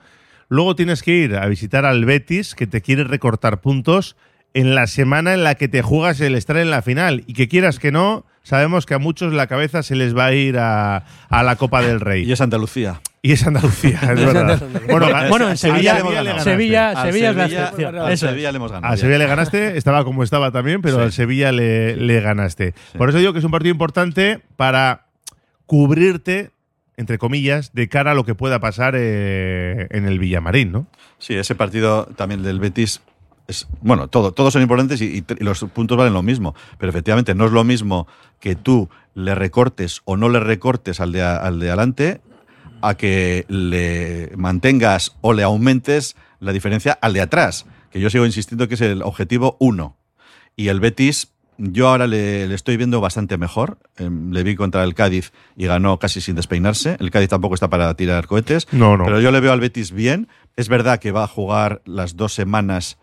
luego 0.49 0.75
tienes 0.75 1.03
que 1.03 1.13
ir 1.13 1.37
a 1.37 1.47
visitar 1.47 1.85
al 1.85 2.05
Betis, 2.05 2.55
que 2.55 2.67
te 2.67 2.81
quiere 2.81 3.05
recortar 3.05 3.61
puntos 3.61 4.17
en 4.55 4.75
la 4.75 4.87
semana 4.87 5.35
en 5.35 5.45
la 5.45 5.57
que 5.57 5.69
te 5.69 5.83
juegas 5.83 6.21
el 6.21 6.35
estar 6.35 6.57
en 6.57 6.71
la 6.71 6.83
final. 6.83 7.25
Y 7.27 7.35
que 7.35 7.49
quieras 7.49 7.79
que 7.79 7.93
no, 7.93 8.25
sabemos 8.43 8.87
que 8.87 8.95
a 8.95 8.99
muchos 8.99 9.33
la 9.33 9.47
cabeza 9.49 9.83
se 9.83 9.97
les 9.97 10.17
va 10.17 10.27
a 10.27 10.33
ir 10.33 10.59
a, 10.59 11.05
a 11.29 11.43
la 11.43 11.57
Copa 11.57 11.83
del 11.83 12.01
Rey. 12.01 12.25
Y 12.25 12.33
es 12.33 12.41
Andalucía. 12.41 13.01
Y 13.25 13.33
es 13.33 13.47
Andalucía, 13.47 13.99
es 14.03 14.07
verdad. 14.27 14.63
bueno, 14.87 15.07
bueno, 15.31 15.49
en 15.49 15.57
Sevilla, 15.57 15.97
Sevilla, 15.97 16.41
Sevilla, 16.41 17.03
Sevilla, 17.03 17.31
es 17.31 17.37
la 17.37 17.45
excepción. 17.47 17.97
A 17.97 18.17
Sevilla 18.19 18.53
le 18.53 18.57
hemos 18.57 18.71
ganado. 18.71 18.93
A 18.93 18.97
Sevilla 18.99 19.17
le 19.17 19.27
ganaste, 19.27 19.79
estaba 19.79 20.05
como 20.05 20.23
estaba 20.23 20.51
también, 20.51 20.83
pero 20.83 20.97
sí. 20.97 21.03
al 21.05 21.13
Sevilla 21.13 21.51
le, 21.51 21.97
le 21.97 22.21
ganaste. 22.21 22.75
Sí. 22.93 22.99
Por 22.99 23.09
eso 23.09 23.17
digo 23.17 23.33
que 23.33 23.39
es 23.39 23.45
un 23.47 23.51
partido 23.51 23.73
importante 23.73 24.43
para 24.59 25.07
cubrirte 25.65 26.51
entre 26.99 27.17
comillas, 27.17 27.73
de 27.73 27.89
cara 27.89 28.11
a 28.11 28.15
lo 28.15 28.25
que 28.25 28.35
pueda 28.35 28.61
pasar 28.61 28.95
eh, 28.95 29.89
en 29.91 30.07
el 30.07 30.19
Villamarín, 30.19 30.71
¿no? 30.71 30.87
Sí, 31.19 31.35
ese 31.35 31.55
partido 31.55 32.05
también 32.17 32.43
del 32.43 32.61
Betis 32.61 33.01
es, 33.49 33.67
bueno, 33.81 34.09
todo, 34.09 34.33
todos 34.33 34.53
son 34.53 34.61
importantes 34.61 35.01
y, 35.01 35.25
y, 35.27 35.45
los 35.45 35.65
puntos 35.73 35.97
valen 35.97 36.13
lo 36.13 36.23
mismo, 36.23 36.55
pero 36.79 36.91
efectivamente 36.91 37.35
no 37.35 37.47
es 37.47 37.53
lo 37.53 37.65
mismo 37.65 38.07
que 38.39 38.55
tú 38.55 38.91
le 39.15 39.35
recortes 39.35 40.03
o 40.05 40.17
no 40.19 40.29
le 40.29 40.41
recortes 40.41 41.01
al 41.01 41.11
de, 41.11 41.23
al 41.23 41.59
de 41.59 41.69
adelante 41.69 42.21
a 42.89 42.97
que 42.97 43.45
le 43.49 44.31
mantengas 44.37 45.17
o 45.21 45.33
le 45.33 45.43
aumentes 45.43 46.17
la 46.41 46.53
diferencia 46.53 46.93
al 47.01 47.13
de 47.13 47.21
atrás, 47.21 47.67
que 47.91 48.01
yo 48.01 48.11
sigo 48.11 48.27
insistiendo 48.27 48.69
que 48.69 48.75
es 48.75 48.81
el 48.81 49.03
objetivo 49.03 49.57
uno. 49.61 49.97
Y 50.57 50.69
el 50.69 50.81
Betis, 50.81 51.33
yo 51.59 51.89
ahora 51.89 52.07
le, 52.07 52.47
le 52.47 52.55
estoy 52.55 52.77
viendo 52.77 53.01
bastante 53.01 53.39
mejor. 53.39 53.79
Eh, 53.97 54.09
le 54.31 54.43
vi 54.43 54.55
contra 54.55 54.85
el 54.85 54.95
Cádiz 54.95 55.33
y 55.57 55.67
ganó 55.67 55.99
casi 55.99 56.21
sin 56.21 56.37
despeinarse. 56.37 56.97
El 57.01 57.11
Cádiz 57.11 57.31
tampoco 57.31 57.55
está 57.55 57.69
para 57.69 57.95
tirar 57.95 58.27
cohetes. 58.27 58.69
No, 58.73 58.97
no. 58.97 59.05
Pero 59.05 59.21
yo 59.21 59.31
le 59.31 59.41
veo 59.41 59.53
al 59.53 59.61
Betis 59.61 59.91
bien. 59.91 60.29
Es 60.57 60.69
verdad 60.69 61.01
que 61.01 61.11
va 61.11 61.25
a 61.25 61.29
jugar 61.29 61.83
las 61.85 62.17
dos 62.17 62.35
semanas 62.35 62.99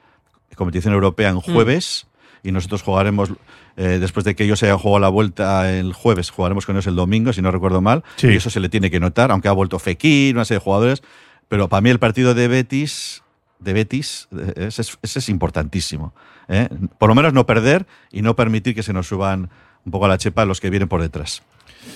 competición 0.56 0.94
europea 0.94 1.30
en 1.30 1.40
jueves 1.40 2.08
mm. 2.44 2.48
y 2.48 2.52
nosotros 2.52 2.84
jugaremos 2.84 3.32
eh, 3.78 3.98
después 4.00 4.24
de 4.24 4.36
que 4.36 4.44
ellos 4.44 4.62
hayan 4.64 4.78
jugado 4.78 5.00
la 5.00 5.10
vuelta 5.10 5.72
el 5.72 5.94
jueves, 5.94 6.30
jugaremos 6.30 6.66
con 6.66 6.76
ellos 6.76 6.88
el 6.88 6.96
domingo, 6.96 7.34
si 7.34 7.42
no 7.42 7.52
recuerdo 7.52 7.82
mal. 7.82 8.04
Sí. 8.16 8.28
Y 8.28 8.36
eso 8.36 8.50
se 8.50 8.60
le 8.60 8.70
tiene 8.70 8.92
que 8.92 9.00
notar, 9.00 9.32
aunque 9.32 9.48
ha 9.48 9.54
vuelto 9.54 9.80
Fekir, 9.80 10.36
una 10.36 10.46
serie 10.46 10.60
de 10.60 10.64
jugadores. 10.64 11.04
Pero 11.48 11.68
para 11.70 11.82
mí 11.82 11.90
el 11.90 12.00
partido 12.00 12.34
de 12.34 12.48
Betis 12.48 13.24
de 13.62 13.74
Betis, 13.74 14.28
eh, 14.38 14.54
ese 14.68 14.82
es, 14.82 14.98
ese 15.02 15.20
es 15.20 15.30
importantísimo. 15.30 16.14
¿eh? 16.50 16.68
Por 16.98 17.10
lo 17.10 17.16
menos 17.16 17.34
no 17.34 17.46
perder 17.46 17.86
y 18.12 18.22
no 18.22 18.36
permitir 18.36 18.76
que 18.76 18.84
se 18.84 18.94
nos 18.94 19.08
suban 19.08 19.50
un 19.86 19.92
poco 19.92 20.06
a 20.06 20.08
la 20.10 20.18
chepa 20.18 20.46
los 20.46 20.60
que 20.60 20.70
vienen 20.70 20.90
por 20.90 21.02
detrás. 21.02 21.44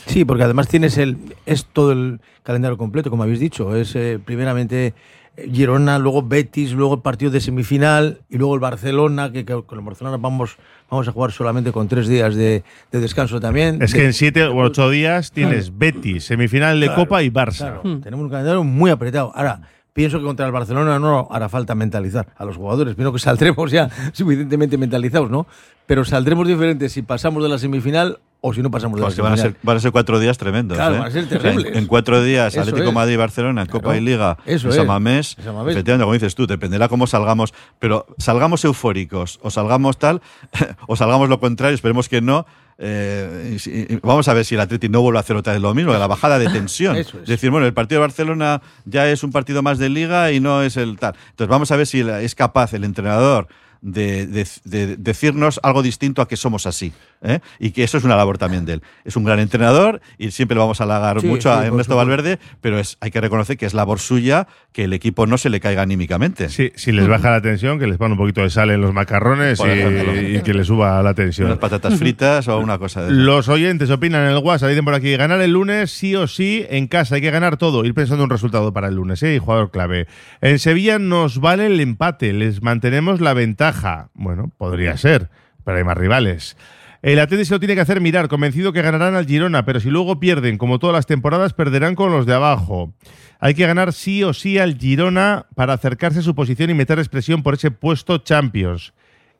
Sí, 0.07 0.25
porque 0.25 0.43
además 0.43 0.67
tienes 0.67 0.97
el 0.97 1.17
es 1.45 1.65
todo 1.65 1.91
el 1.91 2.19
calendario 2.43 2.77
completo, 2.77 3.09
como 3.09 3.23
habéis 3.23 3.39
dicho. 3.39 3.75
Es 3.75 3.95
eh, 3.95 4.19
primeramente 4.23 4.93
Girona, 5.37 5.99
luego 5.99 6.23
Betis, 6.23 6.71
luego 6.73 6.95
el 6.95 7.01
partido 7.01 7.31
de 7.31 7.41
semifinal 7.41 8.21
y 8.29 8.37
luego 8.37 8.53
el 8.53 8.59
Barcelona, 8.61 9.31
que, 9.31 9.43
que 9.45 9.61
con 9.63 9.79
el 9.79 9.85
Barcelona 9.85 10.17
vamos, 10.17 10.57
vamos 10.89 11.07
a 11.07 11.11
jugar 11.11 11.31
solamente 11.31 11.71
con 11.71 11.87
tres 11.87 12.07
días 12.07 12.35
de, 12.35 12.63
de 12.91 12.99
descanso 12.99 13.39
también. 13.39 13.81
Es 13.81 13.91
De- 13.91 13.99
que 13.99 14.05
en 14.05 14.13
siete 14.13 14.47
u 14.47 14.59
ocho 14.59 14.89
días 14.89 15.31
tienes 15.31 15.77
Betis, 15.77 16.23
semifinal 16.25 16.79
de 16.79 16.87
Claro, 16.87 17.01
Copa 17.03 17.23
y 17.23 17.29
Barça. 17.29 17.57
claro, 17.81 17.81
Tenemos 18.01 18.23
un 18.25 18.29
calendario 18.29 18.63
muy 18.63 18.91
apretado. 18.91 19.31
Ahora, 19.35 19.61
pienso 19.93 20.19
que 20.19 20.25
contra 20.25 20.45
el 20.45 20.51
Barcelona 20.51 20.99
no 20.99 21.27
hará 21.31 21.49
falta 21.49 21.75
mentalizar 21.75 22.27
a 22.37 22.45
los 22.45 22.55
jugadores. 22.57 22.95
Pienso 22.95 23.11
que 23.11 23.19
saldremos 23.19 23.71
ya 23.71 23.89
suficientemente 24.13 24.77
mentalizados, 24.77 25.29
¿no? 25.29 25.47
Pero 25.85 26.03
saldremos 26.05 26.47
diferentes 26.47 26.93
si 26.93 27.01
pasamos 27.01 27.43
de 27.43 27.49
la 27.49 27.57
semifinal 27.57 28.19
o 28.47 28.53
si 28.53 28.61
no 28.61 28.69
pasamos 28.69 28.97
de 28.97 29.01
la 29.01 29.07
Porque 29.07 29.21
van 29.21 29.33
a, 29.33 29.37
ser, 29.37 29.55
van 29.63 29.77
a 29.77 29.79
ser 29.79 29.91
cuatro 29.91 30.19
días 30.19 30.37
tremendos. 30.37 30.77
Claro, 30.77 30.95
¿eh? 30.95 30.99
van 30.99 31.07
a 31.07 31.11
ser 31.11 31.23
O 31.23 31.27
sea, 31.27 31.37
en- 31.37 31.41
terribles. 31.43 31.75
en, 31.77 31.87
cuatro 31.87 32.21
días, 32.23 32.53
Eso 32.53 32.61
Atlético 32.61 32.89
es. 32.89 32.93
Madrid 32.93 33.13
y 33.13 33.17
Barcelona, 33.17 33.65
Copa 33.65 33.85
Claro. 33.85 33.97
y 33.97 34.01
Liga, 34.01 34.37
Eso 34.45 34.69
es. 34.69 34.75
San 34.75 34.85
Mamés. 34.87 35.35
En 35.39 35.45
San 35.45 35.55
Mamés. 35.55 35.73
Efectivamente, 35.73 36.03
como 36.03 36.13
dices 36.13 36.35
tú, 36.35 36.45
dependerá 36.45 36.87
cómo 36.87 37.07
salgamos. 37.07 37.53
Pero 37.79 38.05
salgamos 38.19 38.63
eufóricos 38.65 39.39
o 39.41 39.49
salgamos 39.49 39.97
tal, 39.97 40.21
o 40.87 40.95
salgamos 40.95 41.27
lo 41.29 41.39
contrario, 41.39 41.73
esperemos 41.75 42.07
que 42.09 42.21
no. 42.21 42.45
eh, 42.77 43.99
vamos 44.03 44.27
a 44.27 44.33
ver 44.33 44.45
si 44.45 44.55
el 44.55 44.61
Atlético 44.61 44.91
no 44.91 45.01
vuelve 45.01 45.17
a 45.17 45.21
hacer 45.21 45.35
otra 45.35 45.53
vez 45.53 45.61
lo 45.61 45.73
mismo, 45.73 45.93
la 45.93 46.07
bajada 46.07 46.37
de 46.39 46.47
tensión. 46.49 46.95
Es. 46.97 47.13
Decir, 47.25 47.49
bueno, 47.49 47.65
el 47.65 47.73
partido 47.73 48.01
de 48.01 48.07
Barcelona 48.07 48.61
ya 48.85 49.09
es 49.09 49.23
un 49.23 49.31
partido 49.31 49.61
más 49.63 49.77
de 49.79 49.89
liga 49.89 50.31
y 50.31 50.39
no 50.39 50.61
es 50.61 50.77
el 50.77 50.97
tal. 50.97 51.15
Entonces 51.31 51.49
vamos 51.49 51.71
a 51.71 51.75
ver 51.77 51.87
si 51.87 52.01
es 52.01 52.35
capaz 52.35 52.73
el 52.73 52.83
entrenador 52.83 53.47
de, 53.81 54.25
de- 54.27 54.45
de 54.63 54.97
decirnos 54.97 55.59
algo 55.63 55.81
distinto 55.83 56.21
a 56.21 56.27
que 56.27 56.37
somos 56.37 56.65
así. 56.65 56.93
¿eh? 57.21 57.39
Y 57.59 57.71
que 57.71 57.83
eso 57.83 57.97
es 57.97 58.03
una 58.03 58.15
labor 58.15 58.37
también 58.37 58.65
de 58.65 58.73
él. 58.73 58.81
Es 59.03 59.15
un 59.15 59.23
gran 59.23 59.39
entrenador 59.39 60.01
y 60.17 60.31
siempre 60.31 60.55
le 60.55 60.59
vamos 60.59 60.81
a 60.81 60.83
halagar 60.85 61.21
Sí, 61.21 61.27
mucho 61.27 61.53
sí, 61.53 61.59
a 61.59 61.65
Ernesto. 61.65 61.95
Valverde, 61.95 62.39
pero 62.61 62.77
es, 62.79 62.97
hay 63.01 63.11
que 63.11 63.21
reconocer 63.21 63.57
que 63.57 63.65
es 63.65 63.73
labor 63.73 63.99
suya 63.99 64.47
que 64.73 64.83
el 64.85 64.93
equipo 64.93 65.25
no 65.27 65.37
se 65.37 65.49
le 65.49 65.59
caiga 65.59 65.81
anímicamente. 65.81 66.49
Sí, 66.49 66.71
si 66.75 66.91
les 66.91 67.07
baja 67.07 67.31
la 67.31 67.41
tensión, 67.41 67.79
que 67.79 67.87
les 67.87 67.97
ponga 67.97 68.11
un 68.13 68.17
poquito 68.17 68.41
de 68.41 68.49
sal 68.49 68.69
en 68.71 68.81
los 68.81 68.93
macarrones 68.93 69.59
y, 69.59 70.35
y 70.37 70.41
que 70.41 70.53
les 70.53 70.67
suba 70.67 71.01
la 71.01 71.13
tensión. 71.13 71.47
Unas 71.47 71.59
patatas 71.59 71.97
fritas 71.97 72.47
o 72.47 72.59
una 72.59 72.77
cosa 72.77 73.03
de. 73.03 73.11
Los 73.11 73.47
oyentes 73.49 73.89
opinan 73.89 74.23
en 74.25 74.31
el 74.35 74.43
WhatsApp, 74.43 74.69
dicen 74.69 74.85
por 74.85 74.93
aquí, 74.93 75.15
ganar 75.15 75.41
el 75.41 75.51
lunes 75.51 75.91
sí 75.91 76.15
o 76.15 76.27
sí 76.27 76.65
en 76.69 76.87
casa, 76.87 77.15
hay 77.15 77.21
que 77.21 77.31
ganar 77.31 77.57
todo, 77.57 77.85
ir 77.85 77.93
pensando 77.93 78.23
un 78.23 78.29
resultado 78.29 78.73
para 78.73 78.87
el 78.89 78.95
lunes, 78.95 79.21
¿eh? 79.23 79.35
Y 79.35 79.39
jugador 79.39 79.71
clave. 79.71 80.07
En 80.41 80.59
Sevilla 80.59 80.99
nos 80.99 81.39
vale 81.39 81.67
el 81.67 81.79
empate, 81.79 82.33
les 82.33 82.61
mantenemos 82.61 83.21
la 83.21 83.33
ventaja. 83.33 83.64
Bueno, 84.13 84.51
podría 84.57 84.97
ser, 84.97 85.29
pero 85.63 85.77
hay 85.77 85.83
más 85.83 85.97
rivales. 85.97 86.57
El 87.01 87.19
Atlético 87.19 87.45
se 87.45 87.53
lo 87.53 87.59
tiene 87.59 87.75
que 87.75 87.81
hacer 87.81 88.01
mirar, 88.01 88.27
convencido 88.27 88.73
que 88.73 88.81
ganarán 88.81 89.15
al 89.15 89.27
Girona, 89.27 89.63
pero 89.63 89.79
si 89.79 89.91
luego 89.91 90.19
pierden, 90.19 90.57
como 90.57 90.79
todas 90.79 90.95
las 90.95 91.05
temporadas, 91.05 91.53
perderán 91.53 91.93
con 91.93 92.11
los 92.11 92.25
de 92.25 92.33
abajo. 92.33 92.95
Hay 93.39 93.53
que 93.53 93.67
ganar 93.67 93.93
sí 93.93 94.23
o 94.23 94.33
sí 94.33 94.57
al 94.57 94.77
Girona 94.79 95.45
para 95.53 95.73
acercarse 95.73 96.19
a 96.19 96.23
su 96.23 96.33
posición 96.33 96.71
y 96.71 96.73
meter 96.73 96.97
expresión 96.97 97.43
por 97.43 97.53
ese 97.53 97.69
puesto 97.69 98.17
Champions 98.17 98.93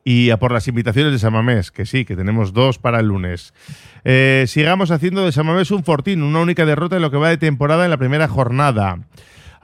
y 0.04 0.30
a 0.30 0.38
por 0.38 0.52
las 0.52 0.68
invitaciones 0.68 1.12
de 1.12 1.18
Samamés, 1.18 1.72
que 1.72 1.88
sí, 1.88 2.06
que 2.06 2.16
tenemos 2.16 2.54
dos 2.54 2.78
para 2.78 3.00
el 3.00 3.08
lunes. 3.08 3.56
Eh, 4.04 4.46
sigamos 4.48 4.92
haciendo 4.92 5.26
de 5.26 5.32
Samamés 5.32 5.72
un 5.72 5.84
fortín, 5.84 6.22
una 6.22 6.42
única 6.42 6.68
derrota 6.68 6.98
en 6.98 7.02
lo 7.02 7.10
que 7.10 7.18
va 7.18 7.30
de 7.30 7.38
temporada 7.38 7.86
en 7.86 7.90
la 7.90 7.98
primera 7.98 8.28
jornada. 8.28 9.00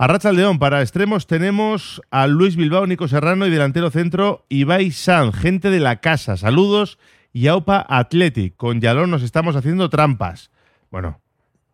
A 0.02 0.08
Racha 0.08 0.32
León, 0.32 0.58
para 0.58 0.82
extremos 0.82 1.28
tenemos 1.28 2.02
a 2.10 2.26
Luis 2.26 2.56
Bilbao, 2.56 2.88
Nico 2.88 3.08
Serrano 3.08 3.45
y 3.45 3.52
delantero 3.52 3.91
centro 3.91 4.47
Ibai 4.49 4.89
San, 4.89 5.32
gente 5.32 5.70
de 5.70 5.80
la 5.80 5.97
casa. 5.97 6.38
Saludos 6.38 6.97
y 7.34 7.45
Aupa 7.45 7.86
Athletic. 7.88 8.56
Con 8.56 8.82
Yaló 8.82 9.06
nos 9.06 9.22
estamos 9.22 9.56
haciendo 9.56 9.91
trampas. 9.91 10.49
Bueno, 10.89 11.22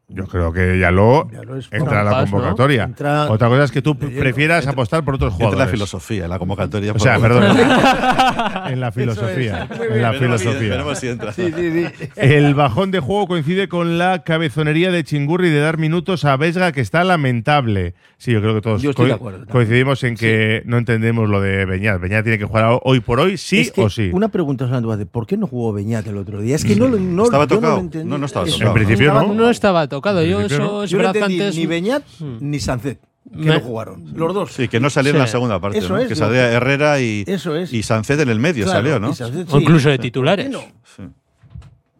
yo 0.10 0.26
creo 0.26 0.53
que 0.53 0.80
Yaló 0.80 1.30
Yaló 1.30 1.58
es 1.58 1.68
entra 1.70 1.99
a 1.99 2.03
la 2.05 2.10
trampas, 2.12 2.32
¿no? 2.32 2.38
convocatoria. 2.38 2.84
Entra 2.86 3.30
Otra 3.30 3.49
cosa 3.49 3.66
es 3.66 3.72
que 3.72 3.82
tú 3.82 3.97
prefieras 3.97 4.66
apostar 4.66 5.03
por 5.03 5.16
otros 5.16 5.34
Entra 5.34 5.47
jugadores. 5.47 5.68
la 5.68 5.72
filosofía, 5.72 6.28
la 6.30 6.39
convocatoria. 6.39 6.93
O 6.93 6.99
sea, 6.99 7.20
por- 7.20 7.24
perdón. 7.28 7.58
en 8.72 8.80
la 8.80 8.91
filosofía. 8.93 9.68
Es. 9.70 9.82
En 9.91 10.01
la 10.01 10.14
filosofía. 10.14 10.70
veremos 10.70 10.97
si 10.99 11.10
entra. 11.10 11.34
Sí, 11.34 11.51
sí, 11.53 11.72
sí. 11.72 12.10
El 12.16 12.55
bajón 12.55 12.91
de 12.91 13.01
juego 13.01 13.28
coincide 13.28 13.68
con 13.68 13.97
la 13.97 14.24
cabezonería 14.24 14.91
de 14.91 15.03
Chingurri 15.03 15.49
de 15.49 15.60
dar 15.60 15.78
minutos 15.78 16.24
a 16.24 16.38
Vesga, 16.38 16.72
que 16.72 16.80
está 16.80 17.03
lamentable. 17.03 17.93
Sí, 18.18 18.32
yo 18.32 18.39
creo 18.41 18.55
que 18.55 18.62
todos 18.62 18.84
acuerdo 18.86 19.20
también. 19.20 19.45
coincidimos 19.51 20.03
en 20.05 20.16
que 20.16 20.64
no 20.66 20.78
entendemos 20.78 21.28
lo 21.28 21.41
de 21.41 21.66
Beñat. 21.66 21.99
Beñat 21.99 22.24
tiene 22.24 22.39
que 22.39 22.45
jugar 22.45 22.80
hoy 22.84 23.01
por 23.01 23.20
hoy, 23.20 23.36
sí 23.38 23.60
Es 23.60 23.72
que 23.72 23.82
o 23.82 23.89
sí. 23.89 24.10
Una 24.14 24.30
pregunta, 24.30 24.66
Duarte, 24.68 25.05
¿por 25.05 25.28
qué 25.28 25.36
no 25.36 25.47
jugó 25.47 25.74
Beñat 25.74 26.08
el 26.08 26.18
otro 26.18 26.39
día? 26.41 26.55
Es 26.55 26.64
que 26.64 26.78
no 26.78 26.88
lo 26.88 26.97
no, 26.97 27.26
¿Estaba 27.26 27.45
yo 27.45 27.55
no 27.55 27.62
lo 27.62 27.62
tocado? 27.62 27.80
entendí. 27.82 28.10
No, 28.10 28.18
no 28.18 28.26
estaba 28.26 28.45
tocado. 28.45 28.68
En 28.70 28.74
principio 28.74 29.14
no. 29.14 29.34
no 29.34 29.49
estaba 29.49 29.82
tocado. 29.88 29.96
En 29.97 30.29
Yo 30.29 30.37
principio 30.37 30.63
eso 30.65 30.73
no. 30.73 30.83
es 30.83 30.89
Yo 30.89 30.97
no 30.97 31.03
verdad 31.03 31.13
que 31.13 31.19
entendí 31.19 31.41
antes. 31.41 31.55
ni 31.57 31.65
Beñat 31.65 32.03
Mm. 32.19 32.37
ni 32.41 32.59
Sancet, 32.59 32.99
que 33.31 33.37
Me- 33.37 33.53
no 33.55 33.59
jugaron. 33.59 34.03
Los 34.15 34.33
dos. 34.33 34.53
Sí, 34.53 34.67
que 34.67 34.79
no 34.79 34.89
salió 34.89 35.11
en 35.11 35.19
la 35.19 35.25
Sí. 35.27 35.31
segunda 35.33 35.59
parte, 35.59 35.79
Eso 35.79 35.89
¿no? 35.89 35.97
es, 35.99 36.07
que 36.07 36.13
¿no? 36.15 36.19
salía 36.19 36.51
Herrera 36.51 36.99
y, 37.01 37.23
Eso 37.27 37.55
es. 37.55 37.71
y 37.73 37.83
Sancet 37.83 38.19
en 38.19 38.29
el 38.29 38.39
medio 38.39 38.65
Claro, 38.65 38.79
salió, 38.79 38.99
¿no? 38.99 39.09
O 39.09 39.13
sí. 39.13 39.23
incluso 39.61 39.89
de 39.89 39.97
titulares. 39.97 40.49
No. 40.49 40.59
Sí. 40.95 41.03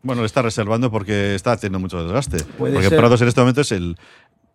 Bueno, 0.04 0.22
le 0.22 0.26
está 0.28 0.42
reservando 0.42 0.90
porque 0.92 1.36
está 1.36 1.52
haciendo 1.54 1.80
mucho 1.80 2.02
desgaste. 2.04 2.44
Puede 2.58 2.74
porque 2.76 2.90
ser. 2.90 2.98
Prados 2.98 3.22
en 3.22 3.28
este 3.28 3.42
momento 3.42 3.62
es 3.62 3.72
el, 3.74 3.98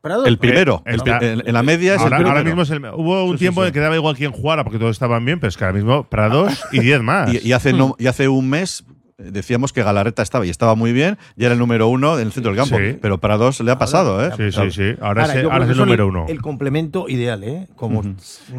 Prados, 0.00 0.26
el 0.26 0.38
primero. 0.38 0.82
Eh, 0.86 0.90
El 0.90 0.96
está- 0.96 1.18
pri- 1.18 1.28
en, 1.44 1.52
la 1.52 1.62
media 1.62 1.94
es 1.94 2.00
ahora, 2.00 2.16
el 2.16 2.22
primero. 2.22 2.38
ahora 2.38 2.44
mismo 2.44 2.62
es 2.62 2.70
el- 2.70 2.84
hubo 2.94 3.24
un 3.24 3.32
Sí, 3.32 3.34
sí, 3.34 3.38
tiempo 3.40 3.62
sí. 3.62 3.68
en 3.68 3.72
que 3.74 3.80
daba 3.80 3.94
igual 3.94 4.16
quién 4.16 4.32
jugara 4.32 4.64
porque 4.64 4.78
todos 4.78 4.90
estaban 4.92 5.24
bien, 5.24 5.38
pero 5.40 5.48
es 5.50 5.56
que 5.56 5.64
ahora 5.64 5.74
mismo 5.76 6.04
Prados 6.08 6.54
y 6.72 6.80
10 6.80 7.02
más. 7.02 7.32
Y, 7.34 7.46
y 7.48 7.52
hace, 7.52 7.72
no- 7.72 7.94
y 7.98 8.06
hace 8.06 8.28
un 8.28 8.48
mes 8.48 8.82
eh, 8.88 8.91
decíamos 9.30 9.72
que 9.72 9.82
Galarreta 9.82 10.22
estaba 10.22 10.46
y 10.46 10.50
estaba 10.50 10.74
muy 10.74 10.92
bien 10.92 11.18
y 11.36 11.44
era 11.44 11.54
el 11.54 11.58
número 11.58 11.88
uno 11.88 12.18
en 12.18 12.26
el 12.26 12.32
centro 12.32 12.52
del 12.52 12.60
campo. 12.60 12.76
Sí. 12.76 12.98
Pero 13.00 13.18
Prados 13.18 13.60
le 13.60 13.70
ha 13.70 13.78
pasado, 13.78 14.24
¿eh? 14.24 14.30
Sí, 14.36 14.52
sí, 14.52 14.70
sí. 14.70 14.96
Ahora, 15.00 15.24
es, 15.24 15.44
ahora 15.44 15.64
el 15.64 15.76
número 15.76 16.06
uno. 16.06 16.26
El 16.28 16.40
complemento 16.40 17.08
ideal, 17.08 17.44
¿eh? 17.44 17.68
Como. 17.76 18.02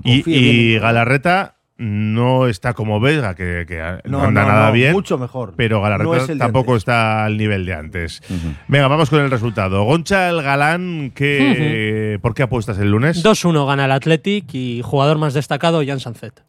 Y, 0.04 0.78
Galarreta 0.80 1.56
no 1.78 2.48
está 2.48 2.74
como 2.74 3.00
Vesga, 3.00 3.36
que, 3.36 3.66
que 3.68 3.80
no, 4.06 4.20
No, 4.20 4.24
anda 4.26 4.44
no, 4.44 4.48
nada 4.48 4.68
no, 4.68 4.74
bien. 4.74 4.94
mucho 4.94 5.18
mejor. 5.18 5.54
Pero 5.58 5.82
Galarreta 5.82 6.32
es 6.32 6.38
tampoco 6.38 6.76
está 6.76 7.26
al 7.26 7.38
nivel 7.38 7.66
de 7.66 7.74
antes. 7.74 8.22
Venga, 8.68 8.88
vamos 8.88 9.10
con 9.10 9.20
el 9.20 9.32
resultado. 9.32 9.84
Goncha 9.84 10.30
el 10.30 10.42
Galán, 10.42 11.12
que, 11.14 12.20
¿por 12.22 12.34
qué 12.34 12.44
apuestas 12.44 12.78
el 12.78 12.92
lunes? 12.92 13.24
2-1 13.24 13.68
gana 13.68 13.86
el 13.86 13.92
Athletic 13.92 14.54
y 14.54 14.82
jugador 14.84 15.18
más 15.18 15.34
destacado, 15.34 15.84
Jan 15.86 16.00
Sanzet. 16.00 16.42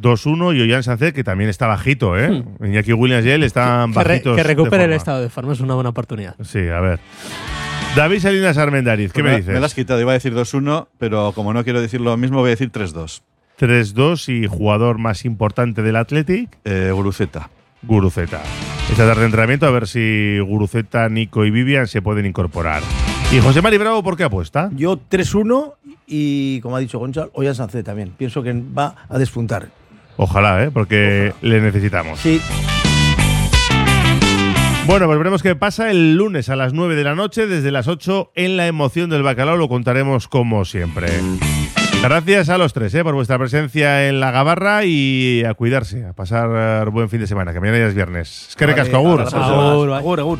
2-1 0.00 0.56
y 0.56 0.60
Ollán 0.62 0.82
Sánchez, 0.82 1.12
que 1.12 1.24
también 1.24 1.50
está 1.50 1.66
bajito, 1.66 2.18
¿eh? 2.18 2.42
Iñaki 2.64 2.92
Williams 2.92 3.24
y 3.26 3.30
él 3.30 3.42
están 3.42 3.92
Que, 3.92 3.98
re- 4.04 4.08
bajitos. 4.14 4.36
que 4.36 4.42
recupere 4.42 4.84
el 4.84 4.92
estado 4.92 5.20
de 5.22 5.28
forma, 5.28 5.52
es 5.52 5.60
una 5.60 5.74
buena 5.74 5.90
oportunidad. 5.90 6.34
Sí, 6.42 6.68
a 6.68 6.80
ver. 6.80 7.00
David 7.96 8.20
Salinas 8.20 8.58
Armendariz, 8.58 9.12
¿qué 9.12 9.22
Pues 9.22 9.32
me 9.32 9.36
dices? 9.38 9.54
Me 9.54 9.60
la 9.60 9.66
has 9.66 9.74
quitado, 9.74 10.00
iba 10.00 10.10
a 10.10 10.14
decir 10.14 10.34
2-1, 10.34 10.88
pero 10.98 11.32
como 11.32 11.52
no 11.52 11.64
quiero 11.64 11.80
decir 11.80 12.00
lo 12.00 12.16
mismo, 12.16 12.38
voy 12.40 12.48
a 12.48 12.50
decir 12.50 12.70
3-2. 12.70 13.22
3-2 13.58 14.28
y 14.28 14.46
jugador 14.46 14.98
más 14.98 15.24
importante 15.24 15.82
del 15.82 15.96
Athletic, 15.96 16.58
Eh, 16.64 16.90
Guruceta. 16.94 17.50
Guruceta. 17.82 18.40
Esta 18.90 19.06
tarde 19.06 19.20
de 19.20 19.26
entrenamiento 19.26 19.66
a 19.66 19.70
ver 19.70 19.86
si 19.86 20.38
Guruceta, 20.40 21.08
Nico 21.08 21.44
y 21.44 21.50
Vivian 21.50 21.86
se 21.86 22.02
pueden 22.02 22.26
incorporar. 22.26 22.82
Y 23.32 23.40
José 23.40 23.60
Mari 23.62 23.78
Bravo, 23.78 24.02
¿por 24.02 24.16
qué 24.16 24.24
apuesta? 24.24 24.70
Yo 24.74 24.98
3-1 25.10 25.74
y, 26.06 26.60
como 26.60 26.76
ha 26.76 26.80
dicho 26.80 26.98
Gonzalo, 26.98 27.30
Ollán 27.34 27.54
Sancet 27.54 27.84
también. 27.84 28.12
Pienso 28.16 28.42
que 28.42 28.52
va 28.52 28.94
a 29.08 29.18
despuntar. 29.18 29.68
Ojalá, 30.18 30.64
¿eh? 30.64 30.70
Porque 30.70 31.32
le 31.40 31.60
necesitamos. 31.60 32.18
Sí. 32.18 32.40
Bueno, 34.86 35.06
pues 35.06 35.18
veremos 35.18 35.42
qué 35.42 35.54
pasa 35.54 35.90
el 35.90 36.16
lunes 36.16 36.48
a 36.48 36.56
las 36.56 36.72
9 36.72 36.96
de 36.96 37.04
la 37.04 37.14
noche, 37.14 37.46
desde 37.46 37.70
las 37.70 37.88
8 37.88 38.32
en 38.34 38.56
la 38.56 38.66
emoción 38.66 39.10
del 39.10 39.22
bacalao, 39.22 39.56
lo 39.56 39.68
contaremos 39.68 40.26
como 40.26 40.64
siempre. 40.64 41.08
Gracias 42.02 42.48
a 42.48 42.58
los 42.58 42.72
tres 42.72 42.94
¿eh? 42.94 43.04
por 43.04 43.14
vuestra 43.14 43.38
presencia 43.38 44.08
en 44.08 44.18
la 44.18 44.30
gabarra 44.30 44.84
y 44.84 45.44
a 45.44 45.54
cuidarse, 45.54 46.06
a 46.06 46.12
pasar 46.14 46.90
buen 46.90 47.08
fin 47.08 47.20
de 47.20 47.26
semana, 47.26 47.52
que 47.52 47.60
mañana 47.60 47.78
ya 47.78 47.86
es 47.86 47.94
viernes. 47.94 48.46
Es 48.50 48.56
que 48.56 48.66
recasco, 48.66 48.96
agur. 48.96 49.20
Agur, 49.20 50.18
agur. 50.20 50.38